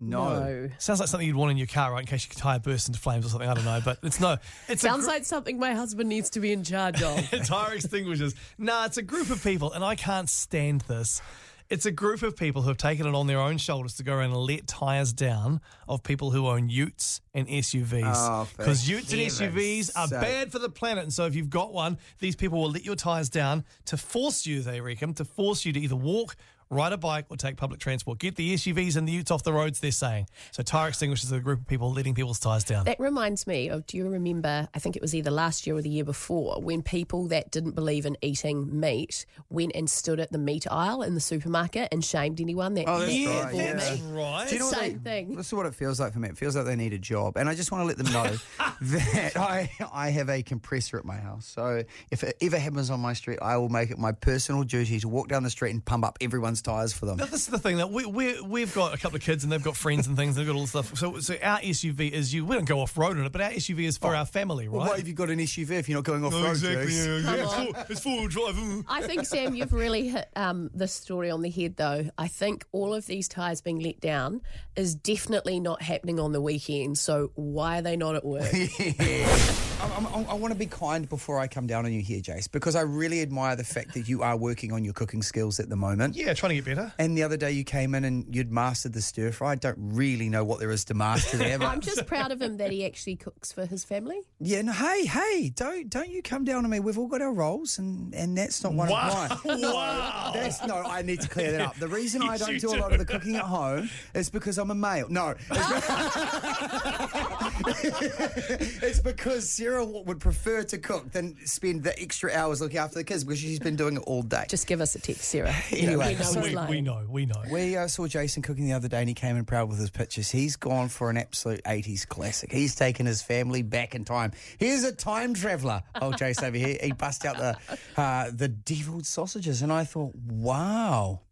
No. 0.00 0.68
Sounds 0.78 1.00
like 1.00 1.08
something 1.08 1.26
you'd 1.26 1.36
want 1.36 1.52
in 1.52 1.56
your 1.56 1.66
car, 1.66 1.92
right? 1.92 2.00
In 2.00 2.06
case 2.06 2.26
your 2.28 2.34
tyre 2.34 2.58
bursts 2.58 2.88
into 2.88 3.00
flames 3.00 3.24
or 3.24 3.30
something. 3.30 3.48
I 3.48 3.54
don't 3.54 3.64
know, 3.64 3.80
but 3.84 3.98
it's 4.02 4.20
no. 4.20 4.36
It 4.68 4.78
Sounds 4.80 5.04
gr- 5.04 5.10
like 5.10 5.24
something 5.24 5.58
my 5.58 5.72
husband 5.74 6.08
needs 6.08 6.30
to 6.30 6.40
be 6.40 6.52
in 6.52 6.64
charge 6.64 7.02
of. 7.02 7.30
tire 7.46 7.74
extinguishers. 7.74 8.34
Nah, 8.58 8.84
it's 8.84 8.98
a 8.98 9.02
group 9.02 9.30
of 9.30 9.42
people, 9.42 9.72
and 9.72 9.82
I 9.84 9.94
can't 9.94 10.28
stand 10.28 10.82
this. 10.82 11.22
It's 11.68 11.84
a 11.84 11.90
group 11.90 12.22
of 12.22 12.36
people 12.36 12.62
who 12.62 12.68
have 12.68 12.76
taken 12.76 13.08
it 13.08 13.14
on 13.16 13.26
their 13.26 13.40
own 13.40 13.58
shoulders 13.58 13.94
to 13.94 14.04
go 14.04 14.14
around 14.14 14.30
and 14.30 14.36
let 14.36 14.68
tyres 14.68 15.12
down 15.12 15.60
of 15.88 16.04
people 16.04 16.30
who 16.30 16.46
own 16.46 16.68
utes 16.68 17.20
and 17.34 17.48
SUVs. 17.48 18.02
Oh, 18.14 18.46
Because 18.56 18.88
utes 18.88 19.10
and 19.12 19.20
heaven's 19.20 19.40
SUVs 19.40 19.90
are 19.96 20.06
sake. 20.06 20.20
bad 20.20 20.52
for 20.52 20.60
the 20.60 20.68
planet. 20.68 21.02
And 21.02 21.12
so 21.12 21.26
if 21.26 21.34
you've 21.34 21.50
got 21.50 21.72
one, 21.72 21.98
these 22.20 22.36
people 22.36 22.60
will 22.60 22.70
let 22.70 22.84
your 22.84 22.94
tyres 22.94 23.28
down 23.28 23.64
to 23.86 23.96
force 23.96 24.46
you, 24.46 24.60
they 24.62 24.80
reckon, 24.80 25.12
to 25.14 25.24
force 25.24 25.64
you 25.64 25.72
to 25.72 25.80
either 25.80 25.96
walk, 25.96 26.36
ride 26.70 26.92
a 26.92 26.96
bike 26.96 27.26
or 27.28 27.36
take 27.36 27.56
public 27.56 27.78
transport. 27.80 28.18
Get 28.18 28.36
the 28.36 28.54
SUVs 28.54 28.96
and 28.96 29.06
the 29.06 29.12
utes 29.12 29.30
off 29.30 29.42
the 29.44 29.52
roads, 29.52 29.80
they're 29.80 29.90
saying. 29.92 30.26
So 30.50 30.62
Tyre 30.62 30.88
Extinguishers 30.88 31.32
are 31.32 31.36
a 31.36 31.40
group 31.40 31.60
of 31.60 31.66
people 31.66 31.92
letting 31.92 32.14
people's 32.14 32.38
tyres 32.40 32.64
down. 32.64 32.84
That 32.86 32.98
reminds 32.98 33.46
me 33.46 33.68
of 33.68 33.86
do 33.86 33.96
you 33.96 34.08
remember, 34.08 34.68
I 34.74 34.78
think 34.78 34.96
it 34.96 35.02
was 35.02 35.14
either 35.14 35.30
last 35.30 35.66
year 35.66 35.76
or 35.76 35.82
the 35.82 35.88
year 35.88 36.04
before, 36.04 36.60
when 36.60 36.82
people 36.82 37.28
that 37.28 37.50
didn't 37.50 37.72
believe 37.76 38.04
in 38.06 38.16
eating 38.22 38.80
meat 38.80 39.26
went 39.48 39.72
and 39.74 39.88
stood 39.88 40.18
at 40.20 40.32
the 40.32 40.38
meat 40.38 40.66
aisle 40.70 41.02
in 41.02 41.14
the 41.14 41.20
supermarket 41.20 41.88
and 41.92 42.04
shamed 42.04 42.40
anyone 42.40 42.74
that 42.74 42.84
Oh, 42.88 42.98
that's 43.00 43.12
that 43.12 43.44
right. 43.44 43.54
yeah. 43.54 43.90
meat? 43.94 44.02
right. 44.12 44.48
Do 44.48 44.54
you 44.54 44.60
know 44.60 44.70
Same 44.70 45.00
they- 45.04 45.10
thing. 45.10 45.36
This 45.36 45.46
is 45.46 45.52
what 45.54 45.66
it 45.66 45.74
feels 45.74 46.00
like 46.00 46.12
for 46.12 46.18
me. 46.18 46.28
It 46.30 46.36
feels 46.38 46.56
like 46.56 46.64
they 46.64 46.76
need 46.76 46.92
a 46.92 46.98
job, 46.98 47.36
and 47.36 47.48
I 47.48 47.54
just 47.54 47.70
want 47.70 47.82
to 47.82 47.86
let 47.86 47.96
them 47.98 48.12
know 48.12 48.36
that 48.80 49.36
I 49.36 49.70
I 49.92 50.10
have 50.10 50.28
a 50.28 50.42
compressor 50.42 50.98
at 50.98 51.04
my 51.04 51.16
house. 51.16 51.46
So 51.46 51.84
if 52.10 52.22
it 52.24 52.36
ever 52.42 52.58
happens 52.58 52.90
on 52.90 53.00
my 53.00 53.12
street, 53.12 53.38
I 53.40 53.56
will 53.56 53.68
make 53.68 53.90
it 53.90 53.98
my 53.98 54.12
personal 54.12 54.62
duty 54.64 55.00
to 55.00 55.08
walk 55.08 55.28
down 55.28 55.42
the 55.42 55.50
street 55.50 55.70
and 55.72 55.84
pump 55.84 56.04
up 56.04 56.18
everyone's 56.20 56.55
tires 56.62 56.92
for 56.92 57.06
them. 57.06 57.16
Now, 57.18 57.24
this 57.26 57.42
is 57.42 57.46
the 57.48 57.58
thing 57.58 57.76
that 57.78 57.90
we, 57.90 58.06
we, 58.06 58.40
we've 58.40 58.74
got 58.74 58.94
a 58.94 58.98
couple 58.98 59.16
of 59.16 59.22
kids 59.22 59.42
and 59.44 59.52
they've 59.52 59.62
got 59.62 59.76
friends 59.76 60.06
and 60.06 60.16
things. 60.16 60.36
They've 60.36 60.46
got 60.46 60.54
all 60.54 60.62
this 60.62 60.70
stuff. 60.70 60.96
So, 60.96 61.18
so 61.20 61.34
our 61.42 61.58
SUV 61.60 62.10
is 62.10 62.32
you. 62.34 62.44
We 62.44 62.54
don't 62.56 62.64
go 62.64 62.80
off 62.80 62.96
road 62.98 63.16
in 63.18 63.24
it, 63.24 63.32
but 63.32 63.40
our 63.40 63.50
SUV 63.50 63.84
is 63.84 63.98
for 63.98 64.14
our 64.14 64.26
family, 64.26 64.68
right? 64.68 64.76
Well, 64.78 64.88
why 64.88 64.96
have 64.98 65.08
you 65.08 65.14
got 65.14 65.30
an 65.30 65.38
SUV 65.38 65.70
if 65.72 65.88
you're 65.88 65.98
not 65.98 66.04
going 66.04 66.24
off 66.24 66.34
Oh, 66.34 66.42
road? 66.42 66.50
exactly. 66.52 66.94
Yeah, 66.96 67.16
yeah. 67.18 67.22
Come 67.22 67.34
It's 67.40 67.52
on. 67.52 67.66
four- 67.74 67.84
It's 67.90 68.00
four 68.00 68.18
wheel 68.18 68.28
drive. 68.28 68.84
I 68.88 69.02
think, 69.02 69.26
Sam, 69.26 69.54
you've 69.54 69.72
really 69.72 70.08
hit 70.08 70.28
um, 70.36 70.70
this 70.74 70.92
story 70.92 71.30
on 71.30 71.42
the 71.42 71.50
head, 71.50 71.76
though. 71.76 72.08
I 72.18 72.28
think 72.28 72.64
all 72.72 72.94
of 72.94 73.06
these 73.06 73.28
tyres 73.28 73.60
being 73.60 73.80
let 73.80 74.00
down 74.00 74.40
is 74.76 74.94
definitely 74.94 75.60
not 75.60 75.82
happening 75.82 76.18
on 76.20 76.32
the 76.32 76.40
weekend. 76.40 76.98
So 76.98 77.30
why 77.34 77.78
are 77.78 77.82
they 77.82 77.96
not 77.96 78.14
at 78.16 78.24
work? 78.24 78.46
I'm, 78.52 79.75
I'm, 79.80 80.06
I 80.28 80.34
want 80.34 80.52
to 80.52 80.58
be 80.58 80.66
kind 80.66 81.08
before 81.08 81.38
I 81.38 81.46
come 81.48 81.66
down 81.66 81.84
on 81.84 81.92
you 81.92 82.00
here, 82.00 82.20
Jace, 82.20 82.50
because 82.50 82.74
I 82.74 82.80
really 82.80 83.20
admire 83.20 83.56
the 83.56 83.64
fact 83.64 83.92
that 83.94 84.08
you 84.08 84.22
are 84.22 84.36
working 84.36 84.72
on 84.72 84.84
your 84.84 84.94
cooking 84.94 85.22
skills 85.22 85.60
at 85.60 85.68
the 85.68 85.76
moment. 85.76 86.16
Yeah, 86.16 86.32
trying 86.34 86.50
to 86.50 86.54
get 86.56 86.64
better. 86.64 86.92
And 86.98 87.16
the 87.16 87.22
other 87.22 87.36
day 87.36 87.52
you 87.52 87.62
came 87.64 87.94
in 87.94 88.04
and 88.04 88.34
you'd 88.34 88.50
mastered 88.50 88.94
the 88.94 89.02
stir 89.02 89.32
fry. 89.32 89.52
I 89.52 89.54
don't 89.56 89.76
really 89.78 90.28
know 90.30 90.44
what 90.44 90.60
there 90.60 90.70
is 90.70 90.84
to 90.86 90.94
master 90.94 91.36
there. 91.36 91.58
But 91.58 91.66
I'm 91.66 91.80
just 91.80 92.06
proud 92.06 92.32
of 92.32 92.40
him 92.40 92.56
that 92.56 92.70
he 92.70 92.86
actually 92.86 93.16
cooks 93.16 93.52
for 93.52 93.66
his 93.66 93.84
family. 93.84 94.20
yeah, 94.40 94.62
no, 94.62 94.72
hey, 94.72 95.04
hey, 95.06 95.52
don't 95.54 95.90
don't 95.90 96.10
you 96.10 96.22
come 96.22 96.44
down 96.44 96.64
on 96.64 96.70
me. 96.70 96.80
We've 96.80 96.98
all 96.98 97.08
got 97.08 97.20
our 97.20 97.32
roles, 97.32 97.78
and, 97.78 98.14
and 98.14 98.36
that's 98.36 98.62
not 98.64 98.72
one 98.72 98.88
Wow. 98.88 99.28
of 99.30 99.44
mine. 99.44 99.60
Wow. 99.76 100.30
That's 100.32 100.64
no. 100.66 100.76
I 100.76 101.02
need 101.02 101.20
to 101.20 101.28
clear 101.28 101.52
that 101.52 101.60
up. 101.60 101.76
The 101.76 101.88
reason 101.88 102.22
I 102.22 102.38
don't 102.38 102.54
you 102.54 102.60
do 102.60 102.74
a 102.74 102.80
lot 102.80 102.92
of 102.92 102.98
the 102.98 103.04
cooking 103.04 103.36
at 103.36 103.42
home 103.42 103.90
is 104.14 104.30
because 104.30 104.56
I'm 104.58 104.70
a 104.70 104.74
male. 104.74 105.06
No, 105.10 105.34
it's, 105.50 105.50
it's 108.82 109.00
because 109.00 109.48
Sarah 109.66 109.84
would 109.84 110.20
prefer 110.20 110.62
to 110.62 110.78
cook 110.78 111.10
than 111.10 111.34
spend 111.44 111.82
the 111.82 112.00
extra 112.00 112.32
hours 112.32 112.60
looking 112.60 112.78
after 112.78 112.98
the 112.98 113.02
kids 113.02 113.24
because 113.24 113.40
she's 113.40 113.58
been 113.58 113.74
doing 113.74 113.96
it 113.96 114.02
all 114.06 114.22
day. 114.22 114.44
Just 114.48 114.68
give 114.68 114.80
us 114.80 114.94
a 114.94 115.00
text, 115.00 115.22
Sarah. 115.24 115.52
Anyway, 115.72 116.14
we 116.14 116.14
know 116.14 116.24
so 116.24 116.40
We, 116.40 116.76
we 116.76 116.80
know, 116.80 117.04
we 117.08 117.26
know. 117.26 117.42
We 117.50 117.76
uh, 117.76 117.88
saw 117.88 118.06
Jason 118.06 118.42
cooking 118.42 118.66
the 118.66 118.74
other 118.74 118.86
day 118.86 119.00
and 119.00 119.08
he 119.08 119.14
came 119.14 119.36
in 119.36 119.44
proud 119.44 119.68
with 119.68 119.80
his 119.80 119.90
pictures. 119.90 120.30
He's 120.30 120.54
gone 120.54 120.88
for 120.88 121.10
an 121.10 121.16
absolute 121.16 121.64
80s 121.64 122.06
classic. 122.06 122.52
He's 122.52 122.76
taken 122.76 123.06
his 123.06 123.22
family 123.22 123.62
back 123.62 123.96
in 123.96 124.04
time. 124.04 124.30
Here's 124.58 124.84
a 124.84 124.92
time 124.92 125.34
traveller. 125.34 125.82
Oh, 126.00 126.12
Jason 126.12 126.44
over 126.44 126.56
here. 126.56 126.78
He 126.80 126.92
bust 126.92 127.26
out 127.26 127.36
the, 127.36 128.00
uh, 128.00 128.30
the 128.32 128.46
deviled 128.46 129.04
sausages. 129.04 129.62
And 129.62 129.72
I 129.72 129.82
thought, 129.82 130.14
wow, 130.14 131.22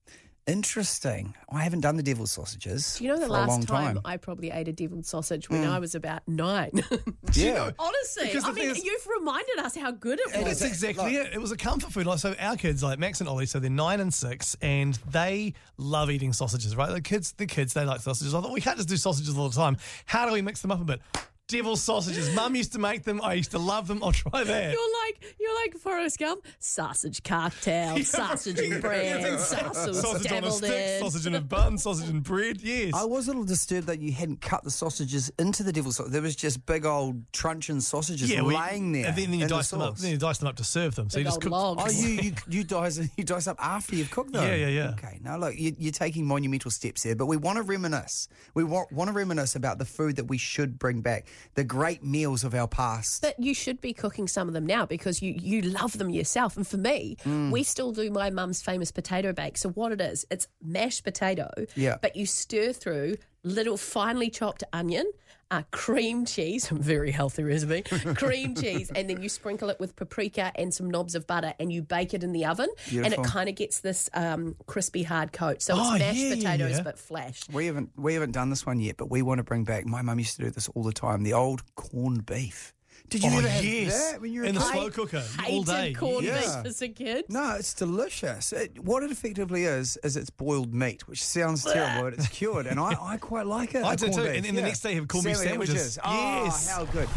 interesting. 0.47 1.35
I 1.51 1.63
haven't 1.63 1.81
done 1.81 1.97
the 1.97 2.03
deviled 2.03 2.29
sausages 2.29 2.97
Do 2.99 3.05
you 3.05 3.11
know 3.11 3.17
the 3.19 3.27
for 3.27 3.33
a 3.33 3.37
long 3.37 3.47
last 3.49 3.69
time, 3.69 3.95
time. 3.97 4.01
I 4.05 4.17
probably 4.17 4.51
ate 4.51 4.69
a 4.69 4.73
deviled 4.73 5.07
sausage 5.07 5.49
when 5.49 5.63
Mm. 5.65 5.71
I 5.71 5.79
was 5.79 5.95
about 5.95 6.23
nine? 6.27 6.71
yeah. 7.33 7.71
Honestly, 7.79 8.27
Because 8.27 8.45
I 8.45 8.53
mean, 8.53 8.71
is- 8.71 8.85
you've 8.85 9.07
reminded 9.19 9.59
us 9.59 9.77
how 9.77 9.91
good 9.91 10.21
it 10.21 10.27
was. 10.27 10.45
That's 10.61 10.63
exactly 10.63 11.17
it. 11.17 11.33
It 11.33 11.41
was 11.41 11.53
a 11.53 11.57
comfort 11.57 11.93
food. 11.93 12.07
Like 12.07 12.19
so, 12.19 12.35
our 12.39 12.57
kids, 12.57 12.83
like 12.83 12.99
Max 12.99 13.21
and 13.21 13.29
Ollie, 13.29 13.47
so 13.47 13.59
they're 13.59 13.71
nine 13.71 14.01
and 14.01 14.13
six, 14.13 14.57
and 14.63 14.95
they 15.11 15.55
love 15.77 16.11
eating 16.11 16.33
sausages. 16.33 16.77
Right, 16.77 16.91
the 16.91 17.01
kids, 17.01 17.33
the 17.33 17.47
kids, 17.47 17.73
they 17.75 17.85
like 17.85 18.01
sausages. 18.01 18.35
I 18.35 18.41
thought 18.41 18.53
we 18.53 18.61
can't 18.61 18.77
just 18.77 18.89
do 18.89 18.97
sausages 18.97 19.37
all 19.39 19.49
the 19.49 19.57
time. 19.57 19.77
How 20.07 20.27
do 20.27 20.33
we 20.33 20.43
mix 20.43 20.61
them 20.63 20.71
up 20.71 20.81
a 20.81 20.85
bit? 20.85 21.01
Devil 21.49 21.77
sausages. 21.77 22.35
Mum 22.35 22.57
used 22.57 22.73
to 22.73 22.79
make 22.79 23.03
them. 23.03 23.21
I 23.23 23.35
used 23.35 23.51
to 23.51 23.59
love 23.59 23.87
them. 23.87 24.03
I'll 24.03 24.13
try 24.13 24.45
that. 24.45 24.73
You're 24.73 24.93
like 25.05 25.37
you're 25.39 25.55
like 25.55 25.75
Forrest 25.77 26.19
Gump. 26.19 26.47
Sausage 26.59 27.23
cocktail, 27.23 27.99
sausage 28.05 28.59
and 28.59 28.81
bread, 28.81 29.39
sausage, 29.39 29.95
sausage 29.95 30.33
on 30.33 30.45
a 30.45 30.51
stick, 30.51 30.71
in. 30.73 31.01
sausage 31.03 31.27
in 31.27 31.35
a 31.35 31.43
bun, 31.43 31.77
sausage 31.77 32.09
and 32.09 32.23
bread. 32.23 32.63
Yes. 32.63 32.95
I 32.95 33.05
was 33.05 33.27
a 33.27 33.31
little 33.33 33.45
disturbed 33.45 33.89
that 33.89 34.01
you 34.01 34.11
hadn't 34.13 34.41
cut 34.41 34.65
the 34.65 34.71
sausages 34.71 35.31
into 35.39 35.63
the 35.63 35.71
devil's 35.73 35.97
sauce. 35.97 36.09
There 36.09 36.23
was 36.23 36.35
just 36.35 36.65
big 36.65 36.87
old 36.87 37.31
truncheon 37.35 37.83
sausages 37.83 38.31
we- 38.31 38.57
laying 38.57 38.93
there. 38.93 39.07
And 39.09 39.17
then, 39.17 39.31
then 39.31 39.35
you 39.41 39.43
in 39.45 39.49
the 39.49 39.55
dice 39.55 39.69
them 39.69 39.83
up. 39.83 39.91
sauce. 39.97 40.01
Then 40.01 40.13
you 40.13 40.17
dice 40.19 40.39
them 40.39 40.49
up 40.49 40.57
to 40.57 40.65
serve 40.65 40.95
them. 40.95 41.11
So 41.11 41.17
Big 41.19 41.27
you 41.27 41.31
just 41.31 41.37
old 41.37 41.43
cook. 41.43 41.53
logs. 41.53 41.95
Oh, 41.95 42.07
you 42.09 42.09
you 42.23 42.33
you 42.49 42.65
dice 42.65 42.99
you 43.19 43.25
dice 43.25 43.47
up 43.49 43.59
after 43.63 43.95
you've 43.97 44.11
cooked 44.11 44.33
them. 44.33 44.45
Yeah, 44.45 44.55
yeah, 44.55 44.69
yeah. 44.69 44.91
Okay, 44.93 45.19
now 45.23 45.37
look, 45.37 45.55
you, 45.59 45.75
you're 45.79 45.93
taking 45.93 46.25
monumental 46.27 46.71
steps 46.71 47.03
here, 47.03 47.15
but 47.15 47.27
we 47.27 47.37
want 47.37 47.57
to 47.59 47.63
reminisce. 47.63 48.29
We 48.55 48.65
want, 48.65 48.91
want 48.91 49.09
to 49.09 49.15
reminisce 49.15 49.57
about 49.57 49.77
the 49.77 49.85
food 49.85 50.17
that 50.17 50.25
we 50.25 50.39
should 50.39 50.79
bring 50.79 51.03
back, 51.03 51.27
the 51.55 51.65
great 51.65 52.03
meals 52.05 52.45
of 52.45 52.55
our 52.55 52.69
past. 52.69 53.23
But 53.23 53.39
you 53.39 53.55
should 53.55 53.81
be 53.81 53.93
cooking 53.93 54.27
some 54.29 54.49
of 54.49 54.55
them 54.55 54.67
now 54.67 54.87
because 54.87 55.23
you 55.23 55.35
you 55.41 55.63
love 55.63 55.99
them 55.99 56.11
yourself. 56.11 56.57
And 56.57 56.67
for 56.67 56.77
me, 56.77 57.17
Mm. 57.25 57.51
we 57.51 57.63
still 57.63 57.93
do 57.93 58.11
my 58.11 58.31
mum's 58.31 58.63
famous 58.63 58.91
potato 58.91 59.33
bake. 59.33 59.57
So 59.59 59.71
what 59.71 59.93
it 59.93 60.01
is, 60.01 60.27
it's 60.31 60.49
mashed 60.63 61.05
potato, 61.05 61.51
Yeah. 61.77 61.97
but 62.01 62.17
you 62.17 62.27
stir 62.27 62.73
through 62.73 63.17
little 63.43 63.77
finely 63.77 64.31
chopped 64.31 64.65
onion, 64.73 65.11
uh, 65.59 65.63
cream 65.71 66.25
cheese, 66.25 66.69
very 66.73 67.11
healthy 67.11 67.43
recipe, 67.45 67.83
cream 68.15 68.55
cheese, 68.55 68.91
and 68.95 69.09
then 69.09 69.23
you 69.23 69.29
sprinkle 69.29 69.71
it 69.71 69.79
with 69.81 69.97
paprika 69.97 70.53
and 70.57 70.73
some 70.73 70.91
knobs 70.91 71.15
of 71.15 71.27
butter, 71.27 71.55
and 71.59 71.73
you 71.73 71.83
bake 71.83 72.15
it 72.15 72.23
in 72.25 72.33
the 72.33 72.45
oven, 72.45 72.69
and 72.93 73.13
it 73.13 73.23
kind 73.25 73.49
of 73.49 73.55
gets 73.55 73.81
this 73.81 74.09
um, 74.15 74.57
crispy 74.67 75.03
hard 75.03 75.33
coat. 75.33 75.63
So 75.63 75.79
it's 75.79 75.89
Oh, 75.89 75.99
mashed 75.99 76.19
yeah, 76.19 76.29
yeah, 76.29 76.35
potatoes 76.37 76.77
yeah. 76.79 76.83
but 76.83 76.99
flash. 76.99 77.41
We 77.53 77.67
haven't 77.67 77.91
we 77.97 78.15
haven't 78.15 78.33
done 78.33 78.51
this 78.51 78.65
one 78.67 78.81
yet, 78.81 78.97
but 78.97 79.11
we 79.11 79.23
want 79.23 79.39
to 79.39 79.45
bring 79.45 79.65
back. 79.65 79.87
My 79.87 80.03
mum 80.03 80.19
used 80.19 80.37
to 80.37 80.43
do 80.45 80.51
this 80.51 80.69
all 80.71 80.83
the 80.83 80.93
time. 80.93 81.23
The 81.23 81.33
old 81.35 81.63
corned 81.77 82.27
beef. 82.27 82.73
Did 83.11 83.23
you 83.23 83.31
Oh, 83.33 83.39
ever 83.39 83.49
have 83.49 83.65
yes. 83.65 84.13
that 84.13 84.21
when 84.21 84.33
you 84.33 84.41
were 84.41 84.47
In 84.47 84.57
a 84.57 84.59
the 84.59 84.65
slow 84.65 84.91
cooker 84.91 85.23
all 85.47 85.63
Hated 85.63 85.67
day. 85.67 85.93
corned 85.93 86.27
Yeah. 86.27 86.41
beef 86.41 86.67
as 86.67 86.83
a 86.83 86.89
kid. 86.89 87.27
No, 87.29 87.55
it's 87.57 87.73
delicious. 87.75 88.53
It, 88.53 88.83
what 88.83 89.03
it 89.05 89.11
effectively 89.13 89.65
is 89.65 89.97
is 90.03 90.17
it's 90.17 90.31
boiled 90.31 90.75
meat, 90.75 91.07
which 91.07 91.23
sounds 91.25 91.65
terrible, 91.65 92.03
but 92.11 92.15
it's 92.15 92.27
cured, 92.29 92.67
and 92.67 92.81
I, 92.81 92.97
I 93.01 93.17
quite 93.19 93.47
like 93.47 93.75
it. 93.75 93.85
I 93.85 93.95
the 93.95 94.07
do 94.09 94.13
too, 94.15 94.23
beef, 94.25 94.35
and 94.37 94.45
then 94.45 94.55
the 94.57 94.63
next 94.63 94.81
day 94.81 94.95
you 94.95 95.01
have 95.01 95.09
corned 95.09 95.27
beef 95.27 95.37
sandwiches. 95.37 95.99
Oh, 96.03 96.45
Yes. 96.45 96.69
how 96.71 96.87
good. 96.87 97.09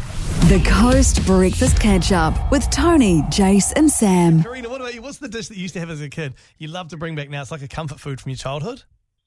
The 0.48 0.62
Coast 0.64 1.24
Breakfast 1.26 1.80
Catch 1.80 2.12
Up 2.12 2.50
with 2.52 2.68
Toni, 2.70 3.22
Jace, 3.22 3.72
and 3.74 3.90
Sam. 3.90 4.42
Karina, 4.42 4.68
what 4.68 4.80
about 4.80 4.94
you? 4.94 5.02
What's 5.02 5.18
the 5.18 5.28
dish 5.28 5.48
that 5.48 5.56
you 5.56 5.62
used 5.62 5.74
to 5.74 5.80
have 5.80 5.90
as 5.90 6.00
a 6.00 6.08
kid? 6.08 6.34
You 6.58 6.68
love 6.68 6.88
to 6.88 6.96
bring 6.96 7.16
back 7.16 7.28
now. 7.28 7.42
It's 7.42 7.50
like 7.50 7.62
a 7.62 7.68
comfort 7.68 7.98
food 7.98 8.20
from 8.20 8.30
your 8.30 8.36
childhood. 8.36 8.84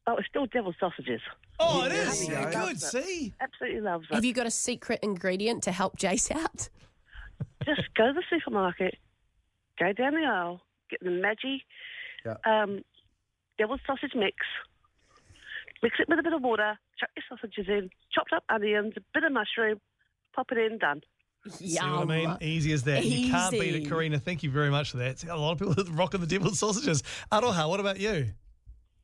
Oh, 0.08 0.16
it's 0.18 0.28
still 0.28 0.48
deviled 0.48 0.76
sausages. 0.80 1.22
Oh, 1.60 1.84
it 1.86 1.92
Yeah, 1.92 2.10
is. 2.10 2.28
there 2.28 2.40
you 2.48 2.52
go. 2.54 2.66
Good. 2.68 2.82
See. 2.82 3.34
Absolutely 3.40 3.82
loves 3.82 4.06
it. 4.10 4.16
Have 4.16 4.26
you 4.26 4.34
got 4.34 4.48
a 4.48 4.52
secret 4.52 5.00
ingredient 5.04 5.64
to 5.64 5.72
help 5.72 5.98
Jace 6.00 6.32
out? 6.32 6.70
Just 7.66 7.82
go 7.96 8.08
to 8.08 8.14
the 8.14 8.24
supermarket, 8.30 8.96
go 9.80 9.94
down 9.94 10.14
the 10.14 10.26
aisle, 10.26 10.62
get 10.90 11.00
the 11.02 11.10
Maggi 11.10 11.62
Yeah. 12.26 12.36
um, 12.46 12.82
deviled 13.60 13.82
sausage 13.86 14.14
mix, 14.16 14.36
mix 15.84 15.98
it 16.00 16.08
with 16.10 16.20
a 16.20 16.24
bit 16.24 16.34
of 16.34 16.42
water, 16.42 16.78
chuck 17.00 17.10
your 17.16 17.24
sausages 17.30 17.66
in, 17.68 17.90
chopped 18.14 18.34
up 18.34 18.44
onions, 18.50 18.94
a 18.98 19.02
bit 19.14 19.24
of 19.24 19.32
mushroom, 19.32 19.80
pop 20.36 20.52
it 20.52 20.58
in, 20.58 20.78
done. 20.80 21.02
See 21.50 21.76
what 21.78 21.84
I 21.84 22.06
mean? 22.06 22.38
Easy 22.42 22.72
as 22.74 22.84
that. 22.84 23.04
You 23.04 23.30
can't 23.32 23.52
beat 23.52 23.74
it, 23.76 23.82
Easy. 23.82 23.90
Karina. 23.90 24.20
Thank 24.20 24.44
you 24.44 24.52
very 24.52 24.70
much 24.70 24.92
for 24.92 24.98
that. 24.98 25.24
A 25.24 25.36
lot 25.36 25.54
of 25.54 25.58
people 25.60 25.74
are 25.80 25.92
rocking 25.96 26.22
the 26.22 26.28
deviled 26.28 26.56
sausages. 26.56 27.02
Aroha, 27.32 27.68
what 27.68 27.80
about 27.80 28.00
you? 28.00 28.28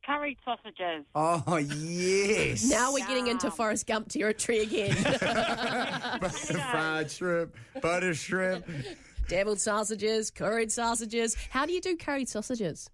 Curried 0.08 0.38
sausages. 0.42 1.04
Oh 1.14 1.56
yes. 1.58 2.70
Now 2.70 2.92
we're 2.94 3.06
getting 3.06 3.26
into 3.26 3.50
Forrest 3.50 3.86
Gump 3.86 4.08
territory 4.08 4.60
again. 4.60 4.94
fried 6.30 7.10
shrimp, 7.10 7.54
butter 7.82 8.14
shrimp. 8.14 8.64
Deviled 9.28 9.60
sausages, 9.60 10.30
curried 10.30 10.72
sausages. 10.72 11.36
How 11.50 11.66
do 11.66 11.72
you 11.74 11.82
do 11.82 11.94
curried 11.96 12.28
sausages? 12.30 12.88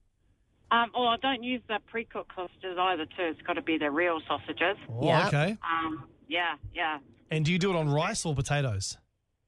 Um, 0.73 0.91
oh, 0.97 1.05
I 1.07 1.17
don't 1.19 1.45
use 1.45 1.63
the 1.69 1.79
pre-cooked 1.87 2.33
sausages 2.35 2.77
either. 2.77 3.05
Too. 3.07 3.13
It's 3.31 3.41
got 3.43 3.53
to 3.53 3.63
be 3.63 3.79
the 3.79 3.93
real 3.93 4.19
sausages. 4.27 4.77
Oh, 4.91 5.07
Yeah. 5.07 5.29
okay. 5.29 5.57
Um, 5.63 6.05
yeah, 6.27 6.57
yeah. 6.75 6.99
And 7.31 7.45
do 7.45 7.53
you 7.53 7.61
do 7.61 7.71
it 7.71 7.77
on 7.77 7.89
rice 7.89 8.27
or 8.27 8.35
potatoes? 8.35 8.97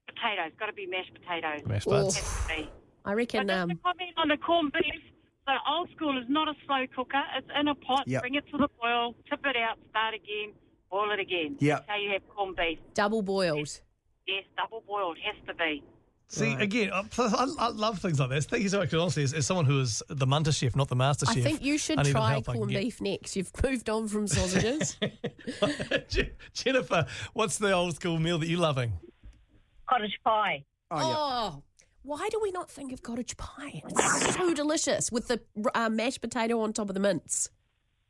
Potatoes. 0.07 0.53
Got 0.57 0.67
to 0.67 0.73
be 0.73 0.85
mashed 0.85 1.11
potatoes. 1.13 1.65
Mashed 1.67 1.87
Oh, 1.87 1.91
buds. 1.91 2.15
Has 2.17 2.47
to 2.47 2.63
be. 2.63 2.69
I 3.03 3.11
reckon. 3.11 3.47
But 3.47 3.53
just 3.53 3.59
Um, 3.63 3.69
to 3.71 3.75
comment 3.75 4.11
on 4.15 4.27
the 4.29 4.37
corned 4.37 4.71
beef. 4.71 5.01
So 5.47 5.53
old 5.71 5.89
school 5.95 6.17
is 6.17 6.25
not 6.27 6.49
a 6.49 6.53
slow 6.65 6.85
cooker. 6.93 7.21
It's 7.37 7.47
in 7.59 7.69
a 7.69 7.75
pot. 7.75 8.03
Yep. 8.05 8.21
Bring 8.21 8.35
it 8.35 8.43
to 8.51 8.57
the 8.57 8.67
boil. 8.81 9.15
Tip 9.29 9.39
it 9.45 9.55
out. 9.55 9.77
Start 9.91 10.13
again. 10.13 10.53
Boil 10.91 11.11
it 11.11 11.19
again. 11.21 11.55
Yep. 11.59 11.77
That's 11.79 11.89
how 11.89 11.95
you 11.97 12.11
have 12.11 12.21
corned 12.35 12.55
beef. 12.57 12.79
double 12.93 13.21
boiled. 13.21 13.79
Yes, 14.27 14.43
double 14.57 14.83
boiled 14.85 15.17
has 15.23 15.35
to 15.47 15.53
be. 15.53 15.83
See, 16.29 16.51
again, 16.55 16.91
I, 16.91 17.03
I 17.17 17.47
I 17.57 17.67
love 17.69 17.99
things 17.99 18.19
like 18.19 18.29
this. 18.29 18.45
Thank 18.45 18.63
you 18.63 18.67
so 18.67 18.79
much. 18.79 18.91
'cause 18.91 18.99
Honestly, 18.99 19.23
as, 19.23 19.33
as 19.33 19.45
someone 19.47 19.63
who 19.65 19.79
is 19.79 20.03
the 20.09 20.27
Munter 20.27 20.51
chef, 20.51 20.75
not 20.75 20.89
the 20.89 20.95
master 20.97 21.25
chef, 21.25 21.37
I 21.37 21.41
think 21.41 21.63
you 21.63 21.77
should 21.77 21.99
I 21.99 22.01
need 22.03 22.09
the 22.09 22.11
try 22.11 22.31
help 22.31 22.45
corned 22.47 22.67
beef 22.67 22.99
next. 22.99 23.37
You've 23.37 23.49
moved 23.63 23.89
on 23.89 24.09
from 24.09 24.27
sausages. 24.27 24.97
Jennifer, 26.53 27.05
what's 27.31 27.57
the 27.57 27.71
old 27.71 27.95
school 27.95 28.19
meal 28.19 28.37
that 28.39 28.47
you're 28.49 28.59
loving? 28.59 28.91
Cottage 29.89 30.19
pie. 30.25 30.65
Oh, 30.91 30.97
yeah. 30.97 31.15
Oh. 31.17 31.63
Why 32.07 32.29
do 32.31 32.39
we 32.41 32.51
not 32.51 32.71
think 32.71 32.93
of 32.93 33.03
cottage 33.03 33.35
pie? 33.35 33.81
It's 33.85 34.35
so 34.35 34.53
delicious 34.53 35.11
with 35.11 35.27
the 35.27 35.41
uh, 35.75 35.89
mashed 35.89 36.21
potato 36.21 36.61
on 36.61 36.71
top 36.71 36.87
of 36.87 36.93
the 36.93 37.01
mince. 37.01 37.49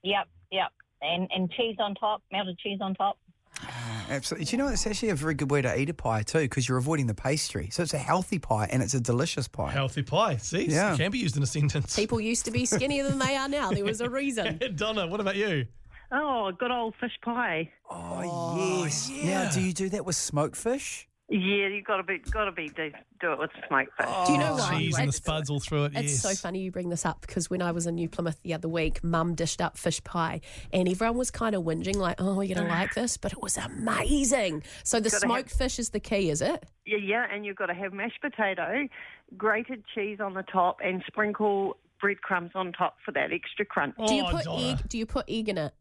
Yep, 0.03 0.27
yep. 0.51 0.67
And 1.01 1.27
and 1.33 1.49
cheese 1.49 1.77
on 1.79 1.95
top, 1.95 2.21
melted 2.31 2.59
cheese 2.59 2.77
on 2.79 2.93
top. 2.93 3.17
Absolutely. 4.09 4.45
Do 4.45 4.51
you 4.51 4.57
know 4.59 4.65
what? 4.65 4.73
it's 4.73 4.85
actually 4.85 5.09
a 5.09 5.15
very 5.15 5.33
good 5.33 5.49
way 5.49 5.63
to 5.63 5.79
eat 5.79 5.89
a 5.89 5.95
pie 5.95 6.21
too, 6.21 6.41
because 6.41 6.69
you're 6.69 6.77
avoiding 6.77 7.07
the 7.07 7.15
pastry. 7.15 7.69
So 7.71 7.81
it's 7.81 7.95
a 7.95 7.97
healthy 7.97 8.37
pie 8.37 8.69
and 8.71 8.83
it's 8.83 8.93
a 8.93 8.99
delicious 8.99 9.47
pie. 9.47 9.71
Healthy 9.71 10.03
pie. 10.03 10.37
See, 10.37 10.67
Yeah. 10.67 10.93
it 10.93 10.97
can 10.97 11.09
be 11.09 11.17
used 11.17 11.35
in 11.35 11.41
a 11.41 11.47
sentence. 11.47 11.95
People 11.99 12.21
used 12.21 12.45
to 12.45 12.51
be 12.51 12.67
skinnier 12.67 13.03
than 13.03 13.17
they 13.17 13.35
are 13.35 13.49
now. 13.49 13.71
There 13.71 13.83
was 13.83 13.99
a 14.01 14.09
reason. 14.11 14.59
Donna, 14.75 15.07
what 15.07 15.19
about 15.21 15.37
you? 15.37 15.65
Oh, 16.11 16.51
good 16.51 16.69
old 16.69 16.93
fish 16.99 17.17
pie. 17.25 17.71
Oh, 17.89 18.83
yes. 18.83 19.09
Now, 19.23 19.49
do 19.49 19.59
you 19.59 19.73
do 19.73 19.89
that 19.89 20.05
with 20.05 20.15
smoked 20.15 20.55
fish? 20.55 21.07
Yeah, 21.29 21.67
you 21.67 21.81
got 21.81 21.97
to 21.97 22.03
be 22.03 22.19
got 22.19 22.45
to 22.45 22.53
be 22.53 22.69
do, 22.69 22.89
do 23.19 23.33
it 23.33 23.39
with 23.39 23.49
smoke 23.67 23.89
fish. 23.97 24.05
Oh, 24.09 24.25
do 24.27 24.31
you 24.31 24.37
know 24.39 24.53
why? 24.55 24.77
Cheese 24.79 24.95
and 24.97 25.07
the 25.07 25.09
It's- 25.09 25.15
spuds 25.17 25.49
all 25.49 25.59
through 25.59 25.85
it. 25.85 25.91
It's 25.95 26.11
yes. 26.13 26.21
so 26.21 26.33
funny 26.33 26.59
you 26.59 26.71
bring 26.71 26.87
this 26.87 27.05
up 27.05 27.19
because 27.19 27.49
when 27.49 27.61
I 27.61 27.71
was 27.71 27.85
in 27.85 27.95
New 27.95 28.07
Plymouth 28.07 28.41
the 28.43 28.53
other 28.53 28.69
week, 28.69 29.03
Mum 29.03 29.35
dished 29.35 29.59
up 29.61 29.77
fish 29.77 30.01
pie, 30.05 30.39
and 30.71 30.87
everyone 30.87 31.17
was 31.17 31.29
kind 31.29 31.53
of 31.53 31.63
whinging, 31.63 31.97
like, 31.97 32.15
"Oh, 32.19 32.39
you're 32.39 32.55
gonna 32.55 32.69
like 32.69 32.93
this," 32.93 33.17
but 33.17 33.33
it 33.33 33.41
was 33.41 33.57
amazing. 33.57 34.63
So 34.83 35.01
the 35.01 35.09
Gotta 35.09 35.25
smoked 35.25 35.51
fish 35.51 35.79
is 35.79 35.89
the 35.89 35.99
key, 35.99 36.29
is 36.29 36.41
it? 36.41 36.63
Yeah, 36.85 36.97
yeah, 36.97 37.27
and 37.29 37.45
you've 37.45 37.57
got 37.57 37.65
to 37.65 37.73
have 37.73 37.91
mashed 37.91 38.21
potato, 38.21 38.87
grated 39.35 39.83
cheese 39.93 40.21
on 40.21 40.33
the 40.33 40.43
top, 40.43 40.79
and 40.81 41.03
sprinkle 41.07 41.75
breadcrumbs 41.99 42.51
on 42.55 42.71
top 42.71 42.97
for 43.03 43.11
that 43.11 43.33
extra 43.33 43.65
crunch. 43.65 43.95
Oh, 43.99 44.07
do 44.07 44.13
you 44.15 44.23
put 44.23 44.47
egg? 44.47 44.87
Do 44.87 44.97
you 44.97 45.05
put 45.05 45.25
egg 45.27 45.49
in 45.49 45.57
it? 45.57 45.73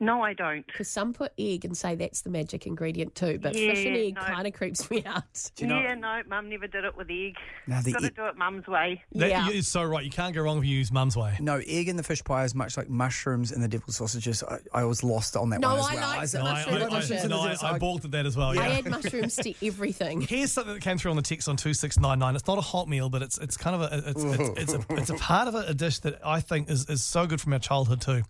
No, 0.00 0.22
I 0.22 0.34
don't. 0.34 0.66
Because 0.66 0.88
some 0.88 1.12
put 1.14 1.32
egg 1.38 1.64
and 1.64 1.76
say 1.76 1.94
that's 1.94 2.22
the 2.22 2.28
magic 2.30 2.66
ingredient 2.66 3.14
too, 3.14 3.38
but 3.40 3.54
fish 3.54 3.86
and 3.86 3.96
egg 3.96 4.14
no. 4.16 4.22
kind 4.22 4.46
of 4.46 4.52
creeps 4.52 4.90
me 4.90 5.04
out. 5.06 5.22
yeah, 5.56 5.94
no, 5.94 6.20
Mum 6.28 6.48
never 6.50 6.66
did 6.66 6.84
it 6.84 6.96
with 6.96 7.08
egg. 7.10 7.36
No, 7.68 7.80
the 7.80 7.92
got 7.92 8.00
to 8.00 8.06
egg- 8.06 8.16
do 8.16 8.26
it 8.26 8.36
Mum's 8.36 8.66
way. 8.66 9.02
That 9.12 9.52
is 9.52 9.68
so 9.68 9.84
right. 9.84 10.04
You 10.04 10.10
can't 10.10 10.34
go 10.34 10.42
wrong 10.42 10.58
if 10.58 10.64
you 10.64 10.76
use 10.76 10.90
mum's 10.90 11.16
way. 11.16 11.36
No, 11.40 11.60
egg 11.66 11.88
in 11.88 11.96
the 11.96 12.02
fish 12.02 12.24
pie 12.24 12.42
is 12.44 12.54
much 12.56 12.76
like 12.76 12.90
mushrooms 12.90 13.52
in 13.52 13.60
the 13.60 13.68
deviled 13.68 13.94
sausages. 13.94 14.42
I, 14.42 14.58
I 14.74 14.84
was 14.84 15.04
lost 15.04 15.36
on 15.36 15.50
that 15.50 15.60
No, 15.60 15.76
one 15.76 15.78
as 15.78 15.86
I 15.86 15.94
well. 15.94 16.08
like 16.08 16.18
I 16.18 16.24
said, 16.26 16.40
the 16.40 16.44
"Oh, 16.44 16.52
mushroom 16.52 16.74
I- 16.74 16.86
I- 16.96 17.00
dishes. 17.00 17.24
I- 17.24 17.28
No, 17.28 17.40
I, 17.40 17.56
I- 17.62 17.74
I 17.74 17.78
balked 17.78 18.04
at 18.04 18.10
that 18.10 18.26
as 18.26 18.36
well. 18.36 18.58
I 18.58 18.66
add 18.66 18.90
mushrooms 18.90 19.36
to 19.36 19.54
everything. 19.66 20.20
Here's 20.22 20.50
something 20.52 20.74
that 20.74 20.82
came 20.82 20.98
through 20.98 21.12
on 21.12 21.16
the 21.16 21.22
text 21.22 21.48
on 21.48 21.56
two 21.56 21.72
six 21.72 21.98
nine 22.00 22.18
nine. 22.18 22.34
It's 22.34 22.46
not 22.48 22.58
a 22.58 22.62
hot 22.62 22.88
meal, 22.88 23.08
but 23.08 23.22
it's 23.22 23.38
it's 23.38 23.56
kind 23.56 23.80
of 23.80 23.92
a 23.92 24.08
it's 24.10 24.24
it's, 24.24 24.60
it's 24.60 24.72
a 24.74 24.84
it's 24.96 25.10
a 25.10 25.14
part 25.14 25.46
of 25.46 25.54
a, 25.54 25.60
a 25.68 25.74
dish 25.74 26.00
that 26.00 26.18
I 26.26 26.40
think 26.40 26.68
is, 26.68 26.90
is 26.90 27.04
so 27.04 27.26
good 27.28 27.40
from 27.40 27.52
our 27.52 27.58
childhood 27.60 28.00
too. 28.00 28.22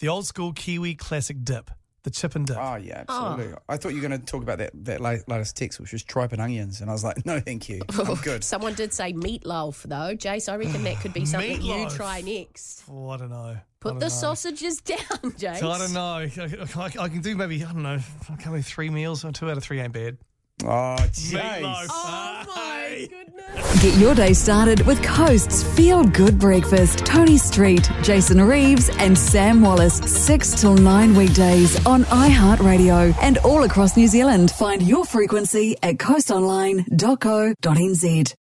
The 0.00 0.08
old 0.08 0.26
school 0.26 0.52
Kiwi 0.52 0.94
classic 0.94 1.44
dip, 1.44 1.70
the 2.04 2.10
chip 2.10 2.34
and 2.34 2.46
dip. 2.46 2.56
Oh 2.58 2.76
yeah, 2.76 3.04
absolutely. 3.08 3.54
Oh. 3.54 3.58
I 3.68 3.76
thought 3.76 3.90
you 3.94 4.00
were 4.00 4.08
going 4.08 4.18
to 4.18 4.24
talk 4.26 4.42
about 4.42 4.58
that 4.58 4.70
that 4.84 5.00
la- 5.00 5.16
latest 5.28 5.56
text, 5.56 5.78
which 5.78 5.92
was 5.92 6.02
tripe 6.02 6.32
and 6.32 6.40
onions, 6.40 6.80
and 6.80 6.88
I 6.88 6.92
was 6.94 7.04
like, 7.04 7.24
no, 7.26 7.38
thank 7.40 7.68
you, 7.68 7.82
I'm 7.90 8.08
oh, 8.10 8.18
good. 8.22 8.42
Someone 8.42 8.74
did 8.74 8.92
say 8.94 9.12
meatloaf 9.12 9.82
though, 9.82 10.16
Jace. 10.16 10.50
I 10.50 10.56
reckon 10.56 10.82
that 10.84 11.00
could 11.00 11.12
be 11.12 11.24
something 11.26 11.60
you 11.62 11.72
Meatloaf. 11.74 11.96
try 11.96 12.20
next. 12.22 12.84
Oh, 12.90 13.10
I 13.10 13.16
don't 13.18 13.30
know. 13.30 13.36
I 13.36 13.62
Put 13.80 13.90
don't 13.90 13.98
the 14.00 14.06
know. 14.06 14.08
sausages 14.10 14.80
down, 14.80 14.98
Jace. 14.98 15.58
So 15.58 15.70
I 15.70 15.78
don't 15.78 15.92
know. 15.92 16.00
I, 16.00 16.28
I- 17.00 17.04
I 17.04 17.08
can 17.08 17.20
do 17.20 17.36
maybe 17.36 17.62
I 17.64 17.72
don't 17.72 17.82
know. 17.82 17.98
Can 18.38 18.52
we 18.52 18.62
three 18.62 18.88
meals? 18.90 19.24
or 19.24 19.32
Two 19.32 19.50
out 19.50 19.56
of 19.58 19.62
three 19.62 19.80
ain't 19.80 19.92
bad. 19.92 20.16
Oh, 20.62 20.96
Meatloaf. 20.98 21.86
Oh 21.90 22.44
my 22.54 23.08
goodness. 23.08 23.82
Get 23.82 23.98
your 23.98 24.14
day 24.14 24.32
started 24.34 24.86
with 24.86 25.02
Coast's 25.02 25.62
Feel 25.76 26.04
Good 26.04 26.38
Breakfast. 26.38 27.04
Toni 27.06 27.38
Street, 27.38 27.90
Jason 28.02 28.40
Reeves, 28.40 28.90
and 28.98 29.16
Sam 29.16 29.62
Wallace. 29.62 29.96
6 29.96 30.60
till 30.60 30.74
9 30.74 31.14
weekdays 31.14 31.84
on 31.86 32.04
iHeartRadio 32.04 33.14
and 33.22 33.38
all 33.38 33.62
across 33.64 33.96
New 33.96 34.08
Zealand. 34.08 34.50
Find 34.50 34.82
your 34.82 35.04
frequency 35.04 35.76
at 35.82 35.96
coastonline.co.nz. 35.96 38.34